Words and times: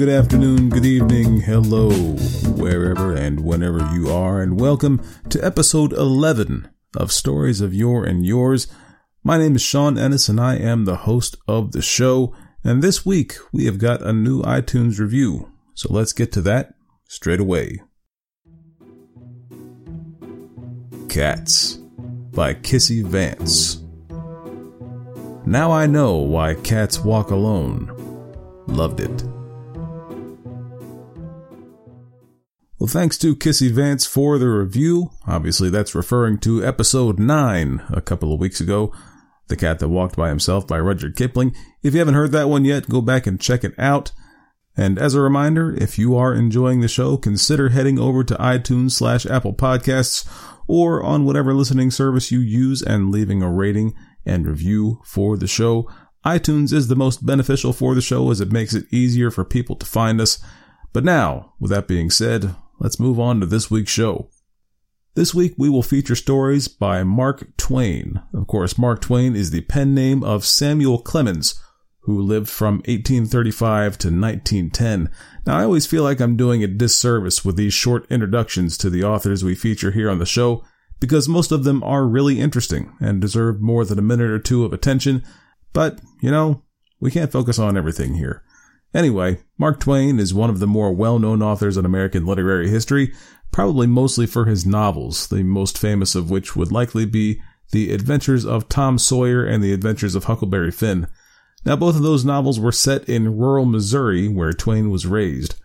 Good 0.00 0.08
afternoon, 0.08 0.70
good 0.70 0.86
evening, 0.86 1.42
hello, 1.42 1.90
wherever 2.54 3.14
and 3.14 3.44
whenever 3.44 3.86
you 3.92 4.08
are, 4.08 4.40
and 4.40 4.58
welcome 4.58 5.02
to 5.28 5.44
episode 5.44 5.92
11 5.92 6.70
of 6.96 7.12
Stories 7.12 7.60
of 7.60 7.74
Your 7.74 8.06
and 8.06 8.24
Yours. 8.24 8.66
My 9.22 9.36
name 9.36 9.56
is 9.56 9.60
Shawn 9.60 9.98
Ennis, 9.98 10.30
and 10.30 10.40
I 10.40 10.56
am 10.56 10.86
the 10.86 10.96
host 11.04 11.36
of 11.46 11.72
the 11.72 11.82
show. 11.82 12.34
And 12.64 12.80
this 12.80 13.04
week 13.04 13.34
we 13.52 13.66
have 13.66 13.76
got 13.76 14.00
a 14.00 14.14
new 14.14 14.40
iTunes 14.40 14.98
review, 14.98 15.52
so 15.74 15.92
let's 15.92 16.14
get 16.14 16.32
to 16.32 16.40
that 16.40 16.72
straight 17.06 17.38
away. 17.38 17.82
Cats 21.10 21.74
by 22.32 22.54
Kissy 22.54 23.04
Vance. 23.04 23.82
Now 25.44 25.70
I 25.70 25.84
know 25.84 26.16
why 26.16 26.54
cats 26.54 27.00
walk 27.00 27.30
alone. 27.30 27.94
Loved 28.66 29.00
it. 29.00 29.24
Well, 32.80 32.88
thanks 32.88 33.18
to 33.18 33.36
Kissy 33.36 33.70
Vance 33.70 34.06
for 34.06 34.38
the 34.38 34.48
review. 34.48 35.10
Obviously, 35.26 35.68
that's 35.68 35.94
referring 35.94 36.38
to 36.38 36.64
episode 36.64 37.18
9 37.18 37.82
a 37.90 38.00
couple 38.00 38.32
of 38.32 38.40
weeks 38.40 38.58
ago. 38.58 38.90
The 39.48 39.56
Cat 39.56 39.80
That 39.80 39.90
Walked 39.90 40.16
by 40.16 40.30
Himself 40.30 40.66
by 40.66 40.80
Rudyard 40.80 41.14
Kipling. 41.14 41.54
If 41.82 41.92
you 41.92 41.98
haven't 41.98 42.14
heard 42.14 42.32
that 42.32 42.48
one 42.48 42.64
yet, 42.64 42.88
go 42.88 43.02
back 43.02 43.26
and 43.26 43.38
check 43.38 43.64
it 43.64 43.74
out. 43.78 44.12
And 44.78 44.98
as 44.98 45.14
a 45.14 45.20
reminder, 45.20 45.74
if 45.74 45.98
you 45.98 46.16
are 46.16 46.32
enjoying 46.32 46.80
the 46.80 46.88
show, 46.88 47.18
consider 47.18 47.68
heading 47.68 47.98
over 47.98 48.24
to 48.24 48.34
iTunes 48.36 48.92
slash 48.92 49.26
Apple 49.26 49.52
Podcasts 49.52 50.26
or 50.66 51.02
on 51.02 51.26
whatever 51.26 51.52
listening 51.52 51.90
service 51.90 52.32
you 52.32 52.38
use 52.40 52.80
and 52.80 53.12
leaving 53.12 53.42
a 53.42 53.52
rating 53.52 53.92
and 54.24 54.46
review 54.46 55.02
for 55.04 55.36
the 55.36 55.46
show. 55.46 55.86
iTunes 56.24 56.72
is 56.72 56.88
the 56.88 56.96
most 56.96 57.26
beneficial 57.26 57.74
for 57.74 57.94
the 57.94 58.00
show 58.00 58.30
as 58.30 58.40
it 58.40 58.52
makes 58.52 58.72
it 58.72 58.86
easier 58.90 59.30
for 59.30 59.44
people 59.44 59.76
to 59.76 59.84
find 59.84 60.18
us. 60.18 60.42
But 60.94 61.04
now, 61.04 61.52
with 61.60 61.70
that 61.70 61.86
being 61.86 62.08
said, 62.08 62.54
let's 62.80 62.98
move 62.98 63.20
on 63.20 63.38
to 63.38 63.46
this 63.46 63.70
week's 63.70 63.92
show. 63.92 64.30
This 65.14 65.34
week 65.34 65.54
we 65.58 65.68
will 65.68 65.82
feature 65.82 66.16
stories 66.16 66.66
by 66.66 67.04
Mark 67.04 67.56
Twain. 67.56 68.22
Of 68.32 68.46
course, 68.46 68.78
Mark 68.78 69.00
Twain 69.00 69.36
is 69.36 69.50
the 69.50 69.60
pen 69.62 69.94
name 69.94 70.24
of 70.24 70.46
Samuel 70.46 70.98
Clemens, 70.98 71.60
who 72.04 72.20
lived 72.20 72.48
from 72.48 72.76
1835 72.86 73.98
to 73.98 74.08
1910. 74.08 75.10
Now, 75.46 75.58
I 75.58 75.64
always 75.64 75.86
feel 75.86 76.02
like 76.02 76.20
I'm 76.20 76.36
doing 76.36 76.64
a 76.64 76.68
disservice 76.68 77.44
with 77.44 77.56
these 77.56 77.74
short 77.74 78.06
introductions 78.10 78.78
to 78.78 78.88
the 78.88 79.04
authors 79.04 79.44
we 79.44 79.54
feature 79.54 79.90
here 79.90 80.08
on 80.08 80.18
the 80.18 80.26
show, 80.26 80.64
because 81.00 81.28
most 81.28 81.52
of 81.52 81.64
them 81.64 81.82
are 81.82 82.06
really 82.06 82.40
interesting 82.40 82.96
and 83.00 83.20
deserve 83.20 83.60
more 83.60 83.84
than 83.84 83.98
a 83.98 84.02
minute 84.02 84.30
or 84.30 84.38
two 84.38 84.64
of 84.64 84.72
attention. 84.72 85.22
But, 85.72 86.00
you 86.22 86.30
know, 86.30 86.62
we 87.00 87.10
can't 87.10 87.32
focus 87.32 87.58
on 87.58 87.76
everything 87.76 88.14
here. 88.14 88.42
Anyway, 88.92 89.40
Mark 89.56 89.78
Twain 89.78 90.18
is 90.18 90.34
one 90.34 90.50
of 90.50 90.58
the 90.58 90.66
more 90.66 90.92
well-known 90.92 91.42
authors 91.42 91.76
in 91.76 91.84
American 91.84 92.26
literary 92.26 92.68
history, 92.68 93.12
probably 93.52 93.86
mostly 93.86 94.26
for 94.26 94.46
his 94.46 94.66
novels, 94.66 95.28
the 95.28 95.42
most 95.42 95.78
famous 95.78 96.14
of 96.14 96.30
which 96.30 96.56
would 96.56 96.72
likely 96.72 97.04
be 97.04 97.40
The 97.70 97.92
Adventures 97.92 98.44
of 98.44 98.68
Tom 98.68 98.98
Sawyer 98.98 99.44
and 99.44 99.62
The 99.62 99.72
Adventures 99.72 100.14
of 100.14 100.24
Huckleberry 100.24 100.72
Finn. 100.72 101.06
Now, 101.64 101.76
both 101.76 101.94
of 101.94 102.02
those 102.02 102.24
novels 102.24 102.58
were 102.58 102.72
set 102.72 103.08
in 103.08 103.36
rural 103.36 103.66
Missouri, 103.66 104.28
where 104.28 104.52
Twain 104.52 104.90
was 104.90 105.06
raised. 105.06 105.56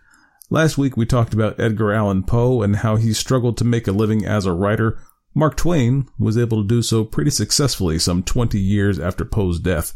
Last 0.48 0.78
week 0.78 0.96
we 0.96 1.06
talked 1.06 1.34
about 1.34 1.58
Edgar 1.58 1.92
Allan 1.92 2.22
Poe 2.22 2.62
and 2.62 2.76
how 2.76 2.96
he 2.96 3.12
struggled 3.12 3.56
to 3.56 3.64
make 3.64 3.88
a 3.88 3.92
living 3.92 4.24
as 4.24 4.46
a 4.46 4.52
writer. 4.52 5.00
Mark 5.34 5.56
Twain 5.56 6.08
was 6.18 6.38
able 6.38 6.62
to 6.62 6.68
do 6.68 6.82
so 6.82 7.04
pretty 7.04 7.30
successfully 7.30 7.98
some 7.98 8.22
20 8.22 8.58
years 8.60 9.00
after 9.00 9.24
Poe's 9.24 9.58
death. 9.58 9.92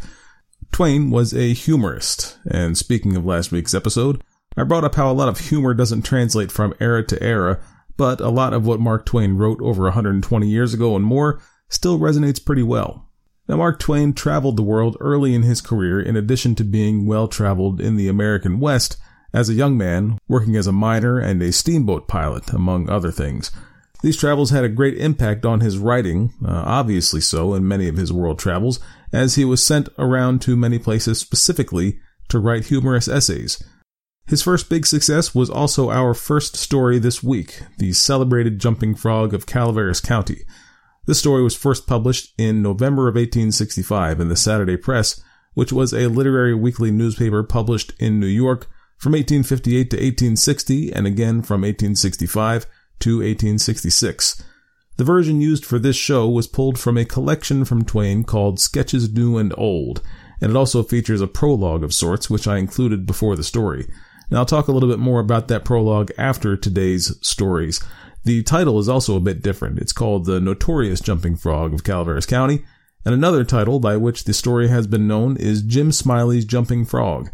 Twain 0.73 1.11
was 1.11 1.35
a 1.35 1.53
humorist, 1.53 2.39
and 2.47 2.77
speaking 2.77 3.17
of 3.17 3.25
last 3.25 3.53
week's 3.53 3.75
episode, 3.75 4.23
I 4.57 4.65
brought 4.65 4.85
up 4.85 4.95
how 4.95 5.11
a 5.11 5.15
lot 5.15 5.29
of 5.29 5.39
humor 5.39 5.75
doesn't 5.75 6.03
translate 6.03 6.51
from 6.51 6.75
era 6.81 7.05
to 7.07 7.23
era, 7.23 7.61
but 7.97 8.21
a 8.21 8.31
lot 8.31 8.53
of 8.53 8.67
what 8.67 8.81
Mark 8.81 9.05
Twain 9.05 9.37
wrote 9.37 9.61
over 9.63 9.85
120 9.85 10.49
years 10.49 10.73
ago 10.73 10.97
and 10.97 11.05
more 11.05 11.41
still 11.69 11.99
resonates 11.99 12.45
pretty 12.45 12.63
well. 12.63 13.09
Now, 13.49 13.57
Mark 13.57 13.79
Twain 13.79 14.13
traveled 14.13 14.57
the 14.57 14.63
world 14.63 14.97
early 15.01 15.35
in 15.35 15.43
his 15.43 15.61
career 15.61 16.01
in 16.01 16.17
addition 16.17 16.55
to 16.55 16.65
being 16.65 17.07
well 17.07 17.29
traveled 17.29 17.81
in 17.81 17.97
the 17.97 18.09
American 18.09 18.61
West 18.61 18.97
as 19.33 19.49
a 19.49 19.55
young 19.55 19.77
man, 19.77 20.19
working 20.29 20.57
as 20.57 20.67
a 20.67 20.73
miner 20.73 21.19
and 21.19 21.43
a 21.43 21.53
steamboat 21.53 22.09
pilot, 22.09 22.53
among 22.53 22.89
other 22.89 23.11
things. 23.11 23.51
These 24.03 24.17
travels 24.17 24.51
had 24.51 24.65
a 24.65 24.69
great 24.69 24.97
impact 24.97 25.45
on 25.45 25.61
his 25.61 25.79
writing, 25.79 26.33
uh, 26.45 26.63
obviously 26.65 27.21
so 27.21 27.55
in 27.55 27.69
many 27.69 27.87
of 27.87 27.97
his 27.97 28.13
world 28.13 28.39
travels, 28.39 28.81
as 29.13 29.35
he 29.35 29.45
was 29.45 29.65
sent 29.65 29.89
around 29.99 30.41
to 30.43 30.57
many 30.57 30.79
places 30.79 31.19
specifically 31.19 31.99
to 32.29 32.39
write 32.39 32.67
humorous 32.67 33.09
essays. 33.09 33.63
His 34.27 34.43
first 34.43 34.69
big 34.69 34.87
success 34.87 35.35
was 35.35 35.51
also 35.51 35.91
our 35.91 36.15
first 36.15 36.57
story 36.57 36.99
this 36.99 37.23
week, 37.23 37.63
the 37.79 37.93
celebrated 37.93 38.61
jumping 38.61 38.95
frog 38.95 39.35
of 39.35 39.47
Calaveras 39.47 40.01
County. 40.01 40.45
This 41.07 41.19
story 41.19 41.43
was 41.43 41.57
first 41.57 41.89
published 41.89 42.33
in 42.39 42.63
November 42.63 43.09
of 43.09 43.17
1865 43.17 44.21
in 44.21 44.29
the 44.29 44.37
Saturday 44.37 44.77
Press, 44.77 45.21
which 45.55 45.73
was 45.73 45.93
a 45.93 46.09
literary 46.09 46.55
weekly 46.55 46.93
newspaper 46.93 47.43
published 47.43 47.93
in 47.99 48.21
New 48.21 48.27
York 48.27 48.69
from 48.97 49.13
1858 49.13 49.91
to 49.91 49.97
1860 49.97 50.93
and 50.93 51.07
again 51.07 51.43
from 51.43 51.63
1865 51.63 52.67
to 53.01 53.17
1866. 53.17 54.45
The 55.01 55.05
version 55.05 55.41
used 55.41 55.65
for 55.65 55.79
this 55.79 55.97
show 55.97 56.29
was 56.29 56.47
pulled 56.47 56.79
from 56.79 56.99
a 56.99 57.07
collection 57.07 57.65
from 57.65 57.87
Twain 57.87 58.23
called 58.23 58.61
Sketches 58.61 59.11
New 59.11 59.39
and 59.39 59.55
Old, 59.57 60.03
and 60.43 60.51
it 60.51 60.57
also 60.57 60.83
features 60.83 61.23
a 61.23 61.27
prologue 61.27 61.83
of 61.83 61.95
sorts, 61.95 62.29
which 62.29 62.47
I 62.47 62.59
included 62.59 63.07
before 63.07 63.35
the 63.35 63.43
story. 63.43 63.91
Now 64.31 64.41
I'll 64.41 64.45
talk 64.45 64.69
a 64.69 64.73
little 64.73 64.91
bit 64.91 64.99
more 64.99 65.19
about 65.19 65.49
that 65.49 65.65
prologue 65.65 66.11
after 66.19 66.55
today's 66.55 67.17
stories. 67.27 67.83
The 68.25 68.43
title 68.43 68.79
is 68.79 68.91
also 68.91 69.17
a 69.17 69.21
bit 69.21 69.41
different. 69.41 69.79
It's 69.79 69.95
called 69.95 70.27
The 70.27 70.39
Notorious 70.39 71.01
Jumping 71.01 71.37
Frog 71.37 71.73
of 71.73 71.83
Calaveras 71.83 72.27
County, 72.27 72.63
and 73.03 73.15
another 73.15 73.43
title 73.43 73.81
by 73.81 73.97
which 73.97 74.25
the 74.25 74.35
story 74.35 74.69
has 74.69 74.87
been 74.87 75.09
known 75.09 75.39
is 75.39 75.63
Jim 75.63 75.93
Smiley's 75.93 76.45
Jumping 76.45 76.85
Frog. 76.85 77.31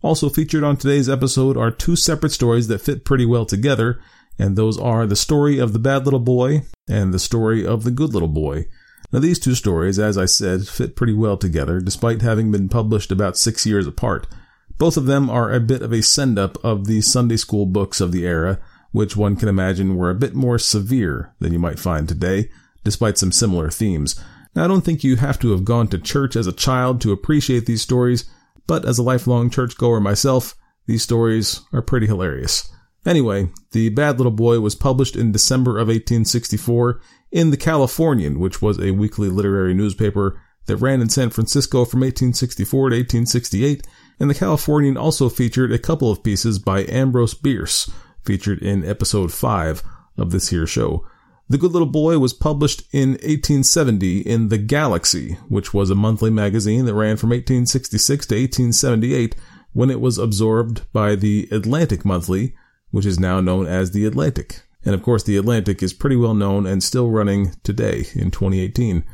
Also 0.00 0.30
featured 0.30 0.64
on 0.64 0.78
today's 0.78 1.10
episode 1.10 1.58
are 1.58 1.70
two 1.70 1.94
separate 1.94 2.32
stories 2.32 2.68
that 2.68 2.80
fit 2.80 3.04
pretty 3.04 3.26
well 3.26 3.44
together, 3.44 4.00
and 4.38 4.56
those 4.56 4.78
are 4.78 5.06
the 5.06 5.16
story 5.16 5.58
of 5.58 5.72
the 5.72 5.78
bad 5.78 6.04
little 6.04 6.20
boy 6.20 6.62
and 6.88 7.12
the 7.12 7.18
story 7.18 7.66
of 7.66 7.84
the 7.84 7.90
good 7.90 8.12
little 8.12 8.28
boy. 8.28 8.66
Now, 9.12 9.18
these 9.18 9.38
two 9.38 9.54
stories, 9.54 9.98
as 9.98 10.16
I 10.16 10.24
said, 10.24 10.66
fit 10.66 10.96
pretty 10.96 11.12
well 11.12 11.36
together, 11.36 11.80
despite 11.80 12.22
having 12.22 12.50
been 12.50 12.68
published 12.68 13.12
about 13.12 13.36
six 13.36 13.66
years 13.66 13.86
apart. 13.86 14.26
Both 14.78 14.96
of 14.96 15.06
them 15.06 15.28
are 15.28 15.52
a 15.52 15.60
bit 15.60 15.82
of 15.82 15.92
a 15.92 16.02
send 16.02 16.38
up 16.38 16.62
of 16.64 16.86
the 16.86 17.02
Sunday 17.02 17.36
school 17.36 17.66
books 17.66 18.00
of 18.00 18.10
the 18.10 18.26
era, 18.26 18.58
which 18.90 19.16
one 19.16 19.36
can 19.36 19.48
imagine 19.48 19.96
were 19.96 20.10
a 20.10 20.14
bit 20.14 20.34
more 20.34 20.58
severe 20.58 21.34
than 21.40 21.52
you 21.52 21.58
might 21.58 21.78
find 21.78 22.08
today, 22.08 22.50
despite 22.84 23.18
some 23.18 23.32
similar 23.32 23.70
themes. 23.70 24.18
Now, 24.54 24.64
I 24.64 24.68
don't 24.68 24.82
think 24.82 25.04
you 25.04 25.16
have 25.16 25.38
to 25.40 25.50
have 25.50 25.64
gone 25.64 25.88
to 25.88 25.98
church 25.98 26.34
as 26.34 26.46
a 26.46 26.52
child 26.52 27.00
to 27.02 27.12
appreciate 27.12 27.66
these 27.66 27.82
stories, 27.82 28.24
but 28.66 28.84
as 28.86 28.98
a 28.98 29.02
lifelong 29.02 29.50
churchgoer 29.50 30.00
myself, 30.00 30.54
these 30.86 31.02
stories 31.02 31.60
are 31.72 31.82
pretty 31.82 32.06
hilarious. 32.06 32.70
Anyway, 33.04 33.50
The 33.72 33.88
Bad 33.88 34.18
Little 34.18 34.32
Boy 34.32 34.60
was 34.60 34.74
published 34.74 35.16
in 35.16 35.32
December 35.32 35.72
of 35.72 35.88
1864 35.88 37.00
in 37.32 37.50
The 37.50 37.56
Californian, 37.56 38.38
which 38.38 38.62
was 38.62 38.78
a 38.78 38.92
weekly 38.92 39.28
literary 39.28 39.74
newspaper 39.74 40.40
that 40.66 40.76
ran 40.76 41.00
in 41.00 41.08
San 41.08 41.30
Francisco 41.30 41.84
from 41.84 42.00
1864 42.00 42.90
to 42.90 42.96
1868, 42.96 43.86
and 44.20 44.30
The 44.30 44.34
Californian 44.34 44.96
also 44.96 45.28
featured 45.28 45.72
a 45.72 45.78
couple 45.78 46.10
of 46.10 46.22
pieces 46.22 46.60
by 46.60 46.84
Ambrose 46.84 47.34
Bierce, 47.34 47.90
featured 48.24 48.60
in 48.62 48.84
episode 48.84 49.32
5 49.32 49.82
of 50.16 50.30
this 50.30 50.48
here 50.50 50.66
show. 50.66 51.04
The 51.48 51.58
Good 51.58 51.72
Little 51.72 51.88
Boy 51.88 52.18
was 52.18 52.32
published 52.32 52.84
in 52.92 53.10
1870 53.10 54.20
in 54.20 54.48
The 54.48 54.58
Galaxy, 54.58 55.34
which 55.48 55.74
was 55.74 55.90
a 55.90 55.96
monthly 55.96 56.30
magazine 56.30 56.84
that 56.84 56.94
ran 56.94 57.16
from 57.16 57.30
1866 57.30 58.26
to 58.26 58.34
1878 58.36 59.34
when 59.72 59.90
it 59.90 60.00
was 60.00 60.18
absorbed 60.18 60.82
by 60.92 61.16
the 61.16 61.48
Atlantic 61.50 62.04
Monthly, 62.04 62.54
which 62.92 63.04
is 63.04 63.18
now 63.18 63.40
known 63.40 63.66
as 63.66 63.90
The 63.90 64.06
Atlantic. 64.06 64.62
And 64.84 64.94
of 64.94 65.02
course, 65.02 65.24
The 65.24 65.36
Atlantic 65.36 65.82
is 65.82 65.92
pretty 65.92 66.16
well 66.16 66.34
known 66.34 66.66
and 66.66 66.82
still 66.82 67.10
running 67.10 67.54
today 67.64 68.06
in 68.14 68.30
2018. 68.30 69.04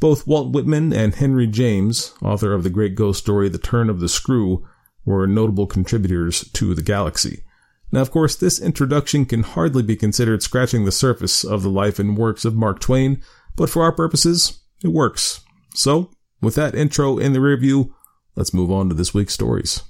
Both 0.00 0.26
Walt 0.26 0.52
Whitman 0.52 0.92
and 0.92 1.14
Henry 1.14 1.46
James, 1.46 2.14
author 2.22 2.52
of 2.52 2.64
the 2.64 2.70
great 2.70 2.94
ghost 2.94 3.20
story 3.20 3.48
The 3.48 3.58
Turn 3.58 3.88
of 3.88 4.00
the 4.00 4.08
Screw, 4.08 4.66
were 5.04 5.26
notable 5.26 5.66
contributors 5.66 6.48
to 6.52 6.74
The 6.74 6.82
Galaxy. 6.82 7.44
Now, 7.90 8.00
of 8.00 8.10
course, 8.10 8.36
this 8.36 8.60
introduction 8.60 9.24
can 9.24 9.42
hardly 9.42 9.82
be 9.82 9.96
considered 9.96 10.42
scratching 10.42 10.84
the 10.84 10.92
surface 10.92 11.42
of 11.42 11.62
the 11.62 11.70
life 11.70 11.98
and 11.98 12.16
works 12.18 12.44
of 12.44 12.54
Mark 12.54 12.80
Twain, 12.80 13.22
but 13.56 13.70
for 13.70 13.82
our 13.82 13.92
purposes, 13.92 14.60
it 14.84 14.88
works. 14.88 15.40
So, 15.74 16.10
with 16.40 16.54
that 16.54 16.74
intro 16.74 17.18
in 17.18 17.32
the 17.32 17.38
rearview, 17.38 17.90
let's 18.36 18.54
move 18.54 18.70
on 18.70 18.88
to 18.88 18.94
this 18.94 19.14
week's 19.14 19.34
stories. 19.34 19.82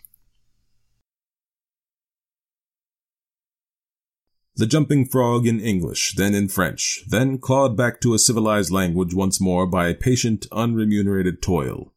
The 4.58 4.66
Jumping 4.66 5.06
Frog 5.06 5.46
in 5.46 5.60
English, 5.60 6.14
then 6.16 6.34
in 6.34 6.48
French, 6.48 7.04
then 7.06 7.38
clawed 7.38 7.76
back 7.76 8.00
to 8.00 8.12
a 8.12 8.18
civilized 8.18 8.72
language 8.72 9.14
once 9.14 9.40
more 9.40 9.68
by 9.68 9.92
patient, 9.92 10.48
unremunerated 10.50 11.40
toil. 11.40 11.92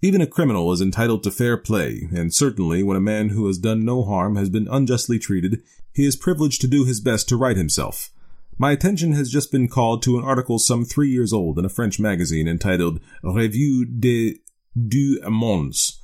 Even 0.00 0.20
a 0.20 0.26
criminal 0.28 0.70
is 0.72 0.80
entitled 0.80 1.24
to 1.24 1.32
fair 1.32 1.56
play, 1.56 2.08
and 2.14 2.32
certainly 2.32 2.84
when 2.84 2.96
a 2.96 3.00
man 3.00 3.30
who 3.30 3.48
has 3.48 3.58
done 3.58 3.84
no 3.84 4.04
harm 4.04 4.36
has 4.36 4.48
been 4.48 4.68
unjustly 4.68 5.18
treated, 5.18 5.60
he 5.92 6.06
is 6.06 6.14
privileged 6.14 6.60
to 6.60 6.68
do 6.68 6.84
his 6.84 7.00
best 7.00 7.28
to 7.30 7.36
right 7.36 7.56
himself. 7.56 8.10
My 8.58 8.70
attention 8.70 9.14
has 9.14 9.28
just 9.28 9.50
been 9.50 9.66
called 9.66 10.00
to 10.04 10.16
an 10.16 10.24
article 10.24 10.60
some 10.60 10.84
three 10.84 11.10
years 11.10 11.32
old 11.32 11.58
in 11.58 11.64
a 11.64 11.68
French 11.68 11.98
magazine 11.98 12.46
entitled 12.46 13.00
Revue 13.24 13.84
des 13.84 14.34
Deux 14.80 15.18
Mondes, 15.28 16.00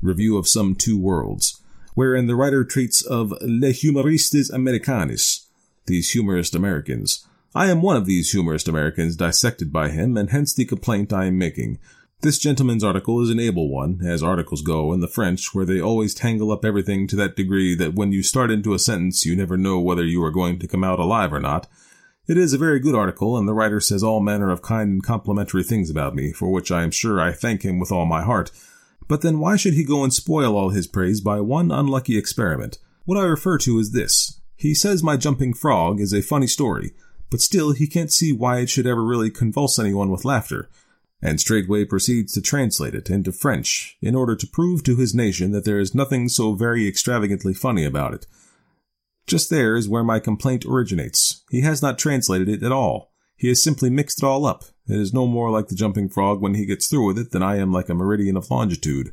Review 0.00 0.38
of 0.38 0.46
Some 0.46 0.76
Two 0.76 0.96
Worlds, 0.96 1.57
wherein 1.98 2.28
the 2.28 2.36
writer 2.36 2.62
treats 2.62 3.02
of 3.02 3.34
Les 3.40 3.82
Humoristes 3.82 4.52
Américains, 4.52 5.46
these 5.86 6.12
humorist 6.12 6.54
Americans. 6.54 7.26
I 7.56 7.72
am 7.72 7.82
one 7.82 7.96
of 7.96 8.06
these 8.06 8.30
humorist 8.30 8.68
Americans 8.68 9.16
dissected 9.16 9.72
by 9.72 9.88
him, 9.88 10.16
and 10.16 10.30
hence 10.30 10.54
the 10.54 10.64
complaint 10.64 11.12
I 11.12 11.24
am 11.24 11.38
making. 11.38 11.80
This 12.20 12.38
gentleman's 12.38 12.84
article 12.84 13.20
is 13.20 13.30
an 13.30 13.40
able 13.40 13.68
one, 13.68 14.00
as 14.06 14.22
articles 14.22 14.62
go 14.62 14.92
in 14.92 15.00
the 15.00 15.08
French, 15.08 15.52
where 15.52 15.64
they 15.64 15.80
always 15.80 16.14
tangle 16.14 16.52
up 16.52 16.64
everything 16.64 17.08
to 17.08 17.16
that 17.16 17.34
degree 17.34 17.74
that 17.74 17.96
when 17.96 18.12
you 18.12 18.22
start 18.22 18.52
into 18.52 18.74
a 18.74 18.78
sentence 18.78 19.26
you 19.26 19.34
never 19.34 19.56
know 19.56 19.80
whether 19.80 20.04
you 20.04 20.22
are 20.22 20.30
going 20.30 20.60
to 20.60 20.68
come 20.68 20.84
out 20.84 21.00
alive 21.00 21.32
or 21.32 21.40
not. 21.40 21.66
It 22.28 22.38
is 22.38 22.52
a 22.52 22.58
very 22.58 22.78
good 22.78 22.94
article, 22.94 23.36
and 23.36 23.48
the 23.48 23.54
writer 23.54 23.80
says 23.80 24.04
all 24.04 24.20
manner 24.20 24.52
of 24.52 24.62
kind 24.62 24.88
and 24.88 25.02
complimentary 25.02 25.64
things 25.64 25.90
about 25.90 26.14
me, 26.14 26.30
for 26.30 26.48
which 26.48 26.70
I 26.70 26.84
am 26.84 26.92
sure 26.92 27.20
I 27.20 27.32
thank 27.32 27.62
him 27.62 27.80
with 27.80 27.90
all 27.90 28.06
my 28.06 28.22
heart. 28.22 28.52
But 29.08 29.22
then 29.22 29.40
why 29.40 29.56
should 29.56 29.74
he 29.74 29.84
go 29.84 30.04
and 30.04 30.12
spoil 30.12 30.56
all 30.56 30.70
his 30.70 30.86
praise 30.86 31.20
by 31.20 31.40
one 31.40 31.70
unlucky 31.70 32.16
experiment? 32.16 32.78
What 33.04 33.18
I 33.18 33.24
refer 33.24 33.58
to 33.58 33.78
is 33.78 33.92
this. 33.92 34.40
He 34.54 34.74
says 34.74 35.02
my 35.02 35.16
jumping 35.16 35.54
frog 35.54 36.00
is 36.00 36.12
a 36.12 36.20
funny 36.20 36.46
story, 36.46 36.92
but 37.30 37.40
still 37.40 37.72
he 37.72 37.86
can't 37.86 38.12
see 38.12 38.32
why 38.32 38.58
it 38.58 38.68
should 38.68 38.86
ever 38.86 39.02
really 39.02 39.30
convulse 39.30 39.78
anyone 39.78 40.10
with 40.10 40.24
laughter 40.24 40.68
and 41.20 41.40
straightway 41.40 41.84
proceeds 41.84 42.32
to 42.32 42.40
translate 42.40 42.94
it 42.94 43.10
into 43.10 43.32
French 43.32 43.96
in 44.00 44.14
order 44.14 44.36
to 44.36 44.46
prove 44.46 44.82
to 44.84 44.96
his 44.96 45.14
nation 45.14 45.50
that 45.52 45.64
there 45.64 45.80
is 45.80 45.94
nothing 45.94 46.28
so 46.28 46.54
very 46.54 46.86
extravagantly 46.86 47.52
funny 47.52 47.84
about 47.84 48.14
it. 48.14 48.26
Just 49.26 49.50
there 49.50 49.76
is 49.76 49.88
where 49.88 50.04
my 50.04 50.20
complaint 50.20 50.64
originates. 50.64 51.42
He 51.50 51.60
has 51.62 51.82
not 51.82 51.98
translated 51.98 52.48
it 52.48 52.62
at 52.62 52.72
all. 52.72 53.12
He 53.36 53.48
has 53.48 53.62
simply 53.62 53.90
mixed 53.90 54.22
it 54.22 54.26
all 54.26 54.46
up. 54.46 54.64
It 54.88 54.98
is 54.98 55.12
no 55.12 55.26
more 55.26 55.50
like 55.50 55.68
the 55.68 55.74
jumping 55.74 56.08
frog 56.08 56.40
when 56.40 56.54
he 56.54 56.66
gets 56.66 56.88
through 56.88 57.06
with 57.06 57.18
it 57.18 57.30
than 57.30 57.42
I 57.42 57.58
am 57.58 57.72
like 57.72 57.88
a 57.88 57.94
meridian 57.94 58.36
of 58.36 58.50
longitude. 58.50 59.12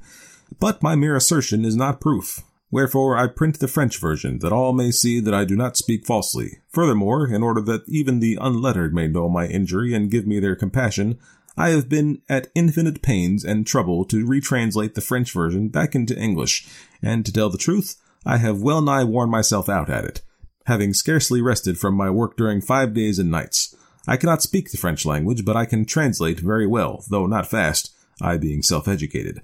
But 0.59 0.81
my 0.81 0.95
mere 0.95 1.15
assertion 1.15 1.65
is 1.65 1.75
not 1.75 1.99
proof. 1.99 2.43
Wherefore 2.71 3.17
I 3.17 3.27
print 3.27 3.59
the 3.59 3.67
French 3.67 3.99
version, 3.99 4.39
that 4.39 4.51
all 4.51 4.73
may 4.73 4.91
see 4.91 5.19
that 5.19 5.33
I 5.33 5.45
do 5.45 5.55
not 5.55 5.77
speak 5.77 6.05
falsely. 6.05 6.59
Furthermore, 6.69 7.27
in 7.27 7.43
order 7.43 7.61
that 7.61 7.87
even 7.87 8.19
the 8.19 8.37
unlettered 8.41 8.93
may 8.93 9.07
know 9.07 9.29
my 9.29 9.47
injury 9.47 9.93
and 9.93 10.11
give 10.11 10.25
me 10.25 10.39
their 10.39 10.55
compassion, 10.55 11.19
I 11.57 11.69
have 11.69 11.87
been 11.87 12.21
at 12.27 12.49
infinite 12.53 13.01
pains 13.01 13.45
and 13.45 13.65
trouble 13.65 14.03
to 14.05 14.25
retranslate 14.25 14.93
the 14.93 15.01
French 15.01 15.31
version 15.31 15.69
back 15.69 15.95
into 15.95 16.17
English, 16.17 16.67
and 17.01 17.25
to 17.25 17.31
tell 17.31 17.49
the 17.49 17.57
truth, 17.57 17.95
I 18.25 18.37
have 18.37 18.61
well 18.61 18.81
nigh 18.81 19.03
worn 19.03 19.29
myself 19.29 19.69
out 19.69 19.89
at 19.89 20.03
it, 20.03 20.21
having 20.65 20.93
scarcely 20.93 21.41
rested 21.41 21.77
from 21.77 21.95
my 21.95 22.09
work 22.09 22.35
during 22.35 22.59
five 22.61 22.93
days 22.93 23.19
and 23.19 23.31
nights. 23.31 23.74
I 24.07 24.17
cannot 24.17 24.41
speak 24.41 24.71
the 24.71 24.77
French 24.77 25.05
language, 25.05 25.45
but 25.45 25.55
I 25.55 25.65
can 25.65 25.85
translate 25.85 26.39
very 26.39 26.67
well, 26.67 27.03
though 27.09 27.25
not 27.25 27.47
fast, 27.47 27.93
I 28.21 28.37
being 28.37 28.61
self-educated. 28.61 29.41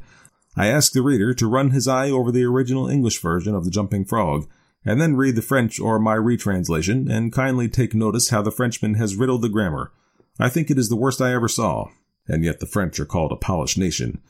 I 0.55 0.67
ask 0.67 0.91
the 0.91 1.01
reader 1.01 1.33
to 1.33 1.47
run 1.47 1.71
his 1.71 1.87
eye 1.87 2.09
over 2.09 2.31
the 2.31 2.43
original 2.43 2.87
English 2.87 3.21
version 3.21 3.55
of 3.55 3.65
The 3.65 3.71
Jumping 3.71 4.05
Frog, 4.05 4.47
and 4.85 4.99
then 4.99 5.15
read 5.15 5.35
the 5.35 5.41
French 5.41 5.79
or 5.79 5.99
my 5.99 6.15
retranslation, 6.15 7.09
and 7.09 7.33
kindly 7.33 7.69
take 7.69 7.93
notice 7.93 8.29
how 8.29 8.41
the 8.41 8.51
Frenchman 8.51 8.95
has 8.95 9.15
riddled 9.15 9.41
the 9.41 9.49
grammar. 9.49 9.91
I 10.39 10.49
think 10.49 10.69
it 10.69 10.77
is 10.77 10.89
the 10.89 10.95
worst 10.95 11.21
I 11.21 11.33
ever 11.33 11.47
saw 11.47 11.89
and 12.27 12.43
yet 12.43 12.59
the 12.59 12.65
French 12.65 12.99
are 12.99 13.05
called 13.05 13.31
a 13.31 13.37
polished 13.37 13.77
nation. 13.77 14.21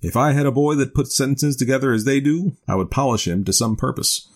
If 0.00 0.16
I 0.16 0.32
had 0.32 0.46
a 0.46 0.52
boy 0.52 0.76
that 0.76 0.94
put 0.94 1.12
sentences 1.12 1.56
together 1.56 1.92
as 1.92 2.04
they 2.04 2.20
do, 2.20 2.52
I 2.66 2.74
would 2.74 2.90
polish 2.90 3.28
him 3.28 3.44
to 3.44 3.52
some 3.52 3.76
purpose. 3.76 4.28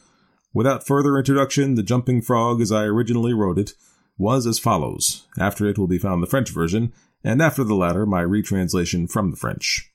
Without 0.53 0.87
further 0.87 1.17
introduction, 1.17 1.75
The 1.75 1.83
Jumping 1.83 2.23
Frog, 2.23 2.61
as 2.61 2.71
I 2.71 2.85
originally 2.85 3.33
wrote 3.33 3.59
it, 3.59 3.73
was 4.17 4.47
as 4.47 4.59
follows. 4.59 5.27
After 5.39 5.67
it 5.67 5.79
will 5.79 5.87
be 5.87 5.99
found 5.99 6.23
the 6.23 6.27
French 6.27 6.51
version, 6.51 6.93
and 7.23 7.41
after 7.41 7.65
the 7.65 7.75
latter, 7.75 8.07
my 8.07 8.23
retranslation 8.23 9.07
from 9.09 9.31
the 9.31 9.37
French. 9.37 9.91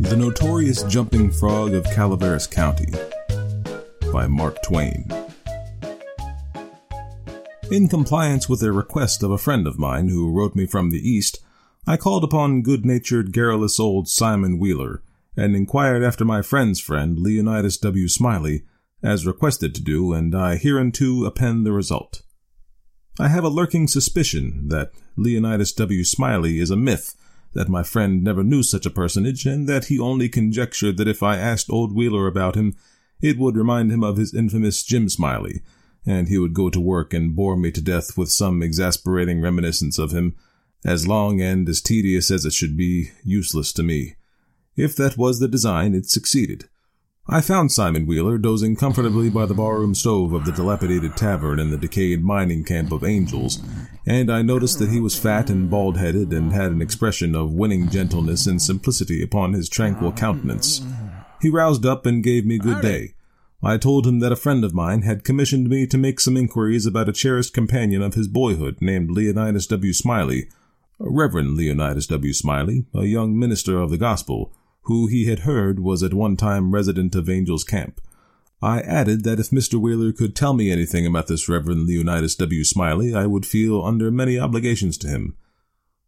The 0.00 0.16
Notorious 0.16 0.82
Jumping 0.84 1.30
Frog 1.30 1.74
of 1.74 1.84
Calaveras 1.84 2.46
County 2.46 2.92
by 4.12 4.26
Mark 4.28 4.62
Twain. 4.62 5.08
In 7.70 7.88
compliance 7.88 8.48
with 8.48 8.62
a 8.62 8.70
request 8.70 9.22
of 9.22 9.30
a 9.30 9.38
friend 9.38 9.66
of 9.66 9.78
mine 9.78 10.08
who 10.08 10.30
wrote 10.30 10.54
me 10.54 10.66
from 10.66 10.90
the 10.90 10.98
East, 10.98 11.40
I 11.86 11.96
called 11.96 12.24
upon 12.24 12.62
good 12.62 12.86
natured, 12.86 13.32
garrulous 13.32 13.78
old 13.78 14.08
Simon 14.08 14.58
Wheeler 14.58 15.02
and 15.36 15.54
inquired 15.56 16.02
after 16.02 16.24
my 16.24 16.42
friend's 16.42 16.80
friend, 16.80 17.18
Leonidas 17.18 17.76
W. 17.78 18.08
Smiley, 18.08 18.62
as 19.02 19.26
requested 19.26 19.74
to 19.74 19.82
do, 19.82 20.12
and 20.12 20.34
I 20.34 20.56
hereunto 20.56 21.24
append 21.24 21.66
the 21.66 21.72
result. 21.72 22.22
I 23.18 23.28
have 23.28 23.44
a 23.44 23.48
lurking 23.48 23.86
suspicion 23.86 24.68
that 24.68 24.92
Leonidas 25.16 25.72
W. 25.72 26.04
Smiley 26.04 26.58
is 26.58 26.70
a 26.70 26.76
myth, 26.76 27.14
that 27.52 27.68
my 27.68 27.82
friend 27.82 28.22
never 28.22 28.42
knew 28.42 28.62
such 28.62 28.86
a 28.86 28.90
personage, 28.90 29.44
and 29.44 29.68
that 29.68 29.86
he 29.86 29.98
only 29.98 30.28
conjectured 30.28 30.96
that 30.96 31.08
if 31.08 31.22
I 31.22 31.36
asked 31.36 31.70
old 31.70 31.94
Wheeler 31.94 32.26
about 32.26 32.54
him, 32.54 32.74
it 33.20 33.38
would 33.38 33.56
remind 33.56 33.92
him 33.92 34.02
of 34.02 34.16
his 34.16 34.34
infamous 34.34 34.82
Jim 34.82 35.08
Smiley, 35.08 35.62
and 36.06 36.28
he 36.28 36.38
would 36.38 36.54
go 36.54 36.70
to 36.70 36.80
work 36.80 37.12
and 37.12 37.36
bore 37.36 37.56
me 37.56 37.70
to 37.72 37.80
death 37.80 38.16
with 38.16 38.30
some 38.30 38.62
exasperating 38.62 39.40
reminiscence 39.40 39.98
of 39.98 40.12
him, 40.12 40.34
as 40.84 41.08
long 41.08 41.40
and 41.40 41.68
as 41.68 41.80
tedious 41.80 42.30
as 42.30 42.44
it 42.44 42.52
should 42.52 42.76
be 42.76 43.10
useless 43.24 43.72
to 43.72 43.82
me. 43.82 44.16
If 44.76 44.96
that 44.96 45.16
was 45.16 45.38
the 45.38 45.48
design, 45.48 45.94
it 45.94 46.06
succeeded. 46.06 46.68
I 47.26 47.40
found 47.40 47.72
Simon 47.72 48.04
Wheeler 48.04 48.36
dozing 48.36 48.76
comfortably 48.76 49.30
by 49.30 49.46
the 49.46 49.54
barroom 49.54 49.94
stove 49.94 50.34
of 50.34 50.44
the 50.44 50.52
dilapidated 50.52 51.16
tavern 51.16 51.58
in 51.58 51.70
the 51.70 51.78
decayed 51.78 52.22
mining 52.22 52.64
camp 52.64 52.92
of 52.92 53.02
Angels, 53.02 53.62
and 54.06 54.30
I 54.30 54.42
noticed 54.42 54.78
that 54.78 54.90
he 54.90 55.00
was 55.00 55.18
fat 55.18 55.48
and 55.48 55.70
bald 55.70 55.96
headed 55.96 56.34
and 56.34 56.52
had 56.52 56.70
an 56.70 56.82
expression 56.82 57.34
of 57.34 57.54
winning 57.54 57.88
gentleness 57.88 58.46
and 58.46 58.60
simplicity 58.60 59.22
upon 59.22 59.54
his 59.54 59.70
tranquil 59.70 60.12
countenance. 60.12 60.82
He 61.40 61.48
roused 61.48 61.86
up 61.86 62.04
and 62.04 62.22
gave 62.22 62.44
me 62.44 62.58
good 62.58 62.82
day. 62.82 63.14
I 63.62 63.78
told 63.78 64.06
him 64.06 64.18
that 64.20 64.32
a 64.32 64.36
friend 64.36 64.62
of 64.62 64.74
mine 64.74 65.02
had 65.02 65.24
commissioned 65.24 65.70
me 65.70 65.86
to 65.86 65.96
make 65.96 66.20
some 66.20 66.36
inquiries 66.36 66.84
about 66.84 67.08
a 67.08 67.12
cherished 67.12 67.54
companion 67.54 68.02
of 68.02 68.12
his 68.12 68.28
boyhood 68.28 68.76
named 68.82 69.10
Leonidas 69.10 69.66
W. 69.68 69.94
Smiley, 69.94 70.50
Reverend 71.06 71.56
Leonidas 71.56 72.06
W. 72.06 72.32
Smiley, 72.32 72.86
a 72.94 73.04
young 73.04 73.38
minister 73.38 73.78
of 73.78 73.90
the 73.90 73.98
gospel, 73.98 74.52
who 74.82 75.06
he 75.06 75.26
had 75.26 75.40
heard 75.40 75.80
was 75.80 76.02
at 76.02 76.14
one 76.14 76.36
time 76.36 76.72
resident 76.72 77.14
of 77.14 77.28
Angel's 77.28 77.64
Camp. 77.64 78.00
I 78.62 78.80
added 78.80 79.24
that 79.24 79.38
if 79.38 79.50
Mr. 79.50 79.74
Wheeler 79.74 80.12
could 80.12 80.34
tell 80.34 80.54
me 80.54 80.70
anything 80.70 81.06
about 81.06 81.26
this 81.26 81.48
Reverend 81.48 81.86
Leonidas 81.86 82.34
W. 82.36 82.64
Smiley, 82.64 83.14
I 83.14 83.26
would 83.26 83.44
feel 83.44 83.82
under 83.82 84.10
many 84.10 84.38
obligations 84.38 84.96
to 84.98 85.08
him. 85.08 85.36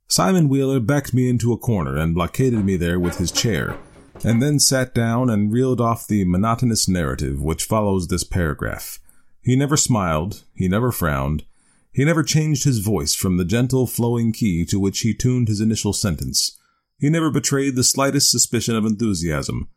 Simon 0.09 0.49
Wheeler 0.49 0.81
backed 0.81 1.12
me 1.12 1.29
into 1.29 1.53
a 1.53 1.59
corner 1.59 1.99
and 1.99 2.15
blockaded 2.15 2.65
me 2.65 2.76
there 2.76 2.99
with 2.99 3.19
his 3.19 3.33
chair, 3.33 3.79
and 4.25 4.43
then 4.43 4.59
sat 4.59 4.95
down 4.95 5.29
and 5.29 5.53
reeled 5.53 5.81
off 5.81 6.07
the 6.07 6.25
monotonous 6.25 6.88
narrative 6.88 7.43
which 7.43 7.65
follows 7.65 8.09
this 8.09 8.25
paragraph. 8.25 8.99
He 9.43 9.57
never 9.57 9.76
smiled, 9.76 10.45
he 10.55 10.69
never 10.69 10.91
frowned, 10.91 11.45
he 11.97 12.05
never 12.05 12.23
changed 12.23 12.65
his 12.65 12.81
voice 12.81 13.15
from 13.15 13.38
the 13.38 13.45
gentle 13.45 13.87
flowing 13.87 14.31
key 14.31 14.67
to 14.67 14.79
which 14.79 15.00
he 15.00 15.15
tuned 15.15 15.49
his 15.49 15.62
initial 15.62 15.95
sentence. 15.95 16.59
He 16.99 17.09
never 17.09 17.31
betrayed 17.31 17.75
the 17.75 17.83
slightest 17.83 18.31
suspicion 18.31 18.76
of 18.76 18.85
enthusiasm. 18.85 19.71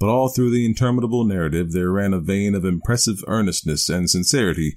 But 0.00 0.08
all 0.08 0.28
through 0.28 0.50
the 0.50 0.66
interminable 0.66 1.22
narrative 1.22 1.70
there 1.70 1.92
ran 1.92 2.14
a 2.14 2.18
vein 2.18 2.56
of 2.56 2.64
impressive 2.64 3.22
earnestness 3.28 3.88
and 3.88 4.10
sincerity, 4.10 4.76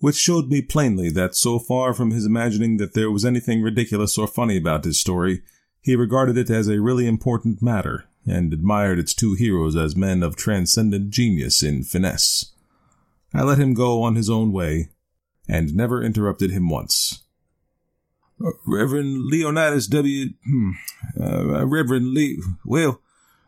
which 0.00 0.16
showed 0.16 0.50
me 0.50 0.60
plainly 0.60 1.08
that 1.12 1.34
so 1.34 1.58
far 1.58 1.94
from 1.94 2.10
his 2.10 2.26
imagining 2.26 2.76
that 2.76 2.92
there 2.92 3.10
was 3.10 3.24
anything 3.24 3.62
ridiculous 3.62 4.18
or 4.18 4.26
funny 4.26 4.58
about 4.58 4.84
his 4.84 5.00
story, 5.00 5.40
he 5.80 5.96
regarded 5.96 6.36
it 6.36 6.50
as 6.50 6.68
a 6.68 6.82
really 6.82 7.06
important 7.06 7.62
matter, 7.62 8.04
and 8.26 8.52
admired 8.52 8.98
its 8.98 9.14
two 9.14 9.32
heroes 9.32 9.76
as 9.76 9.96
men 9.96 10.22
of 10.22 10.36
transcendent 10.36 11.08
genius 11.08 11.62
in 11.62 11.84
finesse. 11.84 12.52
I 13.32 13.44
let 13.44 13.56
him 13.56 13.72
go 13.72 14.02
on 14.02 14.14
his 14.14 14.28
own 14.28 14.52
way, 14.52 14.90
and 15.48 15.74
never 15.74 16.02
interrupted 16.02 16.50
him 16.50 16.68
once. 16.68 17.24
Uh, 18.44 18.50
Reverend 18.66 19.26
Leonidas 19.26 19.86
W. 19.88 20.30
Hmm, 20.44 20.70
uh, 21.20 21.66
Reverend 21.66 22.14
Lee. 22.14 22.40
Well, 22.64 23.00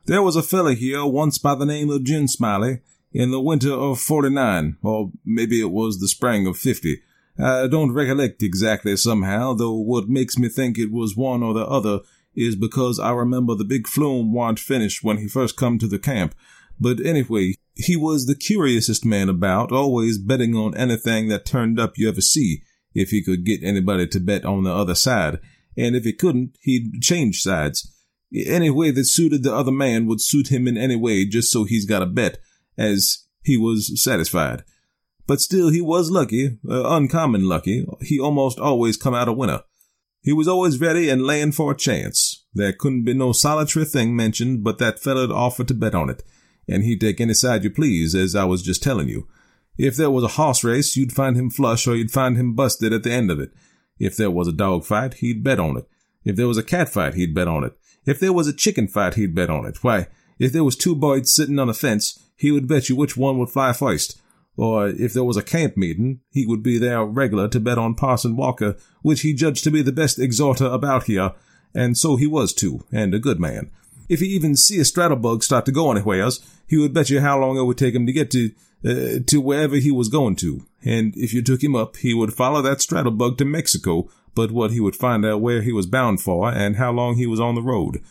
there 0.07 0.23
was 0.23 0.37
a 0.37 0.43
fellow 0.43 0.75
here 0.75 1.05
once 1.05 1.39
by 1.39 1.55
the 1.55 1.67
name 1.67 1.91
of 1.91 2.05
Jim 2.05 2.27
Smiley 2.27 2.81
in 3.13 3.31
the 3.31 3.41
winter 3.41 3.73
of 3.73 4.01
49, 4.01 4.79
or 4.83 5.13
maybe 5.25 5.61
it 5.61 5.71
was 5.71 5.99
the 5.99 6.09
spring 6.09 6.47
of 6.47 6.57
50. 6.57 7.01
I 7.39 7.67
don't 7.69 7.93
recollect 7.93 8.43
exactly 8.43 8.97
somehow, 8.97 9.55
though 9.55 9.75
what 9.75 10.09
makes 10.09 10.39
me 10.39 10.49
think 10.49 10.79
it 10.79 10.93
was 10.93 11.17
one 11.17 11.43
or 11.43 11.55
the 11.55 11.67
other 11.67 12.01
is 12.35 12.55
because 12.55 13.01
I 13.01 13.13
remember 13.13 13.55
the 13.55 13.65
big 13.65 13.87
flume 13.87 14.33
warn't 14.33 14.59
finished 14.59 15.03
when 15.03 15.19
he 15.19 15.29
first 15.29 15.57
come 15.57 15.79
to 15.79 15.89
the 15.89 15.99
camp. 15.99 16.35
But 16.81 17.05
anyway, 17.05 17.55
he 17.75 17.95
was 17.95 18.27
the 18.27 18.35
curiousest 18.35 19.05
man 19.05 19.29
about, 19.29 19.71
always 19.71 20.19
betting 20.19 20.55
on 20.55 20.77
anything 20.77 21.29
that 21.29 21.45
turned 21.45 21.79
up 21.79 21.99
you 21.99 22.09
ever 22.09 22.23
see, 22.23 22.63
if 22.95 23.11
he 23.11 23.23
could 23.23 23.45
get 23.45 23.63
anybody 23.63 24.07
to 24.09 24.21
bet 24.21 24.45
on 24.45 24.65
the 24.65 24.73
other 24.73 24.95
side. 24.95 25.39
And 25.77 25.95
if 25.95 26.05
he 26.05 26.13
couldn't, 26.13 26.57
he'd 26.63 27.03
change 27.03 27.43
sides. 27.43 27.93
Any 28.35 28.71
way 28.71 28.91
that 28.93 29.05
suited 29.05 29.43
the 29.43 29.55
other 29.55 29.73
man 29.73 30.07
would 30.07 30.21
suit 30.21 30.49
him 30.49 30.67
in 30.67 30.77
any 30.77 30.97
way 30.97 31.27
just 31.27 31.53
so 31.53 31.65
he's 31.65 31.85
got 31.85 32.03
a 32.03 32.07
bet, 32.07 32.39
as 32.79 33.27
he 33.43 33.57
was 33.57 34.03
satisfied. 34.03 34.65
But 35.27 35.41
still, 35.41 35.71
he 35.71 35.81
was 35.81 36.11
lucky, 36.11 36.59
uh, 36.69 36.89
uncommon 36.89 37.49
lucky. 37.49 37.87
He 38.01 38.19
almost 38.19 38.59
always 38.59 38.97
come 38.97 39.15
out 39.15 39.29
a 39.29 39.33
winner. 39.33 39.63
He 40.23 40.33
was 40.33 40.49
always 40.49 40.81
ready 40.81 41.09
and 41.09 41.23
laying 41.23 41.53
for 41.53 41.73
a 41.73 41.77
chance. 41.77 42.45
There 42.53 42.73
couldn't 42.73 43.05
be 43.05 43.15
no 43.15 43.33
solitary 43.33 43.85
thing 43.85 44.17
mentioned 44.17 44.65
but 44.65 44.79
that 44.79 45.01
fella'd 45.01 45.31
offer 45.31 45.65
to 45.65 45.75
bet 45.75 45.95
on 45.95 46.11
it, 46.11 46.23
and 46.71 46.85
he'd 46.85 47.01
take 47.01 47.21
any 47.21 47.35
side 47.35 47.65
you 47.65 47.71
please, 47.71 48.15
as 48.15 48.35
I 48.35 48.45
was 48.45 48.63
just 48.63 48.83
telling 48.83 49.09
you. 49.09 49.27
If 49.77 49.97
there 49.97 50.11
was 50.11 50.25
a 50.25 50.29
horse 50.29 50.63
race, 50.63 50.97
you'd 50.97 51.13
find 51.13 51.37
him 51.37 51.51
flush 51.51 51.87
or 51.87 51.97
you'd 51.97 52.11
find 52.11 52.37
him 52.37 52.55
busted 52.55 52.93
at 52.93 53.03
the 53.03 53.13
end 53.13 53.31
of 53.31 53.41
it. 53.41 53.51
If 53.99 54.17
there 54.17 54.31
was 54.31 54.49
a 54.49 54.53
dog 54.53 54.85
fight, 54.85 55.15
he'd 55.15 55.43
bet 55.43 55.59
on 55.59 55.77
it. 55.77 55.89
If 56.25 56.37
there 56.37 56.49
was 56.49 56.59
a 56.59 56.63
cat 56.63 56.89
fight, 56.89 57.15
he'd 57.15 57.35
bet 57.35 57.49
on 57.49 57.65
it. 57.65 57.73
If 58.07 58.21
there 58.21 58.33
was 58.33 58.47
a 58.47 58.53
chicken 58.53 58.89
fight, 58.89 59.15
he'd 59.15 59.35
bet 59.35 59.51
on 59.51 59.67
it. 59.67 59.83
Why, 59.83 60.07
if 60.39 60.53
there 60.53 60.65
was 60.65 60.77
two 60.77 60.95
boys 60.95 61.35
sitting 61.35 61.59
on 61.59 61.69
a 61.69 61.75
fence, 61.75 62.19
he 62.37 62.51
would 62.51 62.69
bet 62.69 62.89
you 62.89 62.97
which 62.97 63.17
one 63.17 63.39
would 63.39 63.51
fly 63.51 63.73
first. 63.73 64.21
Or 64.57 64.89
if 64.89 65.13
there 65.13 65.25
was 65.25 65.37
a 65.37 65.43
camp 65.43 65.77
meeting, 65.77 66.21
he 66.31 66.47
would 66.47 66.63
be 66.63 66.79
there 66.79 67.05
regular 67.05 67.49
to 67.49 67.61
bet 67.61 67.79
on 67.79 67.95
Parson 67.95 68.37
Walker, 68.37 68.77
which 69.03 69.23
he 69.23 69.35
judged 69.35 69.65
to 69.65 69.71
be 69.71 69.83
the 69.83 69.93
best 69.93 70.19
exhorter 70.19 70.67
about 70.67 71.05
here, 71.05 71.33
and 71.75 71.97
so 71.97 72.17
he 72.17 72.27
was 72.27 72.53
too, 72.53 72.85
and 72.93 73.15
a 73.15 73.19
good 73.19 73.41
man. 73.41 73.71
If 74.11 74.19
he 74.19 74.27
even 74.27 74.57
see 74.57 74.81
a 74.81 74.83
straddlebug 74.83 75.45
start 75.45 75.65
to 75.67 75.73
go 75.73 75.93
anywheres, 75.93 76.41
he 76.67 76.77
would 76.77 76.93
bet 76.93 77.11
you 77.11 77.21
how 77.21 77.39
long 77.39 77.57
it 77.57 77.63
would 77.63 77.79
take 77.79 77.95
him 77.95 78.07
to 78.07 78.13
get 78.13 78.31
to 78.33 78.51
uh, 78.85 79.21
to 79.27 79.41
wherever 79.41 79.77
he 79.77 79.93
was 79.93 80.09
going 80.09 80.35
to. 80.37 80.67
And 80.85 81.17
if 81.17 81.33
you 81.33 81.43
took 81.43 81.63
him 81.63 81.77
up, 81.77 81.97
he 81.99 82.13
would 82.13 82.35
follow 82.35 82.61
that 82.63 82.79
straddlebug 82.79 83.39
to 83.39 83.45
Mexico, 83.45 84.11
but 84.35 84.51
what 84.51 84.73
he 84.73 84.81
would 84.81 84.97
find 84.97 85.25
out 85.25 85.41
where 85.41 85.63
he 85.63 85.71
was 85.71 85.87
bound 85.87 86.21
for 86.21 86.51
and 86.51 86.77
how 86.77 86.91
long 86.91 87.15
he 87.15 87.27
was 87.27 87.39
on 87.39 87.55
the 87.55 87.63
road. 87.63 88.03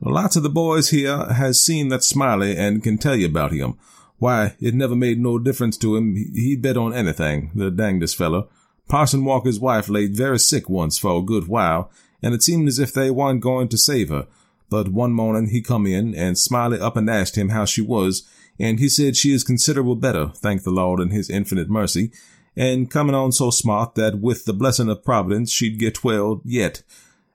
Lots 0.00 0.36
of 0.36 0.44
the 0.44 0.48
boys 0.48 0.90
here 0.90 1.24
has 1.24 1.64
seen 1.64 1.88
that 1.88 2.04
Smiley 2.04 2.56
and 2.56 2.84
can 2.84 2.96
tell 2.96 3.16
you 3.16 3.26
about 3.26 3.50
him. 3.50 3.74
Why, 4.18 4.54
it 4.60 4.74
never 4.74 4.94
made 4.94 5.18
no 5.18 5.40
difference 5.40 5.76
to 5.78 5.96
him. 5.96 6.14
He'd 6.14 6.62
bet 6.62 6.76
on 6.76 6.94
anything, 6.94 7.50
the 7.54 7.72
dangdest 7.72 8.16
fellow. 8.16 8.48
Parson 8.88 9.24
Walker's 9.24 9.58
wife 9.58 9.88
laid 9.88 10.14
very 10.14 10.38
sick 10.38 10.68
once 10.68 10.98
for 10.98 11.18
a 11.18 11.22
good 11.22 11.48
while, 11.48 11.90
and 12.22 12.32
it 12.32 12.44
seemed 12.44 12.68
as 12.68 12.78
if 12.78 12.92
they 12.92 13.10
weren't 13.10 13.40
going 13.40 13.68
to 13.68 13.78
save 13.78 14.10
her. 14.10 14.28
But 14.70 14.88
one 14.88 15.12
morning 15.12 15.48
he 15.48 15.62
come 15.62 15.86
in, 15.86 16.14
and 16.14 16.38
Smiley 16.38 16.80
up 16.80 16.96
and 16.96 17.08
asked 17.08 17.36
him 17.36 17.50
how 17.50 17.64
she 17.64 17.80
was, 17.80 18.28
and 18.58 18.78
he 18.78 18.88
said 18.88 19.16
she 19.16 19.32
is 19.32 19.44
considerable 19.44 19.96
better, 19.96 20.32
thank 20.34 20.62
the 20.62 20.70
Lord 20.70 21.00
and 21.00 21.12
his 21.12 21.30
infinite 21.30 21.70
mercy, 21.70 22.10
and 22.56 22.90
coming 22.90 23.14
on 23.14 23.32
so 23.32 23.50
smart 23.50 23.94
that 23.94 24.20
with 24.20 24.44
the 24.44 24.52
blessing 24.52 24.88
of 24.88 25.04
Providence 25.04 25.52
she'd 25.52 25.78
get 25.78 26.04
well 26.04 26.42
yet. 26.44 26.82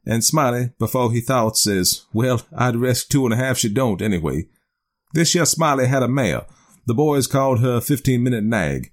And 0.05 0.23
Smiley, 0.23 0.71
before 0.77 1.11
he 1.11 1.21
thought, 1.21 1.57
says, 1.57 2.05
Well, 2.13 2.41
I'd 2.55 2.75
risk 2.75 3.07
two 3.07 3.25
and 3.25 3.33
a 3.33 3.37
half 3.37 3.57
she 3.57 3.69
don't 3.69 4.01
anyway. 4.01 4.47
This 5.13 5.33
year 5.33 5.45
Smiley 5.45 5.87
had 5.87 6.03
a 6.03 6.07
mare, 6.07 6.45
the 6.85 6.93
boys 6.93 7.27
called 7.27 7.61
her 7.61 7.79
15 7.79 8.21
minute 8.21 8.43
nag, 8.43 8.91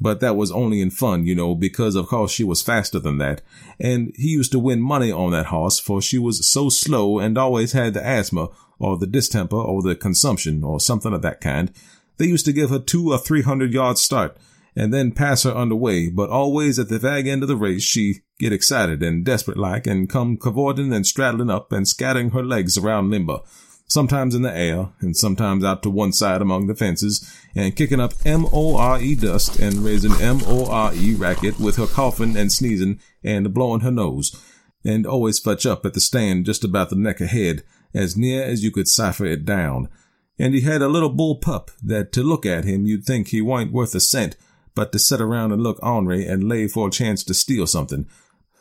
but 0.00 0.20
that 0.20 0.36
was 0.36 0.52
only 0.52 0.80
in 0.80 0.90
fun, 0.90 1.26
you 1.26 1.34
know, 1.34 1.54
because 1.54 1.94
of 1.94 2.06
course 2.06 2.30
she 2.30 2.44
was 2.44 2.62
faster 2.62 2.98
than 2.98 3.18
that. 3.18 3.42
And 3.80 4.12
he 4.16 4.28
used 4.28 4.52
to 4.52 4.58
win 4.58 4.80
money 4.80 5.10
on 5.10 5.32
that 5.32 5.46
horse, 5.46 5.78
for 5.78 6.00
she 6.00 6.18
was 6.18 6.48
so 6.48 6.68
slow 6.68 7.18
and 7.18 7.36
always 7.36 7.72
had 7.72 7.94
the 7.94 8.06
asthma 8.06 8.48
or 8.78 8.96
the 8.96 9.06
distemper 9.06 9.56
or 9.56 9.82
the 9.82 9.96
consumption 9.96 10.62
or 10.62 10.80
something 10.80 11.12
of 11.12 11.22
that 11.22 11.40
kind. 11.40 11.72
They 12.16 12.26
used 12.26 12.46
to 12.46 12.52
give 12.52 12.70
her 12.70 12.78
two 12.78 13.12
or 13.12 13.18
three 13.18 13.42
hundred 13.42 13.72
yards 13.72 14.00
start 14.00 14.36
and 14.76 14.94
then 14.94 15.10
pass 15.10 15.42
her 15.42 15.50
underway, 15.50 16.08
but 16.08 16.30
always 16.30 16.78
at 16.78 16.88
the 16.88 16.98
very 16.98 17.28
end 17.28 17.42
of 17.42 17.48
the 17.48 17.56
race 17.56 17.82
she 17.82 18.22
get 18.38 18.52
excited 18.52 19.02
and 19.02 19.24
desperate 19.24 19.58
like 19.58 19.86
and 19.86 20.08
come 20.08 20.36
cavorting 20.36 20.92
and 20.92 21.06
straddling 21.06 21.50
up 21.50 21.72
and 21.72 21.88
scattering 21.88 22.30
her 22.30 22.44
legs 22.44 22.78
around 22.78 23.10
limber 23.10 23.40
sometimes 23.88 24.34
in 24.34 24.42
the 24.42 24.56
air 24.56 24.90
and 25.00 25.16
sometimes 25.16 25.64
out 25.64 25.82
to 25.82 25.90
one 25.90 26.12
side 26.12 26.40
among 26.40 26.66
the 26.66 26.74
fences, 26.74 27.34
and 27.56 27.74
kicking 27.74 28.00
up 28.00 28.12
M-O-R-E 28.24 29.16
dust 29.16 29.58
and 29.58 29.78
raising 29.78 30.12
M-O-R-E 30.12 31.14
racket 31.14 31.58
with 31.58 31.76
her 31.76 31.86
coughing 31.86 32.36
and 32.36 32.52
sneezing 32.52 33.00
and 33.24 33.52
blowing 33.52 33.80
her 33.80 33.90
nose, 33.90 34.40
and 34.84 35.06
always 35.06 35.38
fetch 35.38 35.66
up 35.66 35.84
at 35.84 35.94
the 35.94 36.00
stand 36.00 36.46
just 36.46 36.62
about 36.62 36.90
the 36.90 36.96
neck 36.96 37.20
ahead, 37.20 37.64
as 37.94 38.16
near 38.16 38.44
as 38.44 38.62
you 38.62 38.70
could 38.70 38.86
cipher 38.86 39.24
it 39.24 39.44
down. 39.44 39.88
And 40.38 40.54
he 40.54 40.60
had 40.60 40.82
a 40.82 40.88
little 40.88 41.08
bull 41.08 41.36
pup 41.36 41.70
that 41.82 42.12
to 42.12 42.22
look 42.22 42.46
at 42.46 42.64
him 42.64 42.86
you'd 42.86 43.04
think 43.04 43.28
he 43.28 43.40
weren't 43.40 43.72
worth 43.72 43.94
a 43.94 44.00
cent, 44.00 44.36
but 44.74 44.92
to 44.92 44.98
sit 44.98 45.20
around 45.20 45.50
and 45.50 45.62
look 45.62 45.82
ornery 45.82 46.26
and 46.26 46.48
lay 46.48 46.68
for 46.68 46.86
a 46.86 46.92
chance 46.92 47.24
to 47.24 47.34
steal 47.34 47.66
something. 47.66 48.06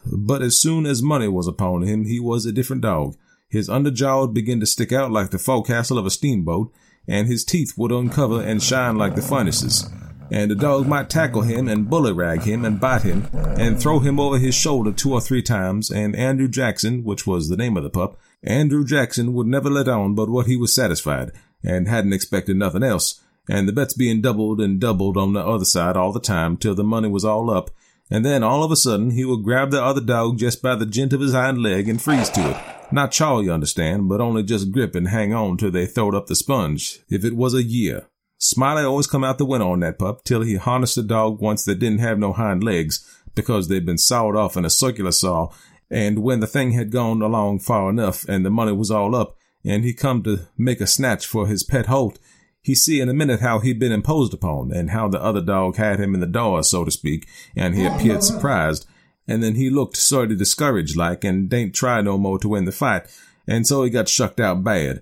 But 0.05 0.41
as 0.41 0.60
soon 0.60 0.86
as 0.86 1.03
money 1.03 1.27
was 1.27 1.48
upon 1.48 1.84
him, 1.84 2.05
he 2.05 2.19
was 2.19 2.46
a 2.46 2.51
different 2.51 2.81
dog. 2.81 3.15
His 3.49 3.69
underjaw 3.69 4.21
would 4.21 4.33
begin 4.33 4.59
to 4.59 4.65
stick 4.65 4.91
out 4.91 5.11
like 5.11 5.29
the 5.29 5.39
forecastle 5.39 5.97
of 5.97 6.05
a 6.05 6.11
steamboat, 6.11 6.71
and 7.07 7.27
his 7.27 7.45
teeth 7.45 7.73
would 7.77 7.91
uncover 7.91 8.41
and 8.41 8.61
shine 8.61 8.97
like 8.97 9.15
the 9.15 9.21
furnaces. 9.21 9.89
And 10.29 10.51
the 10.51 10.55
dog 10.55 10.87
might 10.87 11.09
tackle 11.09 11.43
him 11.43 11.69
and 11.69 11.89
bullyrag 11.89 12.43
him 12.43 12.65
and 12.65 12.81
bite 12.81 13.03
him 13.03 13.29
and 13.33 13.79
throw 13.79 13.99
him 13.99 14.19
over 14.19 14.37
his 14.37 14.53
shoulder 14.53 14.91
two 14.91 15.13
or 15.13 15.21
three 15.21 15.41
times, 15.41 15.89
and 15.89 16.13
Andrew 16.17 16.49
Jackson, 16.49 17.05
which 17.05 17.25
was 17.25 17.47
the 17.47 17.55
name 17.55 17.77
of 17.77 17.83
the 17.83 17.89
pup, 17.89 18.19
Andrew 18.43 18.83
Jackson 18.83 19.33
would 19.33 19.47
never 19.47 19.69
let 19.69 19.87
on 19.87 20.15
but 20.15 20.29
what 20.29 20.47
he 20.47 20.57
was 20.57 20.75
satisfied, 20.75 21.31
and 21.63 21.87
hadn't 21.87 22.11
expected 22.11 22.57
nothing 22.57 22.83
else, 22.83 23.21
and 23.49 23.69
the 23.69 23.73
bets 23.73 23.93
being 23.93 24.19
doubled 24.19 24.59
and 24.59 24.81
doubled 24.81 25.15
on 25.15 25.31
the 25.31 25.39
other 25.39 25.65
side 25.65 25.95
all 25.95 26.11
the 26.11 26.19
time 26.19 26.57
till 26.57 26.75
the 26.75 26.83
money 26.83 27.07
was 27.07 27.23
all 27.23 27.49
up, 27.49 27.71
and 28.11 28.25
then 28.25 28.43
all 28.43 28.65
of 28.65 28.71
a 28.71 28.75
sudden 28.75 29.11
he 29.11 29.23
would 29.23 29.43
grab 29.43 29.71
the 29.71 29.81
other 29.81 30.01
dog 30.01 30.37
just 30.37 30.61
by 30.61 30.75
the 30.75 30.85
jint 30.85 31.13
of 31.13 31.21
his 31.21 31.33
hind 31.33 31.63
leg 31.63 31.87
and 31.87 32.01
freeze 32.01 32.29
to 32.29 32.49
it 32.51 32.76
not 32.91 33.12
chaw, 33.12 33.39
you 33.39 33.51
understand, 33.51 34.08
but 34.08 34.22
only 34.22 34.44
just 34.44 34.72
grip 34.72 34.96
and 34.96 35.10
hang 35.10 35.34
on 35.34 35.58
till 35.58 35.72
they 35.72 35.86
throwed 35.86 36.15
up 36.15 36.27
the 36.27 36.36
sponge, 36.36 37.00
if 37.10 37.25
it 37.25 37.36
was 37.36 37.53
a 37.53 37.63
year. 37.63 38.08
Smiley 38.38 38.84
always 38.84 39.08
come 39.08 39.24
out 39.24 39.38
the 39.38 39.46
winner 39.46 39.65
on 39.65 39.79
that 39.79 39.98
pup 39.98 40.24
till 40.24 40.41
he 40.41 40.56
harnessed 40.56 40.96
the 40.96 41.03
dog 41.03 41.41
once 41.41 41.65
that 41.65 41.79
didn't 41.79 42.00
have 42.00 42.20
no 42.20 42.34
hind 42.34 42.63
legs 42.63 43.06
because 43.36 43.67
they'd 43.67 43.86
been 43.86 43.98
sawed 43.98 44.36
off 44.36 44.56
in 44.56 44.65
a 44.65 44.70
circular 44.70 45.12
saw, 45.12 45.50
and 45.89 46.20
when 46.20 46.39
the 46.39 46.48
thing 46.48 46.72
had 46.72 46.91
gone 46.91 47.22
along 47.22 47.60
far 47.60 47.89
enough 47.89 48.24
and 48.27 48.46
the 48.46 48.50
money 48.50 48.72
was 48.72 48.91
all 48.91 49.15
up, 49.15 49.36
and 49.63 49.84
he 49.84 49.94
come 49.94 50.24
to 50.24 50.48
make 50.58 50.82
a 50.82 50.88
snatch 50.88 51.25
for 51.25 51.48
his 51.48 51.63
pet 51.63 51.88
Holt, 51.88 52.20
he 52.62 52.75
see 52.75 53.00
in 53.00 53.10
a 53.10 53.13
minute 53.13 53.39
how 53.39 53.60
he'd 53.60 53.79
been 53.79 53.91
imposed 53.91 54.34
upon, 54.34 54.72
and 54.72 54.91
how 54.91 55.08
the 55.08 55.22
other 55.22 55.41
dog 55.41 55.77
had 55.77 56.00
him 56.00 56.13
in 56.13 56.20
the 56.20 56.27
door, 56.27 56.63
so 56.63 56.84
to 56.84 56.91
speak, 56.91 57.27
and 57.56 57.75
he 57.75 57.86
appeared 57.86 58.24
surprised, 58.24 58.86
and 59.27 59.43
then 59.43 59.55
he 59.55 59.69
looked 59.69 59.98
sort 59.98 60.31
of 60.31 60.38
discouraged 60.38 60.96
like 60.96 61.24
and 61.24 61.50
didn't 61.50 61.75
try 61.75 62.01
no 62.01 62.17
more 62.17 62.39
to 62.39 62.50
win 62.50 62.65
the 62.65 62.72
fight, 62.72 63.07
and 63.48 63.67
so 63.67 63.84
he 63.84 63.89
got 63.89 64.10
shucked 64.10 64.39
out 64.39 64.63
bad. 64.63 65.01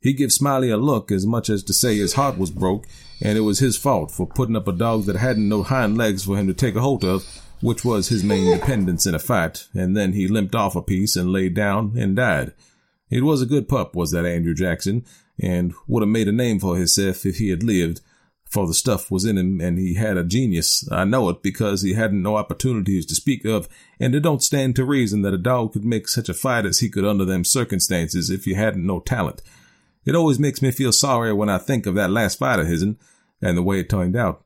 He 0.00 0.12
give 0.12 0.32
Smiley 0.32 0.70
a 0.70 0.76
look 0.76 1.10
as 1.10 1.26
much 1.26 1.50
as 1.50 1.62
to 1.64 1.72
say 1.72 1.96
his 1.96 2.14
heart 2.14 2.38
was 2.38 2.50
broke, 2.50 2.86
and 3.20 3.36
it 3.36 3.42
was 3.42 3.58
his 3.58 3.76
fault 3.76 4.10
for 4.10 4.26
putting 4.26 4.56
up 4.56 4.68
a 4.68 4.72
dog 4.72 5.04
that 5.04 5.16
hadn't 5.16 5.48
no 5.48 5.62
hind 5.62 5.98
legs 5.98 6.24
for 6.24 6.36
him 6.36 6.46
to 6.46 6.54
take 6.54 6.76
a 6.76 6.80
hold 6.80 7.04
of, 7.04 7.24
which 7.60 7.84
was 7.84 8.08
his 8.08 8.22
main 8.22 8.56
dependence 8.56 9.06
in 9.06 9.14
a 9.14 9.18
fight, 9.18 9.66
and 9.74 9.96
then 9.96 10.12
he 10.12 10.28
limped 10.28 10.54
off 10.54 10.76
a 10.76 10.82
piece 10.82 11.16
and 11.16 11.32
laid 11.32 11.54
down 11.54 11.94
and 11.96 12.14
died. 12.14 12.52
It 13.10 13.24
was 13.24 13.42
a 13.42 13.46
good 13.46 13.68
pup, 13.68 13.96
was 13.96 14.12
that 14.12 14.26
Andrew 14.26 14.54
Jackson, 14.54 15.04
and 15.40 15.74
would 15.88 16.02
have 16.02 16.08
made 16.08 16.28
a 16.28 16.32
name 16.32 16.60
for 16.60 16.76
himself 16.76 17.26
if 17.26 17.38
he 17.38 17.48
had 17.48 17.62
lived, 17.62 18.00
for 18.48 18.66
the 18.66 18.74
stuff 18.74 19.10
was 19.10 19.24
in 19.24 19.36
him 19.36 19.60
and 19.60 19.78
he 19.78 19.94
had 19.94 20.16
a 20.16 20.24
genius. 20.24 20.88
I 20.90 21.04
know 21.04 21.28
it 21.28 21.42
because 21.42 21.82
he 21.82 21.94
hadn't 21.94 22.22
no 22.22 22.36
opportunities 22.36 23.04
to 23.06 23.14
speak 23.14 23.44
of, 23.44 23.68
and 24.00 24.14
it 24.14 24.20
don't 24.20 24.42
stand 24.42 24.76
to 24.76 24.84
reason 24.84 25.22
that 25.22 25.34
a 25.34 25.38
dog 25.38 25.72
could 25.72 25.84
make 25.84 26.08
such 26.08 26.28
a 26.28 26.34
fight 26.34 26.64
as 26.64 26.78
he 26.78 26.88
could 26.88 27.04
under 27.04 27.24
them 27.24 27.44
circumstances 27.44 28.30
if 28.30 28.44
he 28.44 28.54
hadn't 28.54 28.86
no 28.86 29.00
talent. 29.00 29.42
It 30.04 30.14
always 30.14 30.38
makes 30.38 30.62
me 30.62 30.70
feel 30.70 30.92
sorry 30.92 31.32
when 31.32 31.50
I 31.50 31.58
think 31.58 31.86
of 31.86 31.94
that 31.96 32.10
last 32.10 32.38
fight 32.38 32.58
of 32.58 32.66
his'n 32.66 32.96
and 33.42 33.56
the 33.56 33.62
way 33.62 33.80
it 33.80 33.90
turned 33.90 34.16
out. 34.16 34.44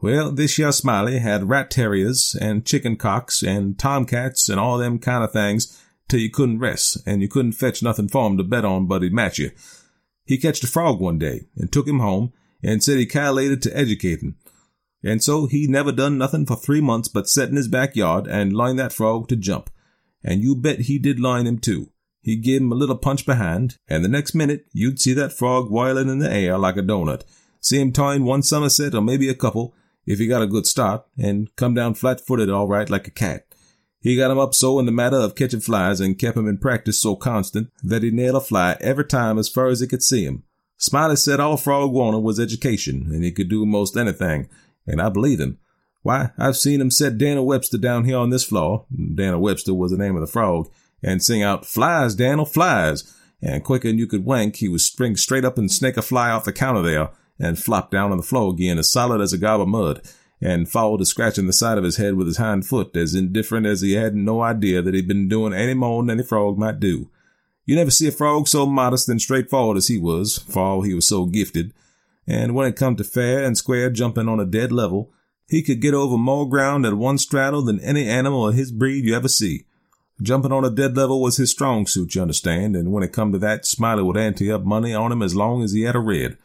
Well, 0.00 0.32
this 0.32 0.58
year 0.58 0.72
Smiley 0.72 1.18
had 1.18 1.48
rat 1.48 1.70
terriers 1.70 2.36
and 2.40 2.66
chicken 2.66 2.96
cocks 2.96 3.42
and 3.42 3.78
tomcats 3.78 4.48
and 4.48 4.58
all 4.58 4.78
them 4.78 4.98
kind 4.98 5.22
of 5.22 5.32
things 5.32 5.80
till 6.08 6.20
you 6.20 6.30
couldn't 6.30 6.58
rest 6.58 6.98
and 7.06 7.22
you 7.22 7.28
couldn't 7.28 7.52
fetch 7.52 7.82
nothing 7.82 8.08
for 8.08 8.26
him 8.26 8.36
to 8.36 8.44
bet 8.44 8.64
on 8.64 8.86
but 8.86 9.02
he'd 9.02 9.12
match 9.12 9.38
you. 9.38 9.50
He 10.24 10.38
catched 10.38 10.64
a 10.64 10.68
frog 10.68 11.00
one 11.00 11.18
day 11.18 11.42
and 11.56 11.72
took 11.72 11.86
him 11.86 12.00
home 12.00 12.32
and 12.62 12.82
said 12.82 12.98
he 12.98 13.06
calculated 13.06 13.62
to 13.62 13.76
educate 13.76 14.20
him. 14.20 14.36
And 15.02 15.22
so 15.22 15.46
he 15.46 15.66
never 15.66 15.90
done 15.90 16.16
nothing 16.16 16.46
for 16.46 16.56
three 16.56 16.80
months 16.80 17.08
but 17.08 17.28
set 17.28 17.48
in 17.48 17.56
his 17.56 17.68
backyard 17.68 18.26
and 18.26 18.52
line 18.52 18.76
that 18.76 18.92
frog 18.92 19.28
to 19.28 19.36
jump. 19.36 19.70
And 20.22 20.42
you 20.42 20.54
bet 20.54 20.82
he 20.82 20.98
did 20.98 21.18
line 21.18 21.46
him 21.46 21.58
too. 21.58 21.90
He 22.20 22.36
gave 22.36 22.60
him 22.60 22.70
a 22.70 22.76
little 22.76 22.96
punch 22.96 23.26
behind, 23.26 23.78
and 23.88 24.04
the 24.04 24.08
next 24.08 24.32
minute 24.32 24.66
you'd 24.72 25.00
see 25.00 25.12
that 25.14 25.32
frog 25.32 25.70
whirling 25.70 26.08
in 26.08 26.20
the 26.20 26.32
air 26.32 26.56
like 26.56 26.76
a 26.76 26.82
donut. 26.82 27.22
See 27.60 27.80
him 27.80 27.92
turn 27.92 28.24
one 28.24 28.44
somerset 28.44 28.94
or 28.94 29.02
maybe 29.02 29.28
a 29.28 29.34
couple, 29.34 29.74
if 30.06 30.20
he 30.20 30.28
got 30.28 30.42
a 30.42 30.46
good 30.46 30.66
start, 30.66 31.04
and 31.18 31.54
come 31.56 31.74
down 31.74 31.94
flat 31.94 32.20
footed 32.24 32.48
all 32.48 32.68
right 32.68 32.88
like 32.88 33.08
a 33.08 33.12
cat. 33.12 33.46
He 34.00 34.16
got 34.16 34.30
him 34.30 34.38
up 34.38 34.54
so 34.54 34.78
in 34.78 34.86
the 34.86 34.92
matter 34.92 35.16
of 35.16 35.34
catching 35.34 35.60
flies 35.60 36.00
and 36.00 36.18
kept 36.18 36.36
him 36.36 36.48
in 36.48 36.58
practice 36.58 37.00
so 37.00 37.16
constant 37.16 37.70
that 37.82 38.02
he 38.02 38.10
nailed 38.10 38.36
a 38.36 38.40
fly 38.40 38.76
every 38.80 39.04
time 39.04 39.38
as 39.38 39.48
far 39.48 39.68
as 39.68 39.80
he 39.80 39.86
could 39.86 40.02
see 40.02 40.24
him. 40.24 40.44
Smiley 40.82 41.14
said 41.14 41.38
all 41.38 41.56
Frog 41.56 41.92
wanted 41.92 42.24
was 42.24 42.40
education, 42.40 43.06
and 43.12 43.22
he 43.22 43.30
could 43.30 43.48
do 43.48 43.64
most 43.64 43.96
anything, 43.96 44.48
and 44.84 45.00
I 45.00 45.10
believe 45.10 45.38
him. 45.38 45.58
Why, 46.02 46.32
I've 46.36 46.56
seen 46.56 46.80
him 46.80 46.90
set 46.90 47.18
Daniel 47.18 47.46
Webster 47.46 47.78
down 47.78 48.04
here 48.04 48.18
on 48.18 48.30
this 48.30 48.42
floor, 48.42 48.86
Daniel 48.92 49.40
Webster 49.40 49.74
was 49.74 49.92
the 49.92 49.96
name 49.96 50.16
of 50.16 50.22
the 50.22 50.26
frog, 50.26 50.68
and 51.00 51.22
sing 51.22 51.40
out, 51.40 51.64
Flies, 51.64 52.16
Daniel, 52.16 52.44
flies! 52.44 53.16
And 53.40 53.62
quicker 53.62 53.86
than 53.86 53.98
you 53.98 54.08
could 54.08 54.24
wink, 54.24 54.56
he 54.56 54.66
would 54.66 54.80
spring 54.80 55.14
straight 55.14 55.44
up 55.44 55.56
and 55.56 55.70
snake 55.70 55.96
a 55.96 56.02
fly 56.02 56.30
off 56.30 56.46
the 56.46 56.52
counter 56.52 56.82
there, 56.82 57.10
and 57.38 57.62
flop 57.62 57.92
down 57.92 58.10
on 58.10 58.16
the 58.16 58.24
floor 58.24 58.52
again 58.52 58.76
as 58.76 58.90
solid 58.90 59.20
as 59.20 59.32
a 59.32 59.38
gob 59.38 59.60
of 59.60 59.68
mud, 59.68 60.02
and 60.40 60.68
fall 60.68 60.98
to 60.98 61.06
scratching 61.06 61.46
the 61.46 61.52
side 61.52 61.78
of 61.78 61.84
his 61.84 61.98
head 61.98 62.16
with 62.16 62.26
his 62.26 62.38
hind 62.38 62.66
foot, 62.66 62.96
as 62.96 63.14
indifferent 63.14 63.66
as 63.66 63.82
he 63.82 63.92
had 63.92 64.16
no 64.16 64.42
idea 64.42 64.82
that 64.82 64.94
he'd 64.94 65.06
been 65.06 65.28
doing 65.28 65.54
any 65.54 65.74
more 65.74 66.02
than 66.02 66.10
any 66.10 66.24
frog 66.24 66.58
might 66.58 66.80
do. 66.80 67.08
You 67.64 67.76
never 67.76 67.90
see 67.90 68.08
a 68.08 68.12
frog 68.12 68.48
so 68.48 68.66
modest 68.66 69.08
and 69.08 69.20
straightforward 69.20 69.76
as 69.76 69.88
he 69.88 69.98
was, 69.98 70.38
for 70.38 70.60
all 70.60 70.82
he 70.82 70.94
was 70.94 71.06
so 71.06 71.26
gifted. 71.26 71.72
And 72.26 72.54
when 72.54 72.66
it 72.66 72.76
come 72.76 72.96
to 72.96 73.04
fair 73.04 73.44
and 73.44 73.56
square 73.56 73.90
jumping 73.90 74.28
on 74.28 74.40
a 74.40 74.46
dead 74.46 74.72
level, 74.72 75.12
he 75.48 75.62
could 75.62 75.80
get 75.80 75.94
over 75.94 76.16
more 76.16 76.48
ground 76.48 76.86
at 76.86 76.94
one 76.94 77.18
straddle 77.18 77.62
than 77.62 77.80
any 77.80 78.08
animal 78.08 78.48
of 78.48 78.54
his 78.54 78.72
breed 78.72 79.04
you 79.04 79.14
ever 79.14 79.28
see. 79.28 79.66
Jumping 80.20 80.52
on 80.52 80.64
a 80.64 80.70
dead 80.70 80.96
level 80.96 81.20
was 81.20 81.36
his 81.36 81.50
strong 81.50 81.86
suit, 81.86 82.14
you 82.14 82.22
understand, 82.22 82.76
and 82.76 82.92
when 82.92 83.02
it 83.02 83.12
come 83.12 83.32
to 83.32 83.38
that, 83.38 83.66
Smiley 83.66 84.02
would 84.02 84.16
ante 84.16 84.52
up 84.52 84.64
money 84.64 84.94
on 84.94 85.10
him 85.10 85.22
as 85.22 85.34
long 85.34 85.62
as 85.62 85.72
he 85.72 85.82
had 85.82 85.96
a 85.96 86.00
red. 86.00 86.38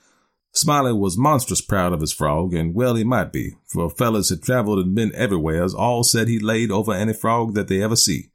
Smiley 0.52 0.94
was 0.94 1.18
monstrous 1.18 1.62
proud 1.62 1.94
of 1.94 2.02
his 2.02 2.12
frog, 2.12 2.54
and 2.54 2.74
well 2.74 2.96
he 2.96 3.04
might 3.04 3.32
be, 3.32 3.54
for 3.68 3.90
fellas 3.90 4.30
had 4.30 4.42
traveled 4.42 4.80
and 4.80 4.96
been 4.96 5.14
everywheres 5.14 5.74
all 5.74 6.04
said 6.04 6.28
he 6.28 6.40
laid 6.40 6.72
over 6.72 6.94
any 6.94 7.14
frog 7.14 7.54
that 7.54 7.68
they 7.68 7.82
ever 7.84 7.96
see. 7.96 8.32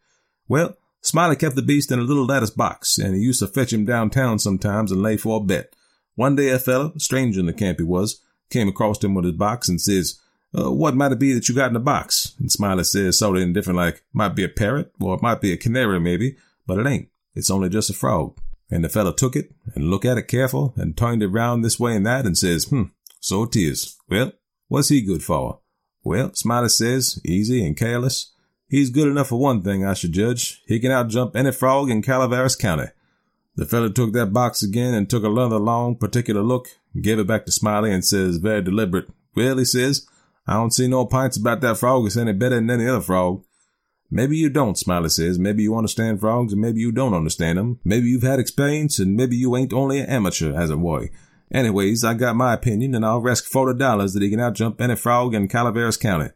Well, 0.47 0.77
Smiley 1.02 1.37
kept 1.37 1.56
the 1.56 1.62
beast 1.62 1.90
in 1.90 1.99
a 1.99 2.02
little 2.02 2.25
lattice 2.25 2.50
box, 2.50 2.97
and 2.97 3.14
he 3.14 3.21
used 3.21 3.40
to 3.40 3.49
fetch 3.49 3.73
him 3.73 3.85
downtown 3.85 4.38
sometimes 4.38 4.92
and 4.92 5.02
lay 5.02 5.16
for 5.16 5.38
a 5.38 5.44
bet. 5.44 5.75
One 6.14 6.37
day 6.37 6.50
a 6.50 6.59
feller, 6.59 6.92
stranger 6.97 7.40
in 7.40 7.47
the 7.47 7.52
camp 7.52 7.78
he 7.78 7.85
was, 7.85 8.23
came 8.50 8.68
across 8.68 9.02
him 9.02 9.14
with 9.14 9.25
his 9.25 9.35
box 9.35 9.68
and 9.68 9.80
says, 9.80 10.21
uh, 10.56 10.71
what 10.71 10.94
might 10.94 11.12
it 11.12 11.18
be 11.18 11.32
that 11.32 11.49
you 11.49 11.54
got 11.54 11.68
in 11.68 11.73
the 11.73 11.80
box? 11.80 12.35
And 12.38 12.52
Smiley 12.52 12.85
says 12.85 13.18
sort 13.18 13.37
of 13.37 13.42
indifferent 13.42 13.78
like, 13.78 14.04
might 14.12 14.37
be 14.37 14.44
a 14.44 14.49
parrot, 14.49 14.92
or 15.00 15.14
it 15.14 15.23
might 15.23 15.40
be 15.40 15.52
a 15.52 15.56
canary 15.56 15.99
maybe, 15.99 16.37
but 16.66 16.78
it 16.78 16.87
ain't. 16.87 17.09
It's 17.35 17.50
only 17.50 17.68
just 17.68 17.90
a 17.90 17.94
frog. 17.94 18.38
And 18.71 18.85
the 18.85 18.88
feller 18.88 19.12
took 19.12 19.35
it 19.35 19.52
and 19.75 19.90
looked 19.90 20.04
at 20.04 20.18
it 20.18 20.28
careful 20.28 20.75
and 20.76 20.97
turned 20.97 21.23
it 21.23 21.28
round 21.28 21.64
this 21.64 21.80
way 21.80 21.97
and 21.97 22.06
that 22.06 22.26
and 22.26 22.37
says, 22.37 22.66
hmm, 22.66 22.85
so 23.21 23.44
it 23.44 23.56
is. 23.56 23.97
Well, 24.09 24.32
what's 24.68 24.88
he 24.88 25.00
good 25.00 25.23
for? 25.23 25.61
Well, 26.04 26.35
Smiley 26.35 26.68
says, 26.68 27.21
easy 27.25 27.66
and 27.66 27.76
careless. 27.76 28.32
He's 28.73 28.88
good 28.88 29.07
enough 29.07 29.29
for 29.29 29.38
one 29.38 29.61
thing, 29.61 29.85
I 29.85 29.93
should 29.93 30.12
judge. 30.12 30.62
He 30.67 30.81
can 30.81 30.91
outjump 30.91 31.37
any 31.37 31.52
frog 31.52 31.91
in 31.91 32.00
Calaveras 32.00 32.57
County. 32.57 32.87
The 33.55 33.67
feller 33.67 33.91
took 33.91 34.14
that 34.14 34.33
box 34.33 34.62
again 34.62 34.95
and 34.95 35.11
took 35.11 35.25
another 35.25 35.59
long, 35.59 35.95
particular 35.95 36.41
look, 36.41 36.69
gave 36.99 37.19
it 37.19 37.26
back 37.26 37.45
to 37.45 37.52
Smiley 37.52 37.93
and 37.93 38.02
says, 38.02 38.38
very 38.38 38.62
deliberate, 38.62 39.11
well, 39.37 39.59
he 39.59 39.67
says, 39.67 40.07
I 40.47 40.55
don't 40.55 40.71
see 40.71 40.88
no 40.88 41.05
pints 41.05 41.37
about 41.37 41.61
that 41.61 41.76
frog 41.76 42.07
is 42.07 42.17
any 42.17 42.33
better 42.33 42.55
than 42.55 42.71
any 42.71 42.88
other 42.88 43.02
frog. 43.02 43.45
Maybe 44.11 44.38
you 44.38 44.49
don't, 44.49 44.79
Smiley 44.79 45.11
says. 45.11 45.38
Maybe 45.38 45.64
you 45.64 45.76
understand 45.76 46.21
frogs 46.21 46.55
and 46.55 46.62
maybe 46.62 46.81
you 46.81 46.93
don't 46.93 47.12
understand 47.12 47.59
them. 47.59 47.79
Maybe 47.85 48.07
you've 48.07 48.23
had 48.23 48.41
experience 48.41 48.99
and 48.99 49.14
maybe 49.14 49.37
you 49.37 49.55
ain't 49.55 49.75
only 49.75 50.00
an 50.00 50.09
amateur, 50.09 50.59
as 50.59 50.71
it 50.71 50.79
were. 50.79 51.11
Anyways, 51.52 52.05
I 52.05 52.14
got 52.14 52.37
my 52.37 52.55
opinion 52.55 52.95
and 52.95 53.05
I'll 53.05 53.21
risk 53.21 53.45
forty 53.45 53.79
dollars 53.79 54.14
that 54.14 54.23
he 54.23 54.31
can 54.31 54.41
outjump 54.41 54.81
any 54.81 54.97
frog 54.97 55.35
in 55.35 55.49
Calaveras 55.49 55.99
County. 55.99 56.31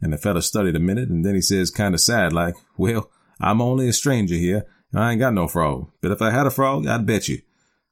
And 0.00 0.12
the 0.12 0.18
fella 0.18 0.42
studied 0.42 0.76
a 0.76 0.80
minute, 0.80 1.08
and 1.08 1.24
then 1.24 1.34
he 1.34 1.40
says, 1.40 1.70
kind 1.70 1.94
of 1.94 2.00
sad 2.00 2.32
like, 2.32 2.54
Well, 2.76 3.10
I'm 3.40 3.60
only 3.60 3.88
a 3.88 3.92
stranger 3.92 4.34
here, 4.34 4.66
and 4.92 5.02
I 5.02 5.12
ain't 5.12 5.20
got 5.20 5.34
no 5.34 5.48
frog. 5.48 5.90
But 6.00 6.12
if 6.12 6.20
I 6.20 6.30
had 6.30 6.46
a 6.46 6.50
frog, 6.50 6.86
I'd 6.86 7.06
bet 7.06 7.28
you. 7.28 7.40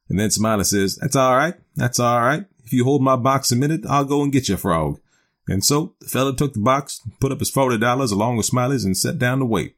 And 0.09 0.19
then 0.19 0.29
Smiley 0.29 0.63
says, 0.63 0.97
That's 1.01 1.15
all 1.15 1.35
right. 1.35 1.55
That's 1.75 1.99
all 1.99 2.21
right. 2.21 2.45
If 2.65 2.73
you 2.73 2.83
hold 2.83 3.01
my 3.01 3.15
box 3.15 3.51
a 3.51 3.55
minute, 3.55 3.81
I'll 3.87 4.05
go 4.05 4.21
and 4.21 4.31
get 4.31 4.47
your 4.47 4.57
frog. 4.57 4.99
And 5.47 5.63
so 5.63 5.95
the 5.99 6.07
fella 6.07 6.35
took 6.35 6.53
the 6.53 6.61
box, 6.61 7.01
put 7.19 7.31
up 7.31 7.39
his 7.39 7.49
forty 7.49 7.77
dollars 7.77 8.11
along 8.11 8.37
with 8.37 8.45
Smiley's, 8.45 8.85
and 8.85 8.97
sat 8.97 9.19
down 9.19 9.39
to 9.39 9.45
wait. 9.45 9.75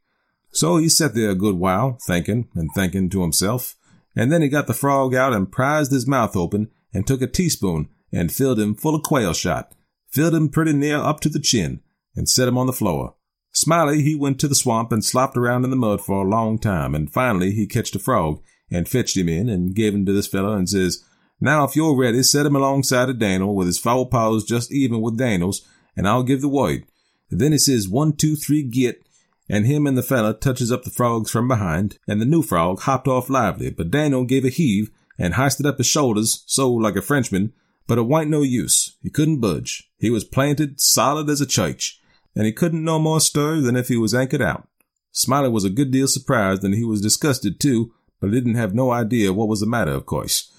So 0.52 0.78
he 0.78 0.90
sat 0.90 1.16
there 1.16 1.32
a 1.32 1.36
good 1.36 1.56
while, 1.56 1.98
thinking 2.06 2.48
and 2.56 2.70
thinking 2.76 3.10
to 3.10 3.22
himself, 3.22 3.76
and 4.16 4.32
then 4.32 4.42
he 4.42 4.48
got 4.48 4.68
the 4.68 4.74
frog 4.74 5.16
out 5.16 5.34
and 5.34 5.52
prized 5.52 5.92
his 5.92 6.08
mouth 6.08 6.36
open 6.36 6.70
and 6.94 7.06
took 7.06 7.22
a 7.22 7.28
teaspoon 7.28 7.90
and 8.12 8.32
filled 8.32 8.60
him 8.60 8.76
full 8.76 8.96
of 8.96 9.04
quail 9.04 9.34
shot, 9.34 9.74
filled 10.10 10.36
him 10.36 10.50
pretty 10.50 10.74
near 10.74 10.98
up 10.98 11.20
to 11.22 11.30
the 11.30 11.40
chin, 11.40 11.82
and 12.16 12.30
set 12.30 12.48
him 12.48 12.58
on 12.58 12.68
the 12.68 12.74
floor. 12.74 13.16
Smiley, 13.56 14.02
he 14.02 14.16
went 14.16 14.38
to 14.42 14.50
the 14.50 14.56
swamp 14.56 14.92
and 14.92 15.04
slopped 15.04 15.38
around 15.38 15.64
in 15.64 15.70
the 15.70 15.78
mud 15.78 16.02
for 16.02 16.26
a 16.26 16.30
long 16.30 16.60
time, 16.60 16.94
and 16.94 17.12
finally 17.12 17.52
he 17.52 17.66
catched 17.66 17.96
a 17.96 18.00
frog 18.00 18.42
and 18.70 18.88
fetched 18.88 19.16
him 19.16 19.30
in 19.30 19.48
and 19.48 19.74
gave 19.74 19.94
him 19.94 20.06
to 20.06 20.12
this 20.12 20.28
fellow 20.28 20.54
and 20.54 20.70
says, 20.70 21.06
Now 21.40 21.64
if 21.64 21.74
you're 21.74 21.98
ready, 21.98 22.22
set 22.24 22.46
him 22.46 22.56
alongside 22.58 23.10
of 23.10 23.20
Daniel 23.20 23.56
with 23.56 23.68
his 23.68 23.80
foul 23.80 24.08
paws 24.08 24.44
just 24.44 24.74
even 24.74 25.00
with 25.00 25.18
Daniel's, 25.18 25.66
and 25.96 26.06
I'll 26.06 26.24
give 26.24 26.42
the 26.42 26.50
word. 26.50 26.84
then 27.30 27.54
he 27.54 27.58
says, 27.58 27.88
one, 27.88 28.14
two, 28.14 28.36
three, 28.36 28.62
get, 28.62 29.02
and 29.50 29.66
him 29.66 29.88
and 29.88 29.98
the 29.98 30.04
fella 30.04 30.34
touches 30.34 30.70
up 30.70 30.84
the 30.84 30.90
frogs 30.90 31.32
from 31.32 31.48
behind, 31.48 31.98
and 32.10 32.20
the 32.20 32.26
new 32.26 32.42
frog 32.42 32.82
hopped 32.82 33.08
off 33.08 33.30
lively, 33.30 33.70
but 33.70 33.90
Daniel 33.90 34.26
gave 34.26 34.44
a 34.44 34.50
heave 34.50 34.90
and 35.18 35.36
hoisted 35.36 35.66
up 35.66 35.78
his 35.78 35.88
shoulders, 35.88 36.44
so 36.46 36.70
like 36.70 36.98
a 36.98 37.02
Frenchman, 37.02 37.54
but 37.88 37.98
it 37.98 38.02
wa'n't 38.04 38.30
no 38.30 38.42
use. 38.42 38.98
He 39.02 39.10
couldn't 39.10 39.40
budge. 39.40 39.90
He 39.98 40.10
was 40.10 40.26
planted 40.26 40.82
solid 40.82 41.30
as 41.30 41.40
a 41.40 41.46
church 41.46 42.02
and 42.36 42.46
he 42.46 42.52
couldn't 42.52 42.84
no 42.84 43.00
more 43.00 43.20
stir 43.20 43.62
than 43.62 43.76
if 43.76 43.88
he 43.88 43.98
was 43.98 44.14
anchored 44.14 44.42
out. 44.42 44.68
Smiley 45.12 45.50
was 45.50 45.64
a 45.64 45.70
good 45.70 45.92
deal 45.92 46.08
surprised 46.08 46.64
and 46.64 46.76
he 46.76 46.84
was 46.84 47.02
disgusted 47.02 47.60
too, 47.60 47.94
but 48.20 48.32
didn't 48.32 48.56
have 48.56 48.74
no 48.74 48.92
idea 48.92 49.34
what 49.34 49.48
was 49.48 49.62
the 49.62 49.66
matter, 49.66 49.92
of 49.92 50.06
course. 50.06 50.52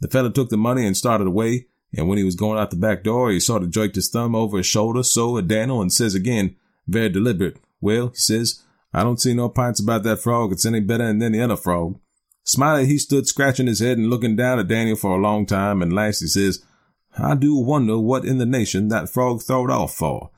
The 0.00 0.08
fellow 0.08 0.30
took 0.30 0.50
the 0.50 0.56
money 0.56 0.86
and 0.86 0.96
started 0.96 1.26
away, 1.26 1.66
and 1.96 2.08
when 2.08 2.18
he 2.18 2.24
was 2.24 2.34
going 2.34 2.58
out 2.58 2.70
the 2.70 2.76
back 2.76 3.04
door, 3.04 3.30
he 3.30 3.40
sort 3.40 3.62
of 3.62 3.70
jerked 3.70 3.94
his 3.94 4.10
thumb 4.10 4.34
over 4.34 4.58
his 4.58 4.66
shoulder, 4.66 5.02
so 5.02 5.38
at 5.38 5.48
Daniel, 5.48 5.80
and 5.80 5.92
says 5.92 6.14
again, 6.14 6.56
very 6.86 7.08
deliberate, 7.08 7.58
Well, 7.80 8.08
he 8.08 8.16
says, 8.16 8.62
I 8.92 9.02
don't 9.02 9.20
see 9.20 9.34
no 9.34 9.48
pints 9.48 9.80
about 9.80 10.02
that 10.04 10.20
frog. 10.20 10.52
It's 10.52 10.66
any 10.66 10.80
better 10.80 11.06
than 11.06 11.22
any 11.22 11.40
other 11.40 11.56
frog. 11.56 11.98
Smiley, 12.44 12.86
he 12.86 12.98
stood 12.98 13.26
scratching 13.26 13.66
his 13.66 13.80
head 13.80 13.96
and 13.96 14.10
looking 14.10 14.36
down 14.36 14.58
at 14.58 14.68
Daniel 14.68 14.96
for 14.96 15.16
a 15.16 15.20
long 15.20 15.46
time, 15.46 15.80
and 15.80 15.92
last 15.92 16.20
he 16.20 16.26
says, 16.26 16.62
I 17.16 17.34
do 17.34 17.56
wonder 17.56 17.98
what 17.98 18.24
in 18.24 18.38
the 18.38 18.46
nation 18.46 18.88
that 18.88 19.08
frog 19.08 19.42
throwed 19.42 19.70
off 19.70 19.94
for. 19.94 20.30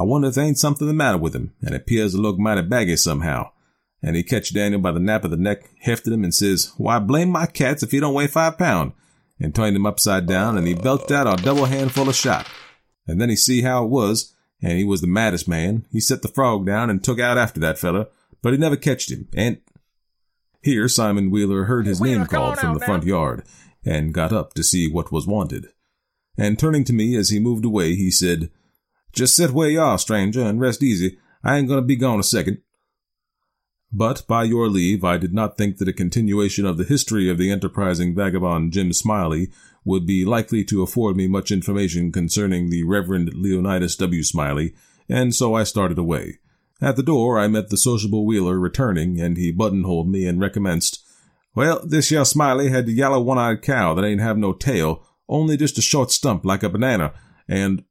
I 0.00 0.02
wonder 0.02 0.28
if 0.28 0.34
there 0.34 0.44
ain't 0.44 0.58
something 0.58 0.86
the 0.86 0.94
matter 0.94 1.18
with 1.18 1.36
him, 1.36 1.52
and 1.60 1.74
it 1.74 1.82
appears 1.82 2.12
to 2.12 2.18
look 2.18 2.38
mighty 2.38 2.62
baggy 2.62 2.96
somehow. 2.96 3.50
And 4.02 4.16
he 4.16 4.22
catch 4.22 4.54
Daniel 4.54 4.80
by 4.80 4.92
the 4.92 4.98
nape 4.98 5.24
of 5.24 5.30
the 5.30 5.36
neck, 5.36 5.68
hefted 5.80 6.14
him, 6.14 6.24
and 6.24 6.34
says, 6.34 6.72
Why, 6.78 6.98
blame 6.98 7.28
my 7.28 7.44
cats 7.44 7.82
if 7.82 7.90
he 7.90 8.00
don't 8.00 8.14
weigh 8.14 8.26
five 8.26 8.56
pound, 8.56 8.94
and 9.38 9.54
turned 9.54 9.76
him 9.76 9.84
upside 9.84 10.24
down, 10.26 10.56
and 10.56 10.66
he 10.66 10.72
belted 10.72 11.12
out 11.12 11.38
a 11.38 11.42
double 11.42 11.66
handful 11.66 12.08
of 12.08 12.16
shot. 12.16 12.48
And 13.06 13.20
then 13.20 13.28
he 13.28 13.36
see 13.36 13.60
how 13.60 13.84
it 13.84 13.88
was, 13.88 14.34
and 14.62 14.78
he 14.78 14.84
was 14.84 15.02
the 15.02 15.06
maddest 15.06 15.46
man. 15.46 15.86
He 15.92 16.00
set 16.00 16.22
the 16.22 16.28
frog 16.28 16.64
down 16.64 16.88
and 16.88 17.04
took 17.04 17.20
out 17.20 17.36
after 17.36 17.60
that 17.60 17.76
feller, 17.76 18.06
but 18.40 18.54
he 18.54 18.58
never 18.58 18.76
catched 18.76 19.10
him, 19.10 19.28
and 19.34 19.60
here 20.62 20.88
Simon 20.88 21.30
Wheeler 21.30 21.64
heard 21.64 21.86
his 21.86 22.00
name 22.00 22.24
called 22.24 22.58
from 22.58 22.72
the 22.72 22.86
front 22.86 23.04
yard, 23.04 23.44
and 23.84 24.14
got 24.14 24.32
up 24.32 24.54
to 24.54 24.64
see 24.64 24.90
what 24.90 25.12
was 25.12 25.26
wanted. 25.26 25.66
And 26.38 26.58
turning 26.58 26.84
to 26.84 26.94
me 26.94 27.16
as 27.16 27.28
he 27.28 27.38
moved 27.38 27.66
away, 27.66 27.96
he 27.96 28.10
said, 28.10 28.50
just 29.12 29.36
sit 29.36 29.50
where 29.50 29.70
you 29.70 29.80
are, 29.80 29.98
stranger, 29.98 30.42
and 30.42 30.60
rest 30.60 30.82
easy. 30.82 31.18
I 31.42 31.56
ain't 31.56 31.68
gonna 31.68 31.82
be 31.82 31.96
gone 31.96 32.20
a 32.20 32.24
second. 32.24 32.58
But, 33.92 34.26
by 34.28 34.44
your 34.44 34.68
leave, 34.68 35.02
I 35.02 35.18
did 35.18 35.34
not 35.34 35.56
think 35.56 35.78
that 35.78 35.88
a 35.88 35.92
continuation 35.92 36.64
of 36.64 36.76
the 36.76 36.84
history 36.84 37.28
of 37.28 37.38
the 37.38 37.50
enterprising 37.50 38.14
vagabond 38.14 38.72
Jim 38.72 38.92
Smiley 38.92 39.50
would 39.84 40.06
be 40.06 40.24
likely 40.24 40.62
to 40.64 40.82
afford 40.82 41.16
me 41.16 41.26
much 41.26 41.50
information 41.50 42.12
concerning 42.12 42.70
the 42.70 42.84
Reverend 42.84 43.32
Leonidas 43.34 43.96
W. 43.96 44.22
Smiley, 44.22 44.74
and 45.08 45.34
so 45.34 45.54
I 45.54 45.64
started 45.64 45.98
away. 45.98 46.38
At 46.80 46.96
the 46.96 47.02
door, 47.02 47.38
I 47.38 47.48
met 47.48 47.68
the 47.68 47.76
sociable 47.76 48.24
Wheeler 48.24 48.58
returning, 48.58 49.20
and 49.20 49.36
he 49.36 49.50
buttonholed 49.50 50.08
me 50.08 50.24
and 50.26 50.40
recommenced, 50.40 51.04
Well, 51.54 51.84
this 51.84 52.10
here 52.10 52.24
Smiley 52.24 52.70
had 52.70 52.86
the 52.86 52.92
yellow 52.92 53.20
one-eyed 53.20 53.62
cow 53.62 53.94
that 53.94 54.04
ain't 54.04 54.20
have 54.20 54.38
no 54.38 54.52
tail, 54.52 55.04
only 55.28 55.56
just 55.56 55.78
a 55.78 55.82
short 55.82 56.10
stump 56.10 56.44
like 56.44 56.62
a 56.62 56.68
banana, 56.68 57.12
and 57.48 57.84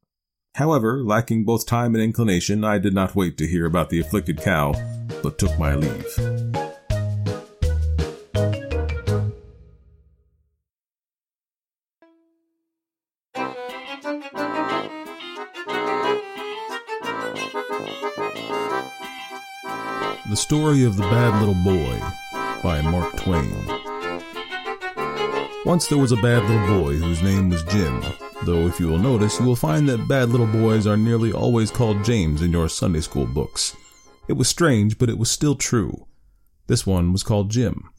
However, 0.60 1.02
lacking 1.06 1.46
both 1.46 1.66
time 1.66 1.96
and 1.96 2.04
inclination, 2.04 2.66
I 2.66 2.80
did 2.80 2.94
not 2.94 3.16
wait 3.16 3.38
to 3.38 3.48
hear 3.48 3.66
about 3.66 3.90
the 3.90 4.02
afflicted 4.02 4.42
cow, 4.42 4.74
but 5.24 5.38
took 5.38 5.58
my 5.58 5.74
leave. 5.74 6.16
The 20.28 20.36
Story 20.36 20.84
of 20.84 20.98
the 20.98 21.04
Bad 21.04 21.40
Little 21.40 21.56
Boy 21.64 22.02
by 22.62 22.82
Mark 22.82 23.16
Twain. 23.16 23.56
Once 25.66 25.88
there 25.88 25.98
was 25.98 26.12
a 26.12 26.18
bad 26.18 26.44
little 26.50 26.84
boy 26.84 26.96
whose 26.96 27.24
name 27.24 27.50
was 27.50 27.64
Jim 27.64 28.04
though 28.44 28.68
if 28.68 28.80
you 28.80 28.88
will 28.88 29.00
notice, 29.00 29.40
you 29.40 29.46
will 29.46 29.56
find 29.56 29.88
that 29.90 30.08
bad 30.08 30.30
little 30.30 30.48
boys 30.48 30.88
are 30.88 30.98
nearly 30.98 31.32
always 31.32 31.72
called 31.72 32.04
James 32.04 32.42
in 32.42 32.52
your 32.52 32.70
Sunday 32.70 33.02
school 33.02 33.26
books. 33.26 33.76
It 34.28 34.34
was 34.34 34.48
strange, 34.48 34.98
but 34.98 35.10
it 35.10 35.18
was 35.18 35.30
still 35.30 35.56
true. 35.56 36.08
This 36.68 36.86
one 36.86 37.12
was 37.12 37.24
called 37.24 37.52
Jim. 37.52 37.90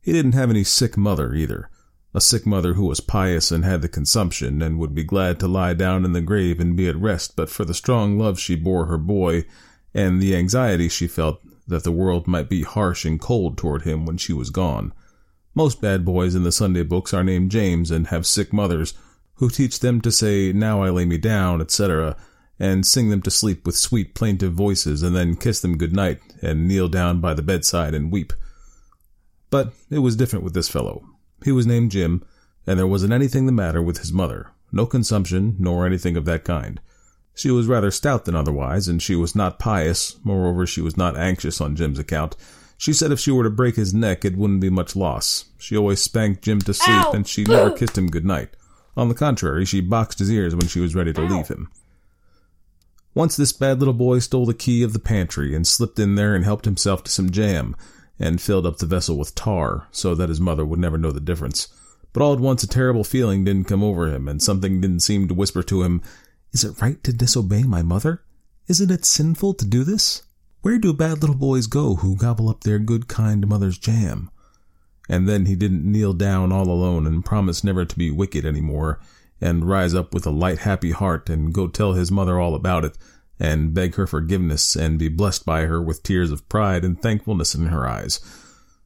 He 0.00 0.12
didn't 0.12 0.32
have 0.32 0.50
any 0.50 0.64
sick 0.64 0.96
mother 0.96 1.34
either. 1.34 1.70
A 2.14 2.20
sick 2.20 2.46
mother 2.46 2.74
who 2.74 2.86
was 2.86 3.00
pious 3.00 3.50
and 3.50 3.64
had 3.64 3.82
the 3.82 3.88
consumption, 3.88 4.62
and 4.62 4.78
would 4.78 4.94
be 4.94 5.04
glad 5.04 5.38
to 5.40 5.48
lie 5.48 5.74
down 5.74 6.04
in 6.04 6.12
the 6.12 6.22
grave 6.22 6.60
and 6.60 6.76
be 6.76 6.88
at 6.88 6.96
rest 6.96 7.36
but 7.36 7.50
for 7.50 7.64
the 7.64 7.74
strong 7.74 8.18
love 8.18 8.40
she 8.40 8.56
bore 8.56 8.86
her 8.86 8.96
boy, 8.96 9.44
and 9.92 10.20
the 10.20 10.34
anxiety 10.34 10.88
she 10.88 11.06
felt 11.06 11.40
that 11.66 11.84
the 11.84 11.92
world 11.92 12.26
might 12.26 12.48
be 12.48 12.62
harsh 12.62 13.04
and 13.04 13.20
cold 13.20 13.58
toward 13.58 13.82
him 13.82 14.06
when 14.06 14.16
she 14.16 14.32
was 14.32 14.50
gone. 14.50 14.92
Most 15.54 15.80
bad 15.80 16.04
boys 16.04 16.34
in 16.34 16.42
the 16.42 16.52
Sunday 16.52 16.82
books 16.82 17.12
are 17.12 17.24
named 17.24 17.50
James 17.50 17.90
and 17.90 18.06
have 18.06 18.26
sick 18.26 18.52
mothers, 18.52 18.94
who 19.36 19.48
teach 19.50 19.80
them 19.80 20.00
to 20.00 20.10
say, 20.12 20.52
Now 20.52 20.82
I 20.82 20.90
lay 20.90 21.04
me 21.04 21.18
down, 21.18 21.60
etc., 21.60 22.16
and 22.58 22.86
sing 22.86 23.10
them 23.10 23.20
to 23.22 23.30
sleep 23.30 23.66
with 23.66 23.76
sweet 23.76 24.14
plaintive 24.14 24.52
voices, 24.52 25.02
and 25.02 25.14
then 25.14 25.36
kiss 25.36 25.60
them 25.60 25.76
good 25.76 25.92
night, 25.92 26.20
and 26.42 26.66
kneel 26.66 26.88
down 26.88 27.20
by 27.20 27.34
the 27.34 27.42
bedside 27.42 27.94
and 27.94 28.10
weep. 28.10 28.32
But 29.50 29.72
it 29.90 29.98
was 29.98 30.16
different 30.16 30.44
with 30.44 30.54
this 30.54 30.68
fellow. 30.68 31.06
He 31.44 31.52
was 31.52 31.66
named 31.66 31.90
Jim, 31.90 32.24
and 32.66 32.78
there 32.78 32.86
wasn't 32.86 33.12
anything 33.12 33.46
the 33.46 33.52
matter 33.52 33.82
with 33.82 33.98
his 33.98 34.12
mother, 34.12 34.50
no 34.72 34.86
consumption, 34.86 35.56
nor 35.58 35.86
anything 35.86 36.16
of 36.16 36.24
that 36.24 36.44
kind. 36.44 36.80
She 37.34 37.50
was 37.50 37.66
rather 37.66 37.90
stout 37.90 38.24
than 38.24 38.34
otherwise, 38.34 38.88
and 38.88 39.02
she 39.02 39.14
was 39.14 39.36
not 39.36 39.58
pious, 39.58 40.16
moreover 40.24 40.66
she 40.66 40.80
was 40.80 40.96
not 40.96 41.18
anxious 41.18 41.60
on 41.60 41.76
Jim's 41.76 41.98
account. 41.98 42.34
She 42.78 42.94
said 42.94 43.12
if 43.12 43.20
she 43.20 43.30
were 43.30 43.44
to 43.44 43.50
break 43.50 43.76
his 43.76 43.92
neck, 43.92 44.24
it 44.24 44.36
wouldn't 44.36 44.60
be 44.60 44.70
much 44.70 44.96
loss. 44.96 45.44
She 45.58 45.76
always 45.76 46.00
spanked 46.00 46.42
Jim 46.42 46.60
to 46.60 46.72
sleep, 46.72 47.06
Ow! 47.06 47.12
and 47.12 47.28
she 47.28 47.44
never 47.44 47.70
kissed 47.76 47.98
him 47.98 48.06
good 48.06 48.24
night. 48.24 48.56
On 48.96 49.08
the 49.08 49.14
contrary, 49.14 49.64
she 49.64 49.80
boxed 49.80 50.18
his 50.18 50.30
ears 50.30 50.54
when 50.54 50.68
she 50.68 50.80
was 50.80 50.94
ready 50.94 51.12
to 51.12 51.22
leave 51.22 51.48
him. 51.48 51.70
Once 53.14 53.36
this 53.36 53.52
bad 53.52 53.78
little 53.78 53.94
boy 53.94 54.18
stole 54.18 54.46
the 54.46 54.54
key 54.54 54.82
of 54.82 54.92
the 54.92 54.98
pantry 54.98 55.54
and 55.54 55.66
slipped 55.66 55.98
in 55.98 56.14
there 56.14 56.34
and 56.34 56.44
helped 56.44 56.64
himself 56.64 57.02
to 57.02 57.10
some 57.10 57.30
jam, 57.30 57.74
and 58.18 58.40
filled 58.40 58.66
up 58.66 58.78
the 58.78 58.86
vessel 58.86 59.18
with 59.18 59.34
tar, 59.34 59.88
so 59.90 60.14
that 60.14 60.28
his 60.28 60.40
mother 60.40 60.64
would 60.64 60.78
never 60.78 60.98
know 60.98 61.12
the 61.12 61.20
difference. 61.20 61.68
But 62.12 62.22
all 62.22 62.32
at 62.32 62.40
once 62.40 62.62
a 62.62 62.68
terrible 62.68 63.04
feeling 63.04 63.44
didn't 63.44 63.68
come 63.68 63.82
over 63.82 64.08
him, 64.08 64.28
and 64.28 64.42
something 64.42 64.80
didn't 64.80 65.00
seem 65.00 65.28
to 65.28 65.34
whisper 65.34 65.62
to 65.64 65.82
him, 65.82 66.02
Is 66.52 66.64
it 66.64 66.80
right 66.80 67.02
to 67.04 67.12
disobey 67.12 67.62
my 67.64 67.82
mother? 67.82 68.22
Isn't 68.68 68.90
it 68.90 69.04
sinful 69.04 69.54
to 69.54 69.66
do 69.66 69.84
this? 69.84 70.22
Where 70.62 70.78
do 70.78 70.92
bad 70.92 71.20
little 71.20 71.36
boys 71.36 71.66
go 71.66 71.96
who 71.96 72.16
gobble 72.16 72.48
up 72.48 72.64
their 72.64 72.78
good 72.78 73.06
kind 73.06 73.46
mother's 73.46 73.78
jam? 73.78 74.30
And 75.08 75.28
then 75.28 75.46
he 75.46 75.54
didn't 75.54 75.90
kneel 75.90 76.12
down 76.12 76.52
all 76.52 76.68
alone 76.68 77.06
and 77.06 77.24
promise 77.24 77.62
never 77.62 77.84
to 77.84 77.96
be 77.96 78.10
wicked 78.10 78.44
any 78.44 78.60
more, 78.60 79.00
and 79.40 79.68
rise 79.68 79.94
up 79.94 80.12
with 80.14 80.26
a 80.26 80.30
light 80.30 80.60
happy 80.60 80.90
heart 80.90 81.28
and 81.30 81.52
go 81.52 81.68
tell 81.68 81.92
his 81.92 82.10
mother 82.10 82.40
all 82.40 82.54
about 82.54 82.84
it, 82.84 82.96
and 83.38 83.74
beg 83.74 83.94
her 83.96 84.06
forgiveness 84.06 84.74
and 84.74 84.98
be 84.98 85.08
blessed 85.08 85.44
by 85.44 85.62
her 85.62 85.80
with 85.80 86.02
tears 86.02 86.30
of 86.30 86.48
pride 86.48 86.84
and 86.84 87.00
thankfulness 87.00 87.54
in 87.54 87.66
her 87.66 87.86
eyes. 87.86 88.20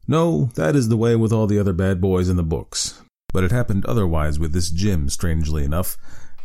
No, 0.08 0.50
that 0.56 0.74
is 0.74 0.88
the 0.88 0.96
way 0.96 1.14
with 1.14 1.32
all 1.32 1.46
the 1.46 1.58
other 1.58 1.72
bad 1.72 2.00
boys 2.00 2.28
in 2.28 2.36
the 2.36 2.42
books. 2.42 3.00
But 3.32 3.44
it 3.44 3.52
happened 3.52 3.86
otherwise 3.86 4.40
with 4.40 4.52
this 4.52 4.70
Jim, 4.70 5.08
strangely 5.08 5.64
enough. 5.64 5.96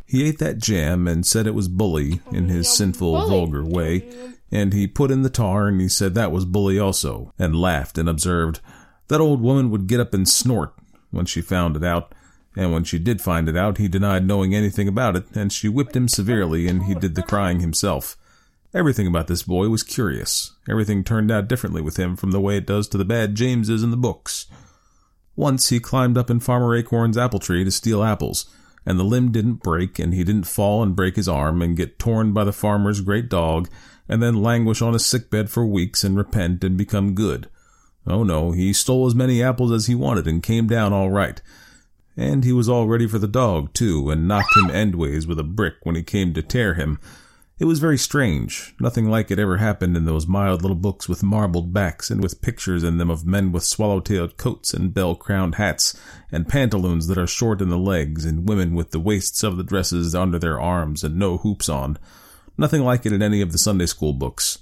He 0.05 0.23
ate 0.23 0.37
that 0.37 0.59
jam 0.59 1.07
and 1.07 1.25
said 1.25 1.47
it 1.47 1.55
was 1.55 1.67
bully 1.67 2.21
in 2.31 2.47
his 2.47 2.69
sinful, 2.69 3.27
vulgar 3.27 3.65
way, 3.65 4.07
and 4.51 4.71
he 4.71 4.85
put 4.85 5.09
in 5.09 5.23
the 5.23 5.31
tar 5.31 5.67
and 5.67 5.81
he 5.81 5.89
said 5.89 6.13
that 6.13 6.31
was 6.31 6.45
bully 6.45 6.77
also, 6.77 7.33
and 7.39 7.55
laughed 7.59 7.97
and 7.97 8.07
observed, 8.07 8.59
that 9.07 9.21
old 9.21 9.41
woman 9.41 9.69
would 9.69 9.87
get 9.87 9.99
up 9.99 10.13
and 10.13 10.27
snort 10.27 10.73
when 11.11 11.25
she 11.25 11.41
found 11.41 11.75
it 11.75 11.83
out, 11.83 12.13
and 12.55 12.71
when 12.71 12.83
she 12.83 12.99
did 12.99 13.21
find 13.21 13.49
it 13.49 13.57
out, 13.57 13.77
he 13.77 13.87
denied 13.87 14.25
knowing 14.25 14.55
anything 14.55 14.87
about 14.87 15.15
it, 15.15 15.25
and 15.35 15.51
she 15.51 15.67
whipped 15.67 15.95
him 15.95 16.07
severely, 16.07 16.67
and 16.67 16.83
he 16.83 16.95
did 16.95 17.15
the 17.15 17.23
crying 17.23 17.59
himself. 17.59 18.17
Everything 18.73 19.07
about 19.07 19.27
this 19.27 19.43
boy 19.43 19.69
was 19.69 19.83
curious. 19.83 20.53
Everything 20.69 21.03
turned 21.03 21.31
out 21.31 21.47
differently 21.47 21.81
with 21.81 21.97
him 21.97 22.15
from 22.15 22.31
the 22.31 22.41
way 22.41 22.57
it 22.57 22.67
does 22.67 22.87
to 22.89 22.97
the 22.97 23.05
bad 23.05 23.35
Jameses 23.35 23.83
in 23.83 23.91
the 23.91 23.97
books. 23.97 24.47
Once 25.35 25.69
he 25.69 25.79
climbed 25.79 26.17
up 26.17 26.29
in 26.29 26.39
Farmer 26.39 26.75
Acorn's 26.75 27.17
apple 27.17 27.39
tree 27.39 27.63
to 27.63 27.71
steal 27.71 28.03
apples, 28.03 28.49
and 28.85 28.99
the 28.99 29.03
limb 29.03 29.31
didn't 29.31 29.63
break, 29.63 29.99
and 29.99 30.13
he 30.13 30.23
didn't 30.23 30.47
fall 30.47 30.83
and 30.83 30.95
break 30.95 31.15
his 31.15 31.27
arm 31.27 31.61
and 31.61 31.77
get 31.77 31.99
torn 31.99 32.33
by 32.33 32.43
the 32.43 32.53
farmer's 32.53 33.01
great 33.01 33.29
dog, 33.29 33.69
and 34.07 34.21
then 34.21 34.43
languish 34.43 34.81
on 34.81 34.95
a 34.95 34.99
sick 34.99 35.29
bed 35.29 35.49
for 35.49 35.65
weeks 35.65 36.03
and 36.03 36.17
repent 36.17 36.63
and 36.63 36.77
become 36.77 37.15
good. 37.15 37.49
Oh 38.07 38.23
no, 38.23 38.51
he 38.51 38.71
stole 38.73 39.07
as 39.07 39.15
many 39.15 39.41
apples 39.41 39.71
as 39.71 39.87
he 39.87 39.95
wanted 39.95 40.27
and 40.27 40.43
came 40.43 40.67
down 40.67 40.93
all 40.93 41.09
right. 41.09 41.41
And 42.17 42.43
he 42.43 42.53
was 42.53 42.69
all 42.69 42.87
ready 42.87 43.07
for 43.07 43.19
the 43.19 43.27
dog, 43.27 43.73
too, 43.73 44.09
and 44.09 44.27
knocked 44.27 44.55
him 44.55 44.69
endways 44.69 45.27
with 45.27 45.39
a 45.39 45.43
brick 45.43 45.75
when 45.83 45.95
he 45.95 46.03
came 46.03 46.33
to 46.33 46.41
tear 46.41 46.75
him. 46.75 46.99
It 47.57 47.65
was 47.65 47.79
very 47.79 47.97
strange. 47.97 48.75
Nothing 48.81 49.09
like 49.09 49.31
it 49.31 49.39
ever 49.39 49.57
happened 49.57 49.95
in 49.95 50.03
those 50.03 50.27
mild 50.27 50.61
little 50.61 50.75
books 50.75 51.07
with 51.07 51.23
marbled 51.23 51.73
backs 51.73 52.09
and 52.11 52.21
with 52.21 52.41
pictures 52.41 52.83
in 52.83 52.97
them 52.97 53.09
of 53.09 53.25
men 53.25 53.53
with 53.53 53.63
swallow-tailed 53.63 54.35
coats 54.35 54.73
and 54.73 54.93
bell-crowned 54.93 55.55
hats 55.55 55.97
and 56.31 56.49
pantaloons 56.49 57.07
that 57.07 57.17
are 57.17 57.27
short 57.27 57.61
in 57.61 57.69
the 57.69 57.77
legs 57.77 58.25
and 58.25 58.47
women 58.47 58.75
with 58.75 58.91
the 58.91 58.99
waists 58.99 59.41
of 59.41 59.55
the 59.55 59.63
dresses 59.63 60.13
under 60.13 60.37
their 60.37 60.59
arms 60.59 61.03
and 61.03 61.15
no 61.15 61.37
hoops 61.37 61.69
on. 61.69 61.97
Nothing 62.57 62.83
like 62.83 63.05
it 63.05 63.13
in 63.13 63.21
any 63.21 63.39
of 63.41 63.53
the 63.53 63.57
Sunday 63.57 63.85
school 63.85 64.13
books. 64.13 64.59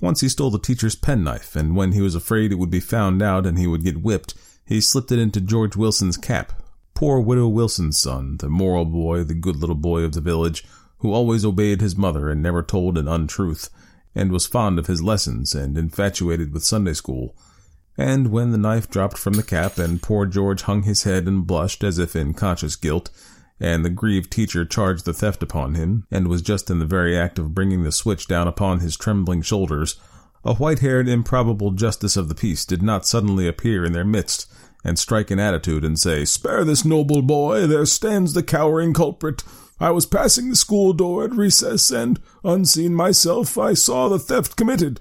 Once 0.00 0.20
he 0.20 0.28
stole 0.28 0.50
the 0.50 0.58
teacher's 0.58 0.94
penknife, 0.94 1.56
and 1.56 1.74
when 1.74 1.92
he 1.92 2.00
was 2.00 2.14
afraid 2.14 2.52
it 2.52 2.56
would 2.56 2.70
be 2.70 2.80
found 2.80 3.22
out 3.22 3.46
and 3.46 3.58
he 3.58 3.66
would 3.66 3.84
get 3.84 4.02
whipped, 4.02 4.34
he 4.64 4.80
slipped 4.80 5.10
it 5.10 5.18
into 5.18 5.40
George 5.40 5.76
Wilson's 5.76 6.16
cap. 6.16 6.62
Poor 6.94 7.20
Widow 7.20 7.48
Wilson's 7.48 7.98
son, 7.98 8.36
the 8.38 8.48
moral 8.48 8.84
boy, 8.84 9.22
the 9.22 9.34
good 9.34 9.56
little 9.56 9.76
boy 9.76 10.02
of 10.02 10.12
the 10.12 10.20
village, 10.20 10.64
who 10.98 11.12
always 11.12 11.44
obeyed 11.44 11.80
his 11.80 11.96
mother 11.96 12.30
and 12.30 12.42
never 12.42 12.62
told 12.62 12.98
an 12.98 13.08
untruth, 13.08 13.70
and 14.14 14.32
was 14.32 14.46
fond 14.46 14.78
of 14.78 14.86
his 14.86 15.02
lessons 15.02 15.54
and 15.54 15.76
infatuated 15.76 16.52
with 16.52 16.64
Sunday 16.64 16.94
school. 16.94 17.36
And 17.98 18.28
when 18.28 18.50
the 18.50 18.58
knife 18.58 18.90
dropped 18.90 19.18
from 19.18 19.34
the 19.34 19.42
cap 19.42 19.78
and 19.78 20.02
poor 20.02 20.26
George 20.26 20.62
hung 20.62 20.82
his 20.82 21.04
head 21.04 21.26
and 21.26 21.46
blushed 21.46 21.82
as 21.84 21.98
if 21.98 22.16
in 22.16 22.34
conscious 22.34 22.76
guilt, 22.76 23.10
and 23.58 23.84
the 23.84 23.90
grieved 23.90 24.30
teacher 24.30 24.64
charged 24.64 25.04
the 25.04 25.12
theft 25.12 25.42
upon 25.42 25.74
him, 25.74 26.06
and 26.10 26.28
was 26.28 26.42
just 26.42 26.70
in 26.70 26.78
the 26.78 26.86
very 26.86 27.16
act 27.16 27.38
of 27.38 27.54
bringing 27.54 27.82
the 27.82 27.92
switch 27.92 28.26
down 28.26 28.46
upon 28.46 28.80
his 28.80 28.96
trembling 28.96 29.42
shoulders, 29.42 29.98
a 30.44 30.54
white-haired 30.54 31.08
improbable 31.08 31.72
justice 31.72 32.16
of 32.16 32.28
the 32.28 32.34
peace 32.34 32.64
did 32.64 32.82
not 32.82 33.06
suddenly 33.06 33.48
appear 33.48 33.84
in 33.84 33.92
their 33.92 34.04
midst, 34.04 34.46
and 34.84 34.98
strike 34.98 35.30
an 35.32 35.40
attitude 35.40 35.84
and 35.84 35.98
say, 35.98 36.24
Spare 36.24 36.64
this 36.64 36.84
noble 36.84 37.22
boy, 37.22 37.66
there 37.66 37.86
stands 37.86 38.32
the 38.32 38.42
cowering 38.42 38.94
culprit. 38.94 39.42
I 39.80 39.90
was 39.90 40.06
passing 40.06 40.48
the 40.48 40.56
school 40.56 40.92
door 40.92 41.24
at 41.24 41.32
recess, 41.32 41.90
and, 41.90 42.20
unseen 42.44 42.94
myself, 42.94 43.58
I 43.58 43.74
saw 43.74 44.08
the 44.08 44.18
theft 44.18 44.56
committed. 44.56 45.00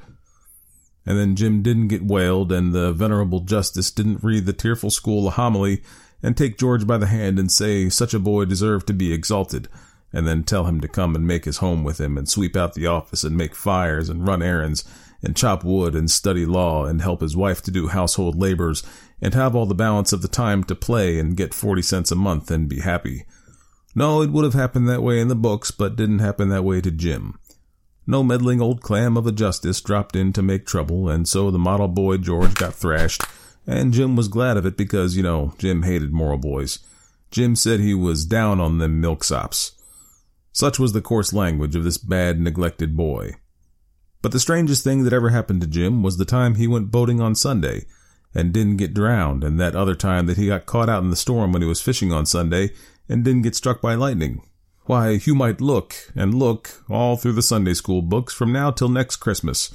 And 1.06 1.20
then 1.20 1.36
Jim 1.36 1.62
didn't 1.62 1.90
get 1.90 2.04
wailed, 2.04 2.52
and 2.52 2.74
the 2.74 2.92
venerable 2.92 3.42
justice 3.42 3.92
didn't 3.92 4.24
read 4.24 4.48
the 4.48 4.54
tearful 4.54 4.90
school 4.90 5.28
a 5.28 5.32
homily, 5.32 5.84
and 6.22 6.36
take 6.36 6.58
George 6.58 6.88
by 6.88 6.98
the 6.98 7.08
hand 7.08 7.40
and 7.40 7.52
say 7.52 7.90
such 7.90 8.14
a 8.14 8.20
boy 8.20 8.46
deserved 8.46 8.88
to 8.88 8.94
be 8.94 9.14
exalted, 9.14 9.68
and 10.12 10.28
then 10.28 10.44
tell 10.44 10.66
him 10.66 10.82
to 10.82 10.88
come 10.88 11.16
and 11.16 11.28
make 11.28 11.46
his 11.46 11.58
home 11.58 11.84
with 11.84 12.00
him 12.00 12.18
and 12.18 12.30
sweep 12.30 12.56
out 12.56 12.74
the 12.74 12.88
office 12.88 13.24
and 13.24 13.36
make 13.36 13.56
fires 13.56 14.10
and 14.10 14.28
run 14.28 14.42
errands 14.42 14.84
and 15.22 15.36
chop 15.36 15.64
wood 15.64 15.96
and 15.96 16.10
study 16.10 16.46
law 16.46 16.86
and 16.86 17.02
help 17.02 17.22
his 17.22 17.36
wife 17.36 17.62
to 17.64 17.72
do 17.72 17.88
household 17.88 18.36
labors 18.36 18.84
and 19.22 19.34
have 19.34 19.56
all 19.56 19.66
the 19.66 19.76
balance 19.76 20.14
of 20.14 20.22
the 20.22 20.28
time 20.28 20.64
to 20.64 20.76
play 20.76 21.20
and 21.20 21.38
get 21.38 21.54
40 21.54 21.82
cents 21.82 22.12
a 22.12 22.16
month 22.16 22.52
and 22.52 22.70
be 22.70 22.82
happy. 22.82 23.26
No, 23.96 24.22
it 24.22 24.30
would 24.30 24.44
have 24.44 24.54
happened 24.54 24.88
that 24.90 25.02
way 25.02 25.20
in 25.20 25.30
the 25.30 25.36
books, 25.36 25.72
but 25.72 25.96
didn't 25.96 26.20
happen 26.20 26.50
that 26.50 26.66
way 26.66 26.82
to 26.82 26.92
Jim. 26.92 27.40
No 28.06 28.24
meddling 28.24 28.62
old 28.62 28.82
clam 28.82 29.18
of 29.18 29.26
a 29.26 29.32
justice 29.32 29.82
dropped 29.82 30.16
in 30.16 30.32
to 30.34 30.44
make 30.44 30.66
trouble, 30.66 31.10
and 31.10 31.28
so 31.28 31.50
the 31.50 31.58
model 31.58 31.88
boy 31.88 32.18
George 32.18 32.54
got 32.54 32.76
thrashed, 32.76 33.24
and 33.68 33.94
Jim 33.94 34.16
was 34.16 34.28
glad 34.28 34.58
of 34.58 34.66
it 34.66 34.78
because, 34.78 35.18
you 35.18 35.24
know, 35.24 35.54
Jim 35.58 35.84
hated 35.84 36.14
moral 36.14 36.38
boys. 36.38 36.80
Jim 37.32 37.56
said 37.56 37.80
he 37.80 37.94
was 37.94 38.26
down 38.26 38.60
on 38.60 38.78
them 38.78 39.02
milksops. 39.02 39.72
Such 40.52 40.80
was 40.80 40.94
the 40.94 41.02
coarse 41.02 41.34
language 41.34 41.76
of 41.76 41.84
this 41.84 41.98
bad, 41.98 42.40
neglected 42.40 42.96
boy. 42.96 43.34
But 44.22 44.32
the 44.32 44.40
strangest 44.40 44.84
thing 44.84 45.04
that 45.04 45.14
ever 45.14 45.30
happened 45.30 45.62
to 45.62 45.68
Jim 45.68 46.02
was 46.02 46.18
the 46.18 46.26
time 46.26 46.56
he 46.56 46.68
went 46.68 46.92
boating 46.92 47.22
on 47.22 47.36
Sunday 47.36 47.86
and 48.34 48.54
didn't 48.54 48.78
get 48.78 48.94
drowned, 48.94 49.44
and 49.44 49.60
that 49.60 49.76
other 49.76 49.96
time 49.96 50.26
that 50.28 50.38
he 50.38 50.48
got 50.48 50.66
caught 50.66 50.90
out 50.90 51.04
in 51.04 51.10
the 51.10 51.16
storm 51.16 51.52
when 51.52 51.62
he 51.62 51.68
was 51.68 51.82
fishing 51.82 52.12
on 52.12 52.26
Sunday 52.26 52.72
and 53.08 53.24
didn't 53.24 53.44
get 53.44 53.56
struck 53.56 53.82
by 53.82 53.96
lightning. 53.96 54.42
Why, 54.86 55.20
you 55.24 55.36
might 55.36 55.62
look 55.62 55.96
and 56.16 56.34
look 56.34 56.84
all 56.90 57.18
through 57.18 57.34
the 57.34 57.42
Sunday 57.42 57.74
school 57.74 58.02
books 58.02 58.34
from 58.34 58.52
now 58.52 58.72
till 58.72 58.90
next 58.90 59.18
Christmas, 59.18 59.74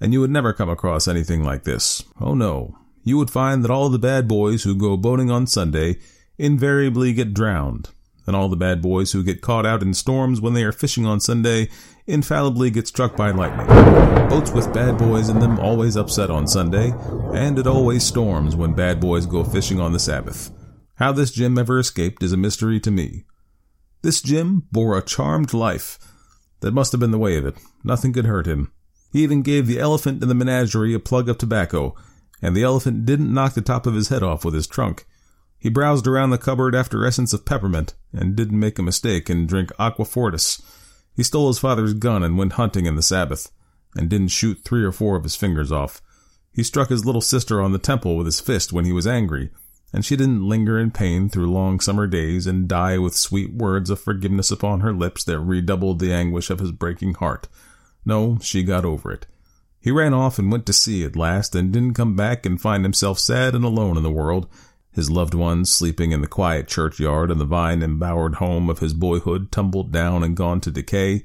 and 0.00 0.12
you 0.12 0.20
would 0.20 0.30
never 0.30 0.52
come 0.52 0.68
across 0.68 1.08
anything 1.08 1.42
like 1.42 1.64
this. 1.64 2.02
Oh 2.20 2.34
no, 2.34 2.76
you 3.04 3.18
would 3.18 3.30
find 3.30 3.64
that 3.64 3.70
all 3.70 3.88
the 3.88 3.98
bad 3.98 4.28
boys 4.28 4.62
who 4.62 4.74
go 4.74 4.96
boating 4.96 5.30
on 5.30 5.46
Sunday 5.46 5.98
invariably 6.38 7.12
get 7.12 7.34
drowned, 7.34 7.90
and 8.26 8.36
all 8.36 8.48
the 8.48 8.56
bad 8.56 8.80
boys 8.80 9.12
who 9.12 9.22
get 9.22 9.40
caught 9.40 9.66
out 9.66 9.82
in 9.82 9.94
storms 9.94 10.40
when 10.40 10.54
they 10.54 10.64
are 10.64 10.72
fishing 10.72 11.06
on 11.06 11.20
Sunday 11.20 11.68
infallibly 12.06 12.70
get 12.70 12.88
struck 12.88 13.16
by 13.16 13.30
lightning. 13.30 13.66
Boats 14.28 14.50
with 14.50 14.72
bad 14.72 14.98
boys 14.98 15.28
in 15.28 15.38
them 15.38 15.58
always 15.58 15.96
upset 15.96 16.30
on 16.30 16.46
Sunday, 16.46 16.92
and 17.34 17.58
it 17.58 17.66
always 17.66 18.02
storms 18.02 18.56
when 18.56 18.74
bad 18.74 19.00
boys 19.00 19.26
go 19.26 19.44
fishing 19.44 19.80
on 19.80 19.92
the 19.92 19.98
Sabbath. 19.98 20.50
How 20.96 21.12
this 21.12 21.32
Jim 21.32 21.58
ever 21.58 21.78
escaped 21.78 22.22
is 22.22 22.32
a 22.32 22.36
mystery 22.36 22.80
to 22.80 22.90
me. 22.90 23.24
This 24.02 24.20
Jim 24.20 24.64
bore 24.72 24.96
a 24.96 25.02
charmed 25.02 25.52
life. 25.54 25.98
That 26.60 26.74
must 26.74 26.92
have 26.92 27.00
been 27.00 27.10
the 27.10 27.18
way 27.18 27.36
of 27.36 27.46
it. 27.46 27.56
Nothing 27.82 28.12
could 28.12 28.26
hurt 28.26 28.46
him. 28.46 28.72
He 29.12 29.22
even 29.22 29.42
gave 29.42 29.66
the 29.66 29.78
elephant 29.78 30.22
in 30.22 30.28
the 30.28 30.34
menagerie 30.34 30.94
a 30.94 30.98
plug 30.98 31.28
of 31.28 31.38
tobacco, 31.38 31.94
and 32.42 32.56
the 32.56 32.64
elephant 32.64 33.06
didn't 33.06 33.32
knock 33.32 33.54
the 33.54 33.62
top 33.62 33.86
of 33.86 33.94
his 33.94 34.08
head 34.08 34.22
off 34.22 34.44
with 34.44 34.52
his 34.52 34.66
trunk. 34.66 35.06
He 35.58 35.70
browsed 35.70 36.08
around 36.08 36.30
the 36.30 36.38
cupboard 36.38 36.74
after 36.74 37.06
essence 37.06 37.32
of 37.32 37.44
peppermint 37.44 37.94
and 38.12 38.34
didn't 38.34 38.58
make 38.58 38.80
a 38.80 38.82
mistake 38.82 39.30
and 39.30 39.48
drink 39.48 39.70
aqua 39.78 40.04
fortis. 40.04 40.60
He 41.14 41.22
stole 41.22 41.46
his 41.46 41.60
father's 41.60 41.94
gun 41.94 42.24
and 42.24 42.36
went 42.36 42.54
hunting 42.54 42.84
in 42.84 42.96
the 42.96 43.02
Sabbath 43.02 43.52
and 43.94 44.10
didn't 44.10 44.28
shoot 44.28 44.58
three 44.64 44.82
or 44.82 44.90
four 44.90 45.16
of 45.16 45.22
his 45.22 45.36
fingers 45.36 45.70
off. 45.70 46.02
He 46.52 46.62
struck 46.62 46.88
his 46.88 47.04
little 47.04 47.20
sister 47.20 47.62
on 47.62 47.72
the 47.72 47.78
temple 47.78 48.16
with 48.16 48.26
his 48.26 48.40
fist 48.40 48.72
when 48.72 48.84
he 48.84 48.92
was 48.92 49.06
angry, 49.06 49.50
and 49.92 50.04
she 50.04 50.16
didn't 50.16 50.48
linger 50.48 50.78
in 50.78 50.90
pain 50.90 51.28
through 51.28 51.50
long 51.50 51.80
summer 51.80 52.06
days 52.06 52.46
and 52.46 52.68
die 52.68 52.98
with 52.98 53.14
sweet 53.14 53.52
words 53.52 53.88
of 53.88 54.00
forgiveness 54.00 54.50
upon 54.50 54.80
her 54.80 54.92
lips 54.92 55.24
that 55.24 55.38
redoubled 55.38 55.98
the 55.98 56.12
anguish 56.12 56.50
of 56.50 56.58
his 56.58 56.72
breaking 56.72 57.14
heart. 57.14 57.48
No, 58.04 58.38
she 58.40 58.62
got 58.62 58.84
over 58.84 59.12
it. 59.12 59.26
He 59.82 59.90
ran 59.90 60.14
off 60.14 60.38
and 60.38 60.50
went 60.50 60.64
to 60.66 60.72
sea 60.72 61.04
at 61.04 61.16
last 61.16 61.54
and 61.54 61.72
didn't 61.72 61.94
come 61.94 62.16
back 62.16 62.46
and 62.46 62.60
find 62.60 62.84
himself 62.84 63.18
sad 63.18 63.54
and 63.54 63.64
alone 63.64 63.96
in 63.96 64.02
the 64.02 64.10
world 64.10 64.48
his 64.92 65.10
loved 65.10 65.34
ones 65.34 65.72
sleeping 65.72 66.12
in 66.12 66.20
the 66.20 66.26
quiet 66.26 66.68
churchyard 66.68 67.30
and 67.30 67.40
the 67.40 67.46
vine 67.46 67.82
embowered 67.82 68.36
home 68.36 68.68
of 68.68 68.80
his 68.80 68.92
boyhood 68.92 69.50
tumbled 69.50 69.90
down 69.90 70.22
and 70.22 70.36
gone 70.36 70.60
to 70.60 70.70
decay. 70.70 71.24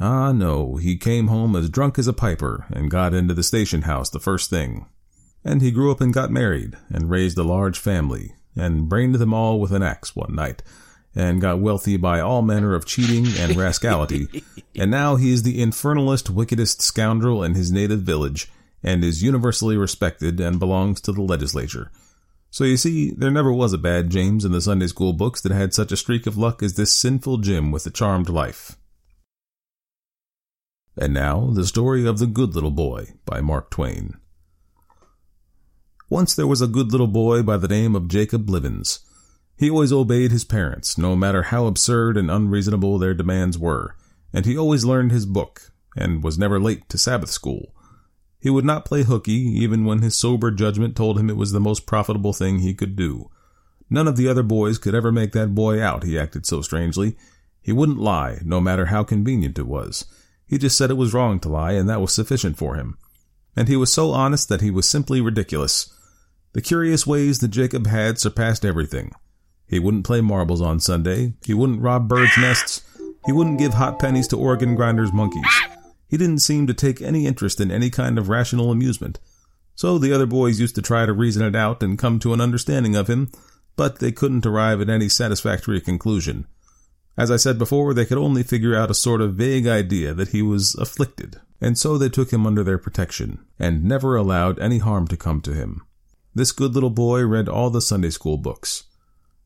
Ah, 0.00 0.32
no, 0.32 0.76
he 0.76 0.96
came 0.96 1.28
home 1.28 1.54
as 1.54 1.68
drunk 1.68 1.98
as 1.98 2.08
a 2.08 2.14
piper 2.14 2.66
and 2.70 2.90
got 2.90 3.12
into 3.12 3.34
the 3.34 3.42
station 3.42 3.82
house 3.82 4.08
the 4.08 4.18
first 4.18 4.48
thing. 4.48 4.86
And 5.44 5.60
he 5.60 5.70
grew 5.70 5.92
up 5.92 6.00
and 6.00 6.14
got 6.14 6.30
married 6.30 6.76
and 6.88 7.10
raised 7.10 7.36
a 7.36 7.42
large 7.42 7.78
family 7.78 8.34
and 8.56 8.88
brained 8.88 9.16
them 9.16 9.34
all 9.34 9.60
with 9.60 9.72
an 9.72 9.82
axe 9.82 10.16
one 10.16 10.34
night 10.34 10.62
and 11.14 11.40
got 11.40 11.60
wealthy 11.60 11.96
by 11.96 12.20
all 12.20 12.42
manner 12.42 12.74
of 12.74 12.86
cheating 12.86 13.26
and 13.38 13.56
rascality. 13.56 14.42
and 14.74 14.90
now 14.90 15.16
he 15.16 15.32
is 15.32 15.42
the 15.42 15.58
infernalist, 15.58 16.30
wickedest 16.30 16.80
scoundrel 16.80 17.42
in 17.42 17.54
his 17.54 17.70
native 17.70 18.00
village 18.00 18.50
and 18.82 19.04
is 19.04 19.22
universally 19.22 19.76
respected 19.76 20.40
and 20.40 20.58
belongs 20.58 21.00
to 21.00 21.12
the 21.12 21.22
legislature. 21.22 21.90
So 22.50 22.64
you 22.64 22.76
see, 22.76 23.12
there 23.12 23.30
never 23.30 23.52
was 23.52 23.72
a 23.72 23.78
bad 23.78 24.10
James 24.10 24.44
in 24.44 24.52
the 24.52 24.60
Sunday 24.60 24.86
school 24.86 25.12
books 25.12 25.40
that 25.40 25.52
had 25.52 25.72
such 25.72 25.92
a 25.92 25.96
streak 25.96 26.26
of 26.26 26.36
luck 26.36 26.62
as 26.62 26.74
this 26.74 26.92
sinful 26.92 27.38
Jim 27.38 27.70
with 27.70 27.86
a 27.86 27.90
charmed 27.90 28.28
life. 28.28 28.76
And 30.96 31.14
now, 31.14 31.50
the 31.52 31.66
story 31.66 32.06
of 32.06 32.18
the 32.18 32.26
Good 32.26 32.54
Little 32.54 32.70
Boy 32.70 33.14
by 33.24 33.40
Mark 33.40 33.70
Twain. 33.70 34.18
Once 36.10 36.34
there 36.34 36.46
was 36.46 36.60
a 36.60 36.66
good 36.66 36.92
little 36.92 37.06
boy 37.06 37.42
by 37.42 37.56
the 37.56 37.68
name 37.68 37.96
of 37.96 38.08
Jacob 38.08 38.44
Blivens. 38.44 39.00
He 39.62 39.70
always 39.70 39.92
obeyed 39.92 40.32
his 40.32 40.42
parents, 40.42 40.98
no 40.98 41.14
matter 41.14 41.44
how 41.44 41.66
absurd 41.66 42.16
and 42.16 42.28
unreasonable 42.28 42.98
their 42.98 43.14
demands 43.14 43.56
were, 43.56 43.94
and 44.32 44.44
he 44.44 44.58
always 44.58 44.84
learned 44.84 45.12
his 45.12 45.24
book, 45.24 45.70
and 45.96 46.24
was 46.24 46.36
never 46.36 46.58
late 46.58 46.88
to 46.88 46.98
Sabbath 46.98 47.30
school. 47.30 47.72
He 48.40 48.50
would 48.50 48.64
not 48.64 48.84
play 48.84 49.04
hooky, 49.04 49.34
even 49.34 49.84
when 49.84 50.02
his 50.02 50.16
sober 50.16 50.50
judgment 50.50 50.96
told 50.96 51.16
him 51.16 51.30
it 51.30 51.36
was 51.36 51.52
the 51.52 51.60
most 51.60 51.86
profitable 51.86 52.32
thing 52.32 52.58
he 52.58 52.74
could 52.74 52.96
do. 52.96 53.30
None 53.88 54.08
of 54.08 54.16
the 54.16 54.26
other 54.26 54.42
boys 54.42 54.78
could 54.78 54.96
ever 54.96 55.12
make 55.12 55.30
that 55.30 55.54
boy 55.54 55.80
out, 55.80 56.02
he 56.02 56.18
acted 56.18 56.44
so 56.44 56.60
strangely. 56.60 57.16
He 57.60 57.70
wouldn't 57.70 58.00
lie, 58.00 58.40
no 58.44 58.60
matter 58.60 58.86
how 58.86 59.04
convenient 59.04 59.60
it 59.60 59.68
was. 59.68 60.06
He 60.44 60.58
just 60.58 60.76
said 60.76 60.90
it 60.90 60.94
was 60.94 61.14
wrong 61.14 61.38
to 61.38 61.48
lie, 61.48 61.74
and 61.74 61.88
that 61.88 62.00
was 62.00 62.12
sufficient 62.12 62.56
for 62.56 62.74
him. 62.74 62.98
And 63.54 63.68
he 63.68 63.76
was 63.76 63.92
so 63.92 64.10
honest 64.10 64.48
that 64.48 64.60
he 64.60 64.72
was 64.72 64.90
simply 64.90 65.20
ridiculous. 65.20 65.88
The 66.52 66.62
curious 66.62 67.06
ways 67.06 67.38
that 67.38 67.52
Jacob 67.52 67.86
had 67.86 68.18
surpassed 68.18 68.64
everything. 68.64 69.12
He 69.72 69.78
wouldn't 69.78 70.04
play 70.04 70.20
marbles 70.20 70.60
on 70.60 70.80
Sunday. 70.80 71.32
He 71.46 71.54
wouldn't 71.54 71.80
rob 71.80 72.06
birds' 72.06 72.36
nests. 72.36 72.82
He 73.24 73.32
wouldn't 73.32 73.58
give 73.58 73.72
hot 73.72 73.98
pennies 73.98 74.28
to 74.28 74.38
organ 74.38 74.74
grinders' 74.74 75.14
monkeys. 75.14 75.46
He 76.10 76.18
didn't 76.18 76.40
seem 76.40 76.66
to 76.66 76.74
take 76.74 77.00
any 77.00 77.26
interest 77.26 77.58
in 77.58 77.70
any 77.70 77.88
kind 77.88 78.18
of 78.18 78.28
rational 78.28 78.70
amusement. 78.70 79.18
So 79.74 79.96
the 79.96 80.12
other 80.12 80.26
boys 80.26 80.60
used 80.60 80.74
to 80.74 80.82
try 80.82 81.06
to 81.06 81.14
reason 81.14 81.42
it 81.42 81.56
out 81.56 81.82
and 81.82 81.98
come 81.98 82.18
to 82.18 82.34
an 82.34 82.40
understanding 82.42 82.94
of 82.94 83.08
him, 83.08 83.32
but 83.74 83.98
they 83.98 84.12
couldn't 84.12 84.44
arrive 84.44 84.82
at 84.82 84.90
any 84.90 85.08
satisfactory 85.08 85.80
conclusion. 85.80 86.46
As 87.16 87.30
I 87.30 87.36
said 87.36 87.58
before, 87.58 87.94
they 87.94 88.04
could 88.04 88.18
only 88.18 88.42
figure 88.42 88.76
out 88.76 88.90
a 88.90 88.94
sort 88.94 89.22
of 89.22 89.36
vague 89.36 89.66
idea 89.66 90.12
that 90.12 90.28
he 90.28 90.42
was 90.42 90.74
afflicted, 90.74 91.40
and 91.62 91.78
so 91.78 91.96
they 91.96 92.10
took 92.10 92.30
him 92.30 92.46
under 92.46 92.62
their 92.62 92.76
protection, 92.76 93.38
and 93.58 93.84
never 93.84 94.16
allowed 94.16 94.58
any 94.58 94.78
harm 94.78 95.08
to 95.08 95.16
come 95.16 95.40
to 95.40 95.54
him. 95.54 95.80
This 96.34 96.52
good 96.52 96.74
little 96.74 96.90
boy 96.90 97.24
read 97.24 97.48
all 97.48 97.70
the 97.70 97.80
Sunday 97.80 98.10
school 98.10 98.36
books. 98.36 98.84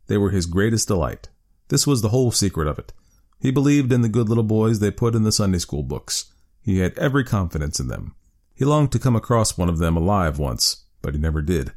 They 0.06 0.16
were 0.16 0.30
his 0.30 0.46
greatest 0.46 0.88
delight. 0.88 1.28
This 1.68 1.86
was 1.86 2.02
the 2.02 2.10
whole 2.10 2.30
secret 2.30 2.68
of 2.68 2.78
it. 2.78 2.92
He 3.40 3.50
believed 3.50 3.92
in 3.92 4.02
the 4.02 4.08
good 4.08 4.28
little 4.28 4.44
boys 4.44 4.78
they 4.78 4.90
put 4.90 5.14
in 5.14 5.24
the 5.24 5.32
Sunday 5.32 5.58
school 5.58 5.82
books. 5.82 6.32
He 6.62 6.78
had 6.78 6.98
every 6.98 7.24
confidence 7.24 7.78
in 7.78 7.88
them. 7.88 8.14
He 8.54 8.64
longed 8.64 8.92
to 8.92 8.98
come 8.98 9.14
across 9.14 9.58
one 9.58 9.68
of 9.68 9.78
them 9.78 9.96
alive 9.96 10.38
once, 10.38 10.84
but 11.02 11.14
he 11.14 11.20
never 11.20 11.42
did. 11.42 11.72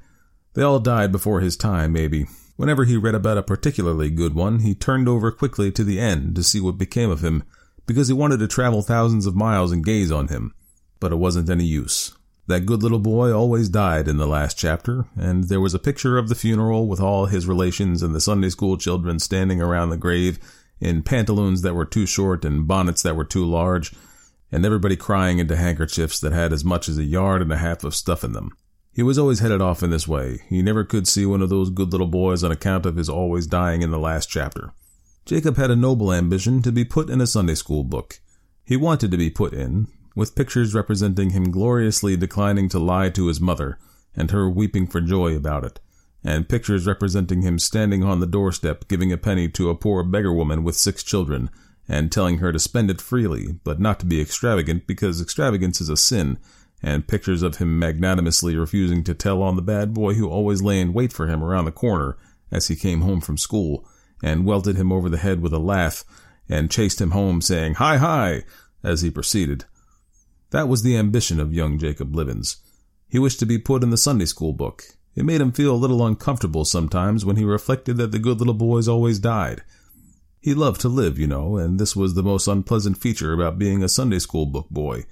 They 0.54 0.62
all 0.62 0.80
died 0.80 1.12
before 1.12 1.42
his 1.42 1.58
time, 1.58 1.92
maybe. 1.92 2.26
Whenever 2.56 2.86
he 2.86 2.98
read 2.98 3.15
about 3.15 3.38
a 3.38 3.44
particularly 3.44 4.10
good 4.10 4.34
one, 4.34 4.60
he 4.60 4.74
turned 4.76 5.08
over 5.08 5.32
quickly 5.32 5.72
to 5.72 5.84
the 5.84 6.00
end 6.00 6.36
to 6.36 6.44
see 6.44 6.60
what 6.60 6.78
became 6.78 7.10
of 7.10 7.24
him, 7.24 7.44
because 7.86 8.08
he 8.08 8.13
wanted 8.13 8.39
to 8.39 8.48
travel 8.48 8.82
thousands 8.82 9.26
of 9.26 9.36
miles 9.36 9.72
and 9.72 9.86
gaze 9.86 10.12
on 10.12 10.28
him. 10.28 10.54
But 11.00 11.12
it 11.12 11.18
wasn't 11.18 11.50
any 11.50 11.65
use. 11.65 12.13
That 12.50 12.66
good 12.66 12.82
little 12.82 12.98
boy 12.98 13.32
always 13.32 13.70
died 13.70 14.08
in 14.08 14.18
the 14.18 14.26
last 14.26 14.58
chapter, 14.58 15.06
and 15.16 15.44
there 15.44 15.62
was 15.62 15.76
a 15.76 15.80
picture 15.80 16.18
of 16.18 16.30
the 16.30 16.36
funeral 16.36 16.88
with 16.88 17.00
all 17.00 17.28
his 17.28 17.46
relations 17.46 18.02
and 18.02 18.16
the 18.16 18.20
Sunday 18.20 18.50
school 18.50 18.76
children 18.76 19.20
standing 19.20 19.62
around 19.62 19.92
the 19.92 19.98
grave 19.98 20.40
in 20.80 21.04
pantaloons 21.04 21.62
that 21.62 21.76
were 21.76 21.86
too 21.86 22.08
short 22.08 22.44
and 22.44 22.68
bonnets 22.68 23.04
that 23.04 23.16
were 23.16 23.24
too 23.24 23.46
large, 23.46 23.94
and 24.52 24.66
everybody 24.66 24.96
crying 24.96 25.38
into 25.38 25.56
handkerchiefs 25.56 26.20
that 26.22 26.32
had 26.32 26.52
as 26.52 26.66
much 26.66 26.90
as 26.90 26.98
a 26.98 27.04
yard 27.04 27.44
and 27.44 27.54
a 27.54 27.58
half 27.58 27.84
of 27.84 27.94
stuff 27.94 28.24
in 28.24 28.34
them. 28.34 28.50
He 28.92 29.04
was 29.04 29.20
always 29.20 29.42
headed 29.42 29.62
off 29.62 29.84
in 29.84 29.92
this 29.92 30.08
way. 30.08 30.40
He 30.50 30.64
never 30.64 30.84
could 30.84 31.08
see 31.08 31.28
one 31.28 31.44
of 31.44 31.50
those 31.50 31.70
good 31.70 31.92
little 31.92 32.08
boys 32.08 32.44
on 32.44 32.52
account 32.52 32.88
of 32.88 32.96
his 32.96 33.10
always 33.10 33.46
dying 33.46 33.84
in 33.84 33.92
the 33.92 34.00
last 34.00 34.28
chapter. 34.28 34.74
Jacob 35.24 35.56
had 35.58 35.70
a 35.70 35.76
noble 35.76 36.12
ambition 36.12 36.64
to 36.64 36.72
be 36.72 36.84
put 36.84 37.12
in 37.12 37.22
a 37.22 37.28
Sunday 37.28 37.54
school 37.54 37.84
book. 37.84 38.20
He 38.66 38.76
wanted 38.76 39.12
to 39.12 39.18
be 39.18 39.30
put 39.30 39.54
in, 39.54 39.88
with 40.19 40.36
pictures 40.36 40.75
representing 40.75 41.29
him 41.29 41.49
gloriously 41.49 42.17
declining 42.17 42.67
to 42.67 42.77
lie 42.77 43.10
to 43.10 43.27
his 43.27 43.39
mother, 43.39 43.79
and 44.13 44.32
her 44.32 44.49
weeping 44.49 44.86
for 44.86 44.99
joy 44.99 45.34
about 45.34 45.63
it, 45.63 45.79
and 46.25 46.49
pictures 46.49 46.86
representing 46.86 47.41
him 47.41 47.58
standing 47.58 48.03
on 48.03 48.19
the 48.19 48.27
doorstep 48.27 48.86
giving 48.89 49.13
a 49.13 49.17
penny 49.17 49.47
to 49.47 49.69
a 49.69 49.75
poor 49.75 50.03
beggar 50.03 50.34
woman 50.34 50.62
with 50.62 50.75
six 50.75 51.03
children, 51.03 51.49
and 51.88 52.12
telling 52.12 52.39
her 52.39 52.51
to 52.51 52.60
spend 52.60 52.91
it 52.91 52.99
freely, 52.99 53.60
but 53.63 53.79
not 53.79 53.97
to 53.97 54.05
be 54.05 54.19
extravagant 54.19 54.86
because 54.86 55.21
extravagance 55.21 55.79
is 55.79 55.88
a 55.88 55.95
sin, 55.95 56.38
and 56.84 57.08
pictures 57.08 57.41
of 57.41 57.55
him 57.55 57.79
magnanimously 57.79 58.58
refusing 58.58 59.05
to 59.05 59.13
tell 59.13 59.41
on 59.41 59.55
the 59.55 59.62
bad 59.62 59.93
boy 59.93 60.15
who 60.15 60.27
always 60.27 60.62
lay 60.62 60.82
in 60.82 60.91
wait 60.91 61.13
for 61.13 61.27
him 61.27 61.41
around 61.41 61.63
the 61.63 61.71
corner 61.71 62.17
as 62.51 62.67
he 62.67 62.75
came 62.75 63.01
home 63.01 63.21
from 63.21 63.38
school, 63.38 63.88
and 64.21 64.45
welted 64.45 64.75
him 64.75 64.91
over 64.91 65.08
the 65.08 65.17
head 65.17 65.41
with 65.41 65.53
a 65.53 65.60
laugh, 65.60 66.03
and 66.49 66.69
chased 66.69 66.99
him 66.99 67.12
home 67.12 67.39
saying, 67.39 67.75
Hi, 67.75 67.95
hi, 67.95 68.43
as 68.84 69.01
he 69.01 69.10
proceeded. 69.10 69.63
That 70.52 70.68
was 70.68 70.82
the 70.82 70.98
ambition 70.98 71.40
of 71.40 71.54
young 71.54 71.78
Jacob 71.78 72.12
Blivens. 72.12 72.58
He 73.08 73.20
wished 73.20 73.40
to 73.40 73.46
be 73.46 73.58
put 73.58 73.84
in 73.84 73.90
the 73.90 73.98
Sunday 73.98 74.26
school 74.26 74.54
book. 74.54 74.84
It 75.16 75.26
made 75.26 75.42
him 75.42 75.52
feel 75.52 75.74
a 75.74 75.78
little 75.78 76.06
uncomfortable 76.06 76.66
sometimes 76.66 77.26
when 77.26 77.36
he 77.36 77.44
reflected 77.44 77.98
that 77.98 78.12
the 78.12 78.20
good 78.20 78.40
little 78.40 78.54
boys 78.54 78.88
always 78.88 79.20
died, 79.20 79.64
he 80.42 80.54
loved 80.54 80.80
to 80.82 80.90
live, 80.90 81.20
you 81.20 81.28
know, 81.28 81.58
and 81.58 81.80
this 81.80 81.96
was 81.96 82.14
the 82.14 82.24
most 82.24 82.48
unpleasant 82.48 82.98
feature 82.98 83.34
about 83.34 83.60
being 83.60 83.84
a 83.84 83.90
Sunday 83.90 84.20
school 84.20 84.46
book 84.46 84.70
boy. 84.70 85.06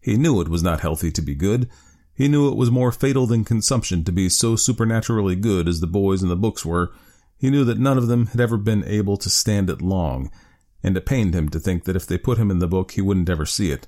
He 0.00 0.16
knew 0.16 0.40
it 0.40 0.48
was 0.48 0.62
not 0.62 0.80
healthy 0.80 1.10
to 1.12 1.22
be 1.22 1.34
good. 1.34 1.70
He 2.14 2.28
knew 2.28 2.48
it 2.48 2.56
was 2.56 2.70
more 2.70 2.92
fatal 2.92 3.26
than 3.26 3.44
consumption 3.44 4.04
to 4.04 4.12
be 4.12 4.28
so 4.28 4.56
supernaturally 4.56 5.36
good 5.36 5.68
as 5.68 5.80
the 5.80 5.86
boys 5.86 6.22
in 6.22 6.28
the 6.28 6.36
books 6.36 6.66
were. 6.66 6.92
He 7.38 7.50
knew 7.50 7.64
that 7.64 7.78
none 7.78 7.96
of 7.96 8.08
them 8.08 8.26
had 8.26 8.40
ever 8.40 8.58
been 8.58 8.84
able 8.84 9.16
to 9.18 9.30
stand 9.30 9.70
it 9.70 9.80
long, 9.80 10.30
and 10.82 10.96
it 10.96 11.06
pained 11.06 11.34
him 11.34 11.48
to 11.48 11.60
think 11.60 11.84
that 11.84 11.96
if 11.96 12.06
they 12.06 12.18
put 12.18 12.38
him 12.38 12.50
in 12.50 12.58
the 12.58 12.68
book 12.68 12.90
he 12.90 13.00
wouldn't 13.00 13.30
ever 13.30 13.46
see 13.46 13.70
it. 13.70 13.86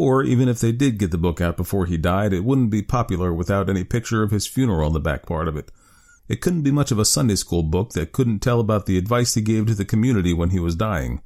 Or 0.00 0.24
even 0.24 0.48
if 0.48 0.60
they 0.60 0.72
did 0.72 0.96
get 0.96 1.10
the 1.10 1.18
book 1.18 1.42
out 1.42 1.58
before 1.58 1.84
he 1.84 1.98
died, 1.98 2.32
it 2.32 2.42
wouldn't 2.42 2.70
be 2.70 2.80
popular 2.80 3.34
without 3.34 3.68
any 3.68 3.84
picture 3.84 4.22
of 4.22 4.30
his 4.30 4.46
funeral 4.46 4.86
on 4.86 4.94
the 4.94 4.98
back 4.98 5.26
part 5.26 5.46
of 5.46 5.58
it. 5.58 5.70
It 6.26 6.40
couldn't 6.40 6.62
be 6.62 6.70
much 6.70 6.90
of 6.90 6.98
a 6.98 7.04
Sunday 7.04 7.34
school 7.34 7.62
book 7.62 7.90
that 7.90 8.12
couldn't 8.12 8.38
tell 8.38 8.60
about 8.60 8.86
the 8.86 8.96
advice 8.96 9.34
he 9.34 9.42
gave 9.42 9.66
to 9.66 9.74
the 9.74 9.84
community 9.84 10.32
when 10.32 10.50
he 10.50 10.58
was 10.58 10.74
dying. 10.74 11.20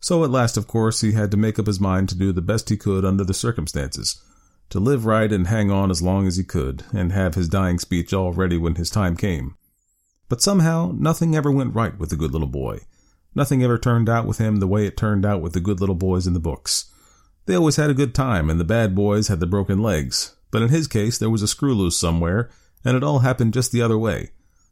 So 0.00 0.24
at 0.24 0.30
last, 0.30 0.56
of 0.56 0.66
course, 0.66 1.02
he 1.02 1.12
had 1.12 1.30
to 1.32 1.36
make 1.36 1.58
up 1.58 1.66
his 1.66 1.78
mind 1.78 2.08
to 2.08 2.14
do 2.16 2.32
the 2.32 2.40
best 2.40 2.70
he 2.70 2.78
could 2.78 3.04
under 3.04 3.24
the 3.24 3.34
circumstances, 3.34 4.22
to 4.70 4.80
live 4.80 5.04
right 5.04 5.30
and 5.30 5.48
hang 5.48 5.70
on 5.70 5.90
as 5.90 6.00
long 6.00 6.26
as 6.26 6.38
he 6.38 6.44
could, 6.44 6.82
and 6.94 7.12
have 7.12 7.34
his 7.34 7.50
dying 7.50 7.78
speech 7.78 8.14
all 8.14 8.32
ready 8.32 8.56
when 8.56 8.76
his 8.76 8.88
time 8.88 9.18
came. 9.18 9.54
But 10.30 10.40
somehow, 10.40 10.94
nothing 10.96 11.36
ever 11.36 11.50
went 11.50 11.74
right 11.74 11.98
with 11.98 12.08
the 12.08 12.16
good 12.16 12.32
little 12.32 12.48
boy. 12.48 12.86
Nothing 13.34 13.62
ever 13.62 13.76
turned 13.76 14.08
out 14.08 14.26
with 14.26 14.38
him 14.38 14.60
the 14.60 14.66
way 14.66 14.86
it 14.86 14.96
turned 14.96 15.26
out 15.26 15.42
with 15.42 15.52
the 15.52 15.60
good 15.60 15.78
little 15.78 15.94
boys 15.94 16.26
in 16.26 16.32
the 16.32 16.40
books. 16.40 16.90
They 17.46 17.54
always 17.54 17.76
had 17.76 17.90
a 17.90 17.94
good 17.94 18.14
time, 18.14 18.48
and 18.48 18.58
the 18.58 18.64
bad 18.64 18.94
boys 18.94 19.28
had 19.28 19.40
the 19.40 19.46
broken 19.46 19.82
legs. 19.82 20.34
But 20.50 20.62
in 20.62 20.68
his 20.68 20.86
case, 20.86 21.18
there 21.18 21.30
was 21.30 21.42
a 21.42 21.48
screw 21.48 21.74
loose 21.74 21.98
somewhere, 21.98 22.48
and 22.84 22.96
it 22.96 23.04
all 23.04 23.18
happened 23.20 23.52
just 23.52 23.72
the 23.72 23.82
other 23.82 23.98
way. 23.98 24.30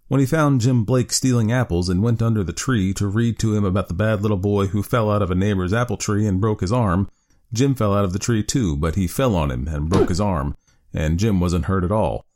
When 0.09 0.21
he 0.21 0.27
found 0.27 0.61
Jim 0.61 0.85
Blake 0.85 1.13
stealing 1.13 1.51
apples 1.51 1.89
and 1.89 2.03
went 2.03 2.23
under 2.23 2.45
the 2.45 2.53
tree 2.53 2.93
to 2.95 3.07
read 3.07 3.39
to 3.39 3.55
him 3.55 3.65
about 3.65 3.89
the 3.89 3.95
bad 3.95 4.23
little 4.23 4.37
boy 4.37 4.67
who 4.67 4.83
fell 4.83 5.11
out 5.11 5.23
of 5.23 5.31
a 5.31 5.35
neighbor's 5.35 5.73
apple 5.73 5.97
tree 5.97 6.27
and 6.27 6.41
broke 6.41 6.61
his 6.61 6.73
arm, 6.73 7.09
Jim 7.53 7.75
fell 7.75 7.95
out 7.95 8.05
of 8.05 8.13
the 8.13 8.19
tree 8.19 8.43
too, 8.43 8.77
but 8.77 8.95
he 8.95 9.07
fell 9.07 9.37
on 9.37 9.51
him 9.51 9.69
and 9.69 9.89
broke 9.89 10.09
his 10.09 10.21
arm, 10.21 10.57
and 10.93 11.19
Jim 11.19 11.41
wasn't 11.41 11.67
hurt 11.67 11.85
at 11.85 11.93
all. 11.93 12.27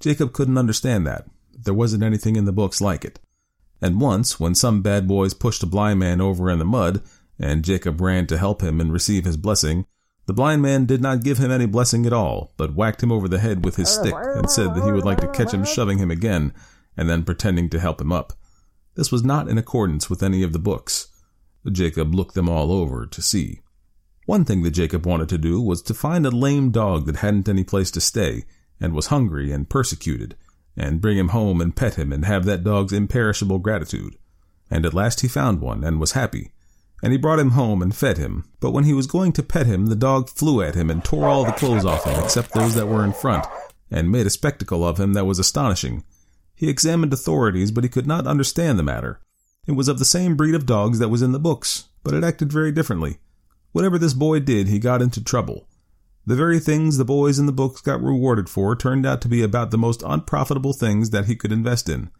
Jacob 0.00 0.32
couldn't 0.32 0.58
understand 0.58 1.06
that. 1.06 1.26
there 1.64 1.74
wasn't 1.74 2.02
anything 2.02 2.36
in 2.36 2.44
the 2.44 2.52
books 2.52 2.80
like 2.80 3.04
it. 3.04 3.20
And 3.80 4.00
once, 4.00 4.40
when 4.40 4.54
some 4.54 4.82
bad 4.82 5.06
boys 5.06 5.34
pushed 5.34 5.62
a 5.62 5.66
blind 5.66 6.00
man 6.00 6.20
over 6.20 6.50
in 6.50 6.58
the 6.58 6.64
mud, 6.64 7.02
and 7.38 7.64
Jacob 7.64 8.00
ran 8.00 8.26
to 8.26 8.38
help 8.38 8.62
him 8.62 8.80
and 8.80 8.92
receive 8.92 9.24
his 9.24 9.36
blessing, 9.36 9.86
the 10.26 10.32
blind 10.32 10.62
man 10.62 10.86
did 10.86 11.02
not 11.02 11.24
give 11.24 11.38
him 11.38 11.50
any 11.50 11.66
blessing 11.66 12.06
at 12.06 12.12
all, 12.12 12.52
but 12.56 12.74
whacked 12.74 13.02
him 13.02 13.10
over 13.10 13.26
the 13.26 13.40
head 13.40 13.64
with 13.64 13.76
his 13.76 13.88
stick 13.88 14.14
and 14.14 14.48
said 14.48 14.74
that 14.74 14.84
he 14.84 14.92
would 14.92 15.04
like 15.04 15.20
to 15.20 15.32
catch 15.32 15.52
him 15.52 15.64
shoving 15.64 15.98
him 15.98 16.10
again, 16.10 16.54
and 16.96 17.10
then 17.10 17.24
pretending 17.24 17.68
to 17.70 17.80
help 17.80 18.00
him 18.00 18.12
up. 18.12 18.32
This 18.94 19.10
was 19.10 19.24
not 19.24 19.48
in 19.48 19.58
accordance 19.58 20.08
with 20.08 20.22
any 20.22 20.42
of 20.44 20.52
the 20.52 20.60
books. 20.60 21.08
Jacob 21.70 22.14
looked 22.14 22.34
them 22.34 22.48
all 22.48 22.70
over 22.70 23.04
to 23.06 23.22
see. 23.22 23.60
One 24.26 24.44
thing 24.44 24.62
that 24.62 24.72
Jacob 24.72 25.04
wanted 25.06 25.28
to 25.30 25.38
do 25.38 25.60
was 25.60 25.82
to 25.82 25.94
find 25.94 26.24
a 26.24 26.30
lame 26.30 26.70
dog 26.70 27.06
that 27.06 27.16
hadn't 27.16 27.48
any 27.48 27.64
place 27.64 27.90
to 27.92 28.00
stay, 28.00 28.44
and 28.80 28.94
was 28.94 29.06
hungry 29.06 29.50
and 29.50 29.68
persecuted, 29.68 30.36
and 30.76 31.00
bring 31.00 31.18
him 31.18 31.28
home 31.28 31.60
and 31.60 31.74
pet 31.74 31.94
him 31.96 32.12
and 32.12 32.24
have 32.24 32.44
that 32.44 32.62
dog's 32.62 32.92
imperishable 32.92 33.58
gratitude. 33.58 34.16
And 34.70 34.86
at 34.86 34.94
last 34.94 35.20
he 35.20 35.28
found 35.28 35.60
one 35.60 35.82
and 35.82 35.98
was 35.98 36.12
happy 36.12 36.51
and 37.02 37.12
he 37.12 37.18
brought 37.18 37.40
him 37.40 37.50
home 37.50 37.82
and 37.82 37.94
fed 37.94 38.16
him. 38.16 38.44
But 38.60 38.70
when 38.70 38.84
he 38.84 38.94
was 38.94 39.08
going 39.08 39.32
to 39.32 39.42
pet 39.42 39.66
him, 39.66 39.86
the 39.86 39.96
dog 39.96 40.30
flew 40.30 40.62
at 40.62 40.76
him 40.76 40.88
and 40.88 41.04
tore 41.04 41.28
all 41.28 41.44
the 41.44 41.52
clothes 41.52 41.84
off 41.84 42.04
him 42.04 42.22
except 42.22 42.54
those 42.54 42.74
that 42.76 42.86
were 42.86 43.04
in 43.04 43.12
front, 43.12 43.44
and 43.90 44.10
made 44.10 44.26
a 44.26 44.30
spectacle 44.30 44.86
of 44.86 44.98
him 44.98 45.12
that 45.14 45.26
was 45.26 45.38
astonishing. 45.38 46.04
He 46.54 46.70
examined 46.70 47.12
authorities, 47.12 47.72
but 47.72 47.82
he 47.82 47.90
could 47.90 48.06
not 48.06 48.26
understand 48.26 48.78
the 48.78 48.84
matter. 48.84 49.20
It 49.66 49.72
was 49.72 49.88
of 49.88 49.98
the 49.98 50.04
same 50.04 50.36
breed 50.36 50.54
of 50.54 50.64
dogs 50.64 51.00
that 51.00 51.08
was 51.08 51.22
in 51.22 51.32
the 51.32 51.40
books, 51.40 51.88
but 52.04 52.14
it 52.14 52.24
acted 52.24 52.52
very 52.52 52.70
differently. 52.70 53.18
Whatever 53.72 53.98
this 53.98 54.14
boy 54.14 54.40
did, 54.40 54.68
he 54.68 54.78
got 54.78 55.02
into 55.02 55.22
trouble. 55.22 55.66
The 56.24 56.36
very 56.36 56.60
things 56.60 56.98
the 56.98 57.04
boys 57.04 57.40
in 57.40 57.46
the 57.46 57.52
books 57.52 57.80
got 57.80 58.00
rewarded 58.00 58.48
for 58.48 58.76
turned 58.76 59.04
out 59.04 59.20
to 59.22 59.28
be 59.28 59.42
about 59.42 59.72
the 59.72 59.78
most 59.78 60.04
unprofitable 60.06 60.72
things 60.72 61.10
that 61.10 61.24
he 61.24 61.34
could 61.34 61.50
invest 61.50 61.88
in. 61.88 62.10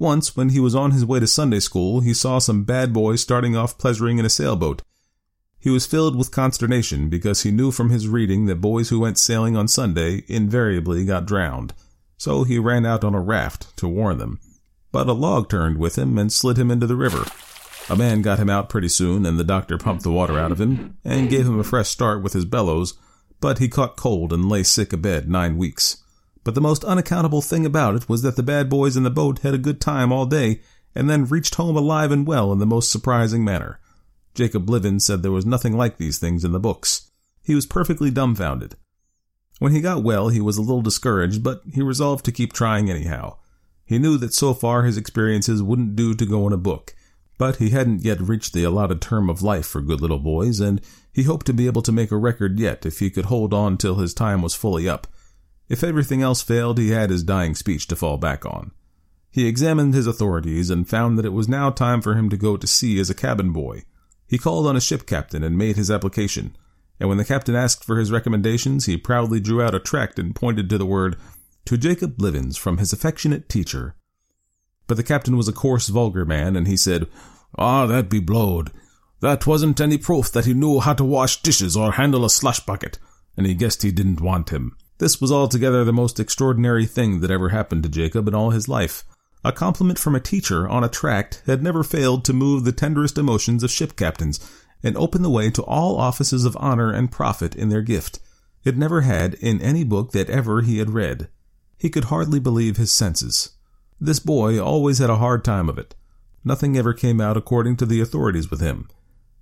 Once, 0.00 0.34
when 0.34 0.48
he 0.48 0.58
was 0.58 0.74
on 0.74 0.92
his 0.92 1.04
way 1.04 1.20
to 1.20 1.26
Sunday 1.26 1.60
school, 1.60 2.00
he 2.00 2.14
saw 2.14 2.38
some 2.38 2.64
bad 2.64 2.90
boys 2.90 3.20
starting 3.20 3.54
off 3.54 3.76
pleasuring 3.76 4.16
in 4.16 4.24
a 4.24 4.30
sailboat. 4.30 4.80
He 5.58 5.68
was 5.68 5.84
filled 5.84 6.16
with 6.16 6.30
consternation 6.30 7.10
because 7.10 7.42
he 7.42 7.50
knew 7.50 7.70
from 7.70 7.90
his 7.90 8.08
reading 8.08 8.46
that 8.46 8.62
boys 8.62 8.88
who 8.88 8.98
went 8.98 9.18
sailing 9.18 9.58
on 9.58 9.68
Sunday 9.68 10.24
invariably 10.26 11.04
got 11.04 11.26
drowned. 11.26 11.74
So 12.16 12.44
he 12.44 12.58
ran 12.58 12.86
out 12.86 13.04
on 13.04 13.14
a 13.14 13.20
raft 13.20 13.76
to 13.76 13.86
warn 13.86 14.16
them. 14.16 14.40
But 14.90 15.06
a 15.06 15.12
log 15.12 15.50
turned 15.50 15.76
with 15.76 15.98
him 15.98 16.16
and 16.16 16.32
slid 16.32 16.56
him 16.56 16.70
into 16.70 16.86
the 16.86 16.96
river. 16.96 17.26
A 17.90 17.96
man 17.96 18.22
got 18.22 18.38
him 18.38 18.48
out 18.48 18.70
pretty 18.70 18.88
soon, 18.88 19.26
and 19.26 19.38
the 19.38 19.44
doctor 19.44 19.76
pumped 19.76 20.02
the 20.02 20.10
water 20.10 20.38
out 20.38 20.50
of 20.50 20.62
him 20.62 20.96
and 21.04 21.28
gave 21.28 21.46
him 21.46 21.58
a 21.58 21.64
fresh 21.64 21.88
start 21.88 22.22
with 22.22 22.32
his 22.32 22.46
bellows, 22.46 22.94
but 23.38 23.58
he 23.58 23.68
caught 23.68 23.96
cold 23.96 24.32
and 24.32 24.48
lay 24.48 24.62
sick 24.62 24.94
abed 24.94 25.28
nine 25.28 25.58
weeks. 25.58 26.02
But 26.42 26.54
the 26.54 26.60
most 26.60 26.84
unaccountable 26.84 27.42
thing 27.42 27.66
about 27.66 27.94
it 27.96 28.08
was 28.08 28.22
that 28.22 28.36
the 28.36 28.42
bad 28.42 28.68
boys 28.68 28.96
in 28.96 29.02
the 29.02 29.10
boat 29.10 29.40
had 29.40 29.54
a 29.54 29.58
good 29.58 29.80
time 29.80 30.12
all 30.12 30.26
day 30.26 30.60
and 30.94 31.08
then 31.08 31.26
reached 31.26 31.56
home 31.56 31.76
alive 31.76 32.10
and 32.10 32.26
well 32.26 32.52
in 32.52 32.58
the 32.58 32.66
most 32.66 32.90
surprising 32.90 33.44
manner. 33.44 33.78
Jacob 34.34 34.64
Blivens 34.64 35.04
said 35.04 35.22
there 35.22 35.30
was 35.30 35.46
nothing 35.46 35.76
like 35.76 35.96
these 35.96 36.18
things 36.18 36.44
in 36.44 36.52
the 36.52 36.60
books. 36.60 37.10
He 37.42 37.54
was 37.54 37.66
perfectly 37.66 38.10
dumbfounded. 38.10 38.76
When 39.58 39.72
he 39.72 39.80
got 39.80 40.02
well, 40.02 40.28
he 40.28 40.40
was 40.40 40.56
a 40.56 40.62
little 40.62 40.82
discouraged, 40.82 41.42
but 41.42 41.62
he 41.70 41.82
resolved 41.82 42.24
to 42.24 42.32
keep 42.32 42.52
trying 42.52 42.90
anyhow. 42.90 43.36
He 43.84 43.98
knew 43.98 44.16
that 44.18 44.32
so 44.32 44.54
far 44.54 44.84
his 44.84 44.96
experiences 44.96 45.62
wouldn't 45.62 45.96
do 45.96 46.14
to 46.14 46.24
go 46.24 46.46
in 46.46 46.52
a 46.52 46.56
book, 46.56 46.94
but 47.36 47.56
he 47.56 47.70
hadn't 47.70 48.04
yet 48.04 48.20
reached 48.20 48.54
the 48.54 48.64
allotted 48.64 49.02
term 49.02 49.28
of 49.28 49.42
life 49.42 49.66
for 49.66 49.80
good 49.80 50.00
little 50.00 50.18
boys, 50.18 50.60
and 50.60 50.80
he 51.12 51.24
hoped 51.24 51.44
to 51.46 51.52
be 51.52 51.66
able 51.66 51.82
to 51.82 51.92
make 51.92 52.10
a 52.10 52.16
record 52.16 52.58
yet 52.58 52.86
if 52.86 53.00
he 53.00 53.10
could 53.10 53.26
hold 53.26 53.52
on 53.52 53.76
till 53.76 53.96
his 53.96 54.14
time 54.14 54.40
was 54.40 54.54
fully 54.54 54.88
up. 54.88 55.06
If 55.70 55.84
everything 55.84 56.20
else 56.20 56.42
failed, 56.42 56.78
he 56.78 56.90
had 56.90 57.10
his 57.10 57.22
dying 57.22 57.54
speech 57.54 57.86
to 57.86 57.96
fall 57.96 58.18
back 58.18 58.44
on. 58.44 58.72
He 59.30 59.46
examined 59.46 59.94
his 59.94 60.08
authorities 60.08 60.68
and 60.68 60.88
found 60.88 61.16
that 61.16 61.24
it 61.24 61.32
was 61.32 61.48
now 61.48 61.70
time 61.70 62.02
for 62.02 62.16
him 62.16 62.28
to 62.30 62.36
go 62.36 62.56
to 62.56 62.66
sea 62.66 62.98
as 62.98 63.08
a 63.08 63.14
cabin 63.14 63.52
boy. 63.52 63.84
He 64.26 64.36
called 64.36 64.66
on 64.66 64.76
a 64.76 64.80
ship 64.80 65.06
captain 65.06 65.44
and 65.44 65.56
made 65.56 65.76
his 65.76 65.88
application, 65.88 66.56
and 66.98 67.08
when 67.08 67.18
the 67.18 67.24
captain 67.24 67.54
asked 67.54 67.84
for 67.84 67.98
his 67.98 68.10
recommendations, 68.10 68.86
he 68.86 68.96
proudly 68.96 69.38
drew 69.38 69.62
out 69.62 69.74
a 69.74 69.78
tract 69.78 70.18
and 70.18 70.34
pointed 70.34 70.68
to 70.70 70.78
the 70.78 70.84
word, 70.84 71.16
To 71.66 71.78
Jacob 71.78 72.16
Blivens 72.16 72.56
from 72.56 72.78
his 72.78 72.92
affectionate 72.92 73.48
teacher. 73.48 73.94
But 74.88 74.96
the 74.96 75.04
captain 75.04 75.36
was 75.36 75.46
a 75.46 75.52
coarse, 75.52 75.88
vulgar 75.88 76.24
man, 76.24 76.56
and 76.56 76.66
he 76.66 76.76
said, 76.76 77.06
Ah, 77.56 77.86
that 77.86 78.10
be 78.10 78.18
blowed. 78.18 78.72
That 79.20 79.46
wasn't 79.46 79.80
any 79.80 79.98
proof 79.98 80.32
that 80.32 80.46
he 80.46 80.52
knew 80.54 80.80
how 80.80 80.94
to 80.94 81.04
wash 81.04 81.42
dishes 81.42 81.76
or 81.76 81.92
handle 81.92 82.24
a 82.24 82.30
slush 82.30 82.58
bucket, 82.58 82.98
and 83.36 83.46
he 83.46 83.54
guessed 83.54 83.82
he 83.82 83.92
didn't 83.92 84.20
want 84.20 84.50
him. 84.50 84.76
This 85.00 85.18
was 85.18 85.32
altogether 85.32 85.82
the 85.82 85.94
most 85.94 86.20
extraordinary 86.20 86.84
thing 86.84 87.20
that 87.20 87.30
ever 87.30 87.48
happened 87.48 87.84
to 87.84 87.88
Jacob 87.88 88.28
in 88.28 88.34
all 88.34 88.50
his 88.50 88.68
life. 88.68 89.02
A 89.42 89.50
compliment 89.50 89.98
from 89.98 90.14
a 90.14 90.20
teacher 90.20 90.68
on 90.68 90.84
a 90.84 90.90
tract 90.90 91.42
had 91.46 91.62
never 91.62 91.82
failed 91.82 92.22
to 92.26 92.34
move 92.34 92.64
the 92.64 92.72
tenderest 92.72 93.16
emotions 93.16 93.62
of 93.62 93.70
ship 93.70 93.96
captains 93.96 94.38
and 94.82 94.98
open 94.98 95.22
the 95.22 95.30
way 95.30 95.48
to 95.52 95.62
all 95.62 95.96
offices 95.96 96.44
of 96.44 96.54
honor 96.60 96.92
and 96.92 97.10
profit 97.10 97.56
in 97.56 97.70
their 97.70 97.80
gift. 97.80 98.20
It 98.62 98.76
never 98.76 99.00
had 99.00 99.32
in 99.40 99.62
any 99.62 99.84
book 99.84 100.12
that 100.12 100.28
ever 100.28 100.60
he 100.60 100.76
had 100.76 100.90
read. 100.90 101.30
He 101.78 101.88
could 101.88 102.04
hardly 102.04 102.38
believe 102.38 102.76
his 102.76 102.92
senses. 102.92 103.52
This 103.98 104.18
boy 104.18 104.60
always 104.60 104.98
had 104.98 105.08
a 105.08 105.16
hard 105.16 105.46
time 105.46 105.70
of 105.70 105.78
it. 105.78 105.94
Nothing 106.44 106.76
ever 106.76 106.92
came 106.92 107.22
out 107.22 107.38
according 107.38 107.78
to 107.78 107.86
the 107.86 108.02
authorities 108.02 108.50
with 108.50 108.60
him. 108.60 108.86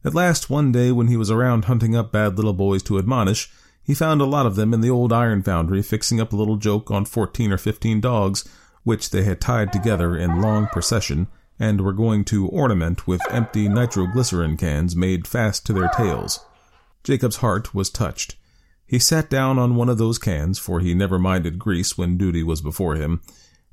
At 0.04 0.14
last, 0.14 0.48
one 0.48 0.70
day 0.70 0.92
when 0.92 1.08
he 1.08 1.16
was 1.16 1.32
around 1.32 1.64
hunting 1.64 1.96
up 1.96 2.12
bad 2.12 2.36
little 2.36 2.52
boys 2.52 2.84
to 2.84 2.98
admonish, 2.98 3.50
he 3.88 3.94
found 3.94 4.20
a 4.20 4.26
lot 4.26 4.44
of 4.44 4.54
them 4.54 4.74
in 4.74 4.82
the 4.82 4.90
old 4.90 5.14
iron 5.14 5.42
foundry 5.42 5.80
fixing 5.80 6.20
up 6.20 6.30
a 6.30 6.36
little 6.36 6.58
joke 6.58 6.90
on 6.90 7.06
fourteen 7.06 7.50
or 7.50 7.56
fifteen 7.56 8.02
dogs, 8.02 8.46
which 8.84 9.08
they 9.08 9.22
had 9.22 9.40
tied 9.40 9.72
together 9.72 10.14
in 10.14 10.42
long 10.42 10.66
procession 10.66 11.26
and 11.58 11.80
were 11.80 11.94
going 11.94 12.22
to 12.22 12.48
ornament 12.48 13.06
with 13.06 13.22
empty 13.30 13.66
nitroglycerin 13.66 14.58
cans 14.58 14.94
made 14.94 15.26
fast 15.26 15.64
to 15.64 15.72
their 15.72 15.88
tails. 15.96 16.44
Jacob's 17.02 17.36
heart 17.36 17.74
was 17.74 17.88
touched. 17.88 18.36
He 18.86 18.98
sat 18.98 19.30
down 19.30 19.58
on 19.58 19.74
one 19.74 19.88
of 19.88 19.96
those 19.96 20.18
cans, 20.18 20.58
for 20.58 20.80
he 20.80 20.92
never 20.92 21.18
minded 21.18 21.58
grease 21.58 21.96
when 21.96 22.18
duty 22.18 22.42
was 22.42 22.60
before 22.60 22.96
him, 22.96 23.22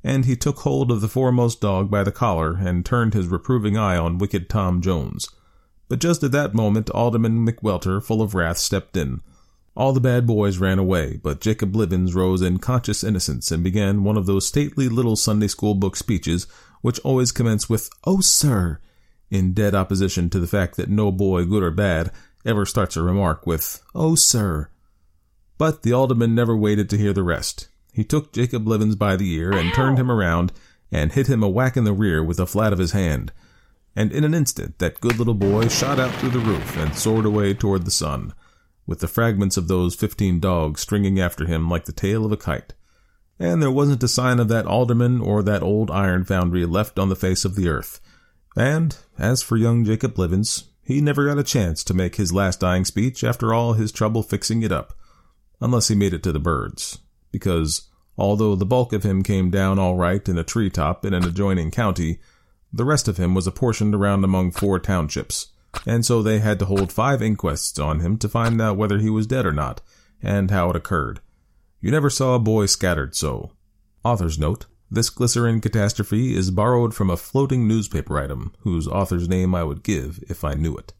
and 0.02 0.24
he 0.24 0.34
took 0.34 0.60
hold 0.60 0.90
of 0.90 1.02
the 1.02 1.08
foremost 1.08 1.60
dog 1.60 1.90
by 1.90 2.02
the 2.02 2.10
collar 2.10 2.54
and 2.54 2.86
turned 2.86 3.12
his 3.12 3.28
reproving 3.28 3.76
eye 3.76 3.98
on 3.98 4.16
wicked 4.16 4.48
Tom 4.48 4.80
Jones. 4.80 5.28
But 5.90 6.00
just 6.00 6.22
at 6.22 6.32
that 6.32 6.54
moment 6.54 6.88
Alderman 6.88 7.46
McWelter, 7.46 8.02
full 8.02 8.22
of 8.22 8.34
wrath, 8.34 8.56
stepped 8.56 8.96
in. 8.96 9.20
All 9.76 9.92
the 9.92 10.00
bad 10.00 10.26
boys 10.26 10.56
ran 10.56 10.78
away, 10.78 11.20
but 11.22 11.42
Jacob 11.42 11.72
Blivens 11.72 12.14
rose 12.14 12.40
in 12.40 12.58
conscious 12.58 13.04
innocence 13.04 13.52
and 13.52 13.62
began 13.62 14.04
one 14.04 14.16
of 14.16 14.24
those 14.24 14.46
stately 14.46 14.88
little 14.88 15.16
Sunday 15.16 15.48
school 15.48 15.74
book 15.74 15.96
speeches 15.96 16.46
which 16.80 16.98
always 17.00 17.30
commence 17.30 17.68
with, 17.68 17.90
Oh, 18.04 18.20
sir, 18.20 18.80
in 19.30 19.52
dead 19.52 19.74
opposition 19.74 20.30
to 20.30 20.40
the 20.40 20.46
fact 20.46 20.76
that 20.76 20.88
no 20.88 21.12
boy, 21.12 21.44
good 21.44 21.62
or 21.62 21.70
bad, 21.70 22.10
ever 22.42 22.64
starts 22.64 22.96
a 22.96 23.02
remark 23.02 23.46
with, 23.46 23.82
Oh, 23.94 24.14
sir. 24.14 24.70
But 25.58 25.82
the 25.82 25.92
alderman 25.92 26.34
never 26.34 26.56
waited 26.56 26.88
to 26.90 26.98
hear 26.98 27.12
the 27.12 27.22
rest. 27.22 27.68
He 27.92 28.02
took 28.02 28.32
Jacob 28.32 28.64
Blivens 28.64 28.96
by 28.96 29.16
the 29.16 29.30
ear 29.34 29.52
and 29.52 29.74
turned 29.74 29.98
him 29.98 30.10
around 30.10 30.52
and 30.90 31.12
hit 31.12 31.26
him 31.26 31.42
a 31.42 31.50
whack 31.50 31.76
in 31.76 31.84
the 31.84 31.92
rear 31.92 32.24
with 32.24 32.38
the 32.38 32.46
flat 32.46 32.72
of 32.72 32.78
his 32.78 32.92
hand. 32.92 33.30
And 33.94 34.10
in 34.10 34.24
an 34.24 34.32
instant 34.32 34.78
that 34.78 35.00
good 35.00 35.18
little 35.18 35.34
boy 35.34 35.68
shot 35.68 35.98
out 35.98 36.14
through 36.14 36.30
the 36.30 36.38
roof 36.38 36.78
and 36.78 36.94
soared 36.94 37.26
away 37.26 37.52
toward 37.52 37.84
the 37.84 37.90
sun 37.90 38.32
with 38.86 39.00
the 39.00 39.08
fragments 39.08 39.56
of 39.56 39.68
those 39.68 39.94
fifteen 39.94 40.40
dogs 40.40 40.80
stringing 40.80 41.18
after 41.20 41.46
him 41.46 41.68
like 41.68 41.84
the 41.86 41.92
tail 41.92 42.24
of 42.24 42.32
a 42.32 42.36
kite. 42.36 42.74
And 43.38 43.62
there 43.62 43.70
wasn't 43.70 44.02
a 44.02 44.08
sign 44.08 44.38
of 44.38 44.48
that 44.48 44.66
alderman 44.66 45.20
or 45.20 45.42
that 45.42 45.62
old 45.62 45.90
iron 45.90 46.24
foundry 46.24 46.64
left 46.64 46.98
on 46.98 47.08
the 47.08 47.16
face 47.16 47.44
of 47.44 47.54
the 47.54 47.68
earth. 47.68 48.00
And 48.56 48.96
as 49.18 49.42
for 49.42 49.56
young 49.56 49.84
Jacob 49.84 50.14
Blivens, 50.14 50.64
he 50.82 51.00
never 51.00 51.26
got 51.26 51.38
a 51.38 51.44
chance 51.44 51.84
to 51.84 51.94
make 51.94 52.16
his 52.16 52.32
last 52.32 52.60
dying 52.60 52.84
speech 52.84 53.24
after 53.24 53.52
all 53.52 53.74
his 53.74 53.92
trouble 53.92 54.22
fixing 54.22 54.62
it 54.62 54.72
up, 54.72 54.94
unless 55.60 55.88
he 55.88 55.94
made 55.94 56.14
it 56.14 56.22
to 56.22 56.32
the 56.32 56.38
birds, 56.38 56.98
because 57.32 57.90
although 58.16 58.54
the 58.54 58.64
bulk 58.64 58.92
of 58.92 59.02
him 59.02 59.22
came 59.22 59.50
down 59.50 59.78
all 59.78 59.96
right 59.96 60.26
in 60.28 60.38
a 60.38 60.44
tree 60.44 60.70
top 60.70 61.04
in 61.04 61.12
an 61.12 61.24
adjoining 61.24 61.70
county, 61.70 62.20
the 62.72 62.84
rest 62.84 63.08
of 63.08 63.16
him 63.16 63.34
was 63.34 63.46
apportioned 63.46 63.94
around 63.94 64.24
among 64.24 64.52
four 64.52 64.78
townships 64.78 65.48
and 65.84 66.06
so 66.06 66.22
they 66.22 66.38
had 66.38 66.58
to 66.60 66.66
hold 66.66 66.92
five 66.92 67.20
inquests 67.20 67.78
on 67.78 68.00
him 68.00 68.16
to 68.18 68.28
find 68.28 68.60
out 68.60 68.76
whether 68.76 68.98
he 68.98 69.10
was 69.10 69.26
dead 69.26 69.44
or 69.44 69.52
not, 69.52 69.80
and 70.22 70.50
how 70.50 70.70
it 70.70 70.76
occurred. 70.76 71.20
You 71.80 71.90
never 71.90 72.10
saw 72.10 72.34
a 72.34 72.40
boy 72.40 72.66
scattered 72.66 73.14
so. 73.14 73.50
Author's 74.04 74.38
note 74.38 74.66
this 74.90 75.10
glycerin 75.10 75.60
catastrophe 75.60 76.36
is 76.36 76.52
borrowed 76.52 76.94
from 76.94 77.10
a 77.10 77.16
floating 77.16 77.66
newspaper 77.66 78.20
item, 78.20 78.52
whose 78.60 78.86
author's 78.86 79.28
name 79.28 79.52
I 79.52 79.64
would 79.64 79.82
give 79.82 80.22
if 80.28 80.44
I 80.44 80.54
knew 80.54 80.76
it. 80.76 80.92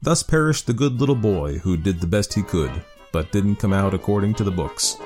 Thus 0.00 0.22
perished 0.22 0.68
the 0.68 0.72
good 0.72 1.00
little 1.00 1.16
boy 1.16 1.58
who 1.58 1.76
did 1.76 2.00
the 2.00 2.06
best 2.06 2.34
he 2.34 2.42
could, 2.42 2.70
but 3.12 3.32
didn't 3.32 3.56
come 3.56 3.72
out 3.72 3.92
according 3.92 4.34
to 4.34 4.44
the 4.44 4.52
books. 4.52 4.96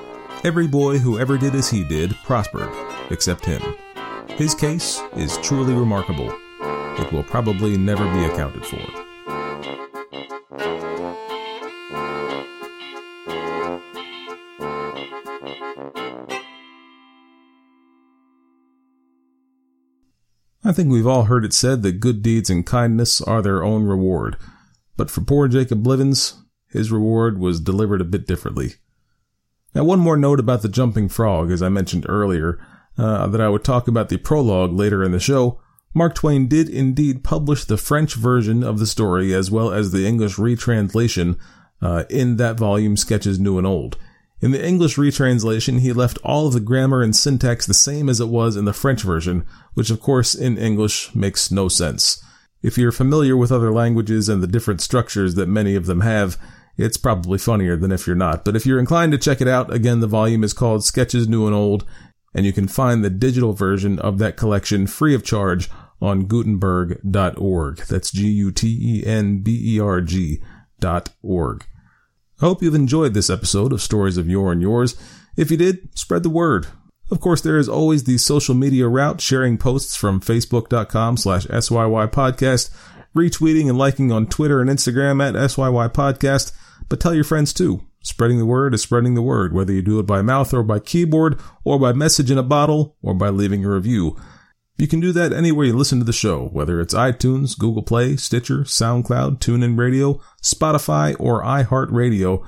Every 0.43 0.67
boy 0.67 0.99
who 0.99 1.17
ever 1.17 1.39
did 1.39 1.55
as 1.55 1.71
he 1.71 1.83
did 1.83 2.15
prospered, 2.23 2.69
except 3.09 3.45
him. 3.45 3.61
His 4.29 4.53
case 4.53 5.01
is 5.15 5.37
truly 5.37 5.73
remarkable 5.73 6.31
it 6.99 7.11
will 7.11 7.23
probably 7.23 7.77
never 7.77 8.03
be 8.13 8.25
accounted 8.25 8.65
for. 8.65 8.79
I 20.65 20.71
think 20.71 20.89
we've 20.89 21.05
all 21.05 21.25
heard 21.25 21.43
it 21.43 21.53
said 21.53 21.83
that 21.83 21.99
good 21.99 22.21
deeds 22.21 22.49
and 22.49 22.65
kindness 22.65 23.21
are 23.21 23.41
their 23.41 23.63
own 23.63 23.83
reward. 23.83 24.37
But 24.95 25.11
for 25.11 25.21
poor 25.21 25.47
Jacob 25.47 25.83
Blivens, 25.83 26.41
his 26.67 26.91
reward 26.91 27.37
was 27.37 27.59
delivered 27.59 28.01
a 28.01 28.05
bit 28.05 28.25
differently. 28.25 28.75
Now, 29.75 29.83
one 29.83 29.99
more 29.99 30.17
note 30.17 30.39
about 30.39 30.61
the 30.61 30.69
jumping 30.69 31.09
frog, 31.09 31.51
as 31.51 31.61
I 31.61 31.69
mentioned 31.69 32.05
earlier, 32.07 32.65
uh, 32.97 33.27
that 33.27 33.41
I 33.41 33.49
would 33.49 33.63
talk 33.63 33.87
about 33.87 34.09
the 34.09 34.17
prologue 34.17 34.71
later 34.71 35.03
in 35.03 35.11
the 35.11 35.19
show. 35.19 35.59
Mark 35.93 36.15
Twain 36.15 36.47
did 36.47 36.69
indeed 36.69 37.23
publish 37.23 37.65
the 37.65 37.77
French 37.77 38.15
version 38.15 38.63
of 38.63 38.79
the 38.79 38.87
story 38.87 39.33
as 39.33 39.51
well 39.51 39.71
as 39.71 39.91
the 39.91 40.07
English 40.07 40.39
retranslation 40.39 41.37
uh, 41.81 42.05
in 42.09 42.37
that 42.37 42.57
volume, 42.57 42.97
Sketches 42.97 43.39
New 43.39 43.57
and 43.57 43.67
Old. 43.67 43.97
In 44.41 44.51
the 44.51 44.65
English 44.65 44.97
retranslation, 44.97 45.79
he 45.79 45.93
left 45.93 46.17
all 46.23 46.47
of 46.47 46.53
the 46.53 46.59
grammar 46.59 47.01
and 47.01 47.15
syntax 47.15 47.65
the 47.65 47.73
same 47.73 48.09
as 48.09 48.19
it 48.19 48.27
was 48.27 48.57
in 48.57 48.65
the 48.65 48.73
French 48.73 49.03
version, 49.03 49.45
which 49.73 49.89
of 49.89 50.01
course 50.01 50.33
in 50.33 50.57
English 50.57 51.13
makes 51.15 51.51
no 51.51 51.67
sense. 51.67 52.23
If 52.61 52.77
you're 52.77 52.91
familiar 52.91 53.37
with 53.37 53.51
other 53.51 53.71
languages 53.71 54.29
and 54.29 54.41
the 54.41 54.47
different 54.47 54.81
structures 54.81 55.35
that 55.35 55.47
many 55.47 55.75
of 55.75 55.85
them 55.85 56.01
have, 56.01 56.37
it's 56.75 56.97
probably 56.97 57.37
funnier 57.37 57.77
than 57.77 57.91
if 57.91 58.07
you're 58.07 58.15
not. 58.15 58.43
But 58.43 58.55
if 58.55 58.65
you're 58.65 58.79
inclined 58.79 59.11
to 59.11 59.17
check 59.17 59.41
it 59.41 59.47
out, 59.47 59.71
again, 59.71 59.99
the 59.99 60.07
volume 60.07 60.43
is 60.43 60.53
called 60.53 60.83
Sketches 60.83 61.27
New 61.27 61.45
and 61.45 61.55
Old, 61.55 61.85
and 62.33 62.45
you 62.45 62.53
can 62.53 62.67
find 62.67 63.03
the 63.03 63.09
digital 63.09 63.53
version 63.53 63.99
of 63.99 64.17
that 64.17 64.37
collection 64.37 64.87
free 64.87 65.13
of 65.13 65.23
charge 65.23 65.69
on 66.03 66.27
Gutenberg.org. 66.27 67.77
That's 67.77 68.11
G-U-T-E-N-B-E-R-G 68.11 69.03
dot 70.79 71.09
org. 71.23 71.65
I 72.41 72.45
hope 72.45 72.61
you've 72.61 72.75
enjoyed 72.75 73.13
this 73.13 73.29
episode 73.29 73.71
of 73.71 73.81
Stories 73.81 74.17
of 74.17 74.27
Yore 74.27 74.51
and 74.51 74.61
Yours. 74.61 74.97
If 75.37 75.49
you 75.49 75.55
did, 75.55 75.97
spread 75.97 76.23
the 76.23 76.29
word. 76.29 76.67
Of 77.09 77.21
course, 77.21 77.39
there 77.39 77.57
is 77.57 77.69
always 77.69 78.03
the 78.03 78.17
social 78.17 78.53
media 78.53 78.87
route, 78.89 79.21
sharing 79.21 79.57
posts 79.57 79.95
from 79.95 80.19
facebook.com 80.19 81.15
slash 81.15 81.47
SYY 81.47 82.11
podcast, 82.11 82.69
retweeting 83.15 83.69
and 83.69 83.77
liking 83.77 84.11
on 84.11 84.27
Twitter 84.27 84.59
and 84.59 84.69
Instagram 84.69 85.25
at 85.25 85.35
SYY 85.35 85.93
podcast, 85.93 86.51
but 86.89 86.99
tell 86.99 87.13
your 87.13 87.23
friends 87.23 87.53
too. 87.53 87.81
Spreading 88.01 88.39
the 88.39 88.45
word 88.45 88.73
is 88.73 88.81
spreading 88.81 89.13
the 89.13 89.21
word, 89.21 89.53
whether 89.53 89.71
you 89.71 89.81
do 89.81 89.99
it 89.99 90.03
by 90.03 90.21
mouth 90.21 90.53
or 90.53 90.63
by 90.63 90.79
keyboard, 90.79 91.39
or 91.63 91.79
by 91.79 91.93
message 91.93 92.29
in 92.29 92.37
a 92.37 92.43
bottle, 92.43 92.97
or 93.01 93.13
by 93.13 93.29
leaving 93.29 93.63
a 93.63 93.69
review. 93.69 94.17
You 94.77 94.87
can 94.87 94.99
do 94.99 95.11
that 95.11 95.31
anywhere 95.31 95.67
you 95.67 95.73
listen 95.73 95.99
to 95.99 96.05
the 96.05 96.11
show, 96.11 96.47
whether 96.47 96.81
it's 96.81 96.95
iTunes, 96.95 97.57
Google 97.57 97.83
Play, 97.83 98.15
Stitcher, 98.15 98.59
SoundCloud, 98.59 99.37
TuneIn 99.37 99.77
Radio, 99.77 100.19
Spotify, 100.41 101.15
or 101.19 101.43
iHeartRadio. 101.43 102.43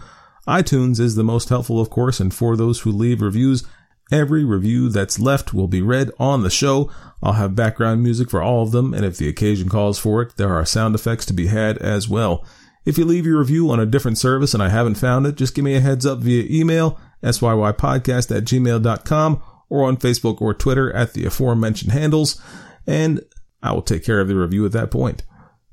iTunes 0.48 1.00
is 1.00 1.16
the 1.16 1.24
most 1.24 1.50
helpful, 1.50 1.80
of 1.80 1.92
course, 1.92 2.20
and 2.20 2.34
for 2.34 2.58
those 2.58 2.82
who 2.82 2.92
leave 2.92 3.22
reviews, 3.22 3.64
every 4.12 4.44
review 4.44 4.90
that's 4.90 5.20
left 5.20 5.54
will 5.54 5.68
be 5.68 5.84
read 5.84 6.10
on 6.20 6.42
the 6.42 6.50
show. 6.50 6.92
I'll 7.22 7.34
have 7.34 7.56
background 7.56 8.02
music 8.02 8.32
for 8.32 8.42
all 8.42 8.64
of 8.64 8.72
them, 8.72 8.94
and 8.94 9.06
if 9.06 9.18
the 9.18 9.30
occasion 9.30 9.70
calls 9.70 10.00
for 10.00 10.24
it, 10.24 10.36
there 10.36 10.54
are 10.54 10.66
sound 10.66 10.96
effects 10.96 11.26
to 11.28 11.34
be 11.34 11.48
had 11.48 11.78
as 11.78 12.10
well. 12.10 12.44
If 12.86 12.98
you 12.98 13.06
leave 13.06 13.26
your 13.26 13.40
review 13.40 13.72
on 13.72 13.80
a 13.80 13.86
different 13.86 14.18
service 14.18 14.54
and 14.54 14.62
I 14.62 14.70
haven't 14.70 14.96
found 14.96 15.26
it, 15.26 15.36
just 15.36 15.56
give 15.56 15.66
me 15.66 15.76
a 15.76 15.80
heads 15.80 16.06
up 16.06 16.20
via 16.20 16.46
email, 16.50 17.00
syypodcast 17.24 18.36
at 18.36 18.46
gmail.com, 18.46 19.44
or 19.70 19.84
on 19.84 19.98
Facebook 19.98 20.42
or 20.42 20.54
Twitter 20.54 20.94
at 20.94 21.14
the 21.14 21.26
aforementioned 21.26 21.92
handles, 21.92 22.42
and 22.86 23.22
I 23.62 23.74
will 23.74 23.82
take 23.82 24.04
care 24.04 24.20
of 24.20 24.28
the 24.28 24.36
review 24.36 24.66
at 24.66 24.72
that 24.74 24.92
point. 24.92 25.24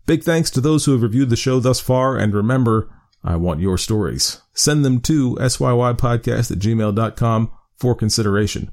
Big 0.07 0.25
thanks 0.25 0.51
to 0.51 0.61
those 0.61 0.85
who 0.85 0.93
have 0.93 1.03
reviewed 1.03 1.31
the 1.31 1.37
show 1.37 1.61
thus 1.61 1.81
far, 1.81 2.17
and 2.17 2.35
remember, 2.35 2.91
I 3.23 3.37
want 3.37 3.61
your 3.61 3.79
stories. 3.79 4.41
Send 4.53 4.85
them 4.85 5.01
to 5.03 5.37
syypodcast 5.37 6.51
at 6.51 6.59
gmail.com 6.59 7.53
for 7.77 7.95
consideration. 7.95 8.71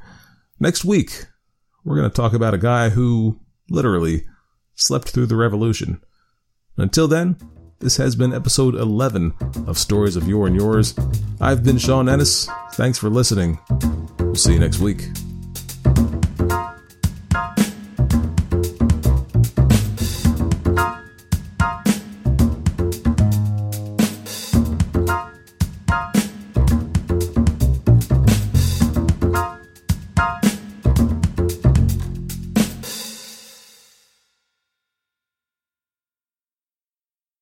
Next 0.60 0.84
week, 0.84 1.24
we're 1.82 1.96
going 1.96 2.10
to 2.10 2.14
talk 2.14 2.34
about 2.34 2.52
a 2.52 2.58
guy 2.58 2.90
who 2.90 3.40
literally 3.70 4.26
slept 4.74 5.08
through 5.08 5.24
the 5.24 5.36
revolution. 5.36 6.02
Until 6.76 7.08
then, 7.08 7.38
this 7.78 7.96
has 7.96 8.14
been 8.14 8.34
episode 8.34 8.74
11 8.74 9.32
of 9.66 9.78
Stories 9.78 10.16
of 10.16 10.28
Yore 10.28 10.48
and 10.48 10.56
Yours. 10.56 10.94
I've 11.40 11.64
been 11.64 11.78
Shawn 11.78 12.10
Ennis. 12.10 12.50
Thanks 12.72 12.98
for 12.98 13.08
listening. 13.08 13.58
We'll 14.18 14.34
see 14.34 14.52
you 14.52 14.58
next 14.58 14.80
week. 14.80 15.08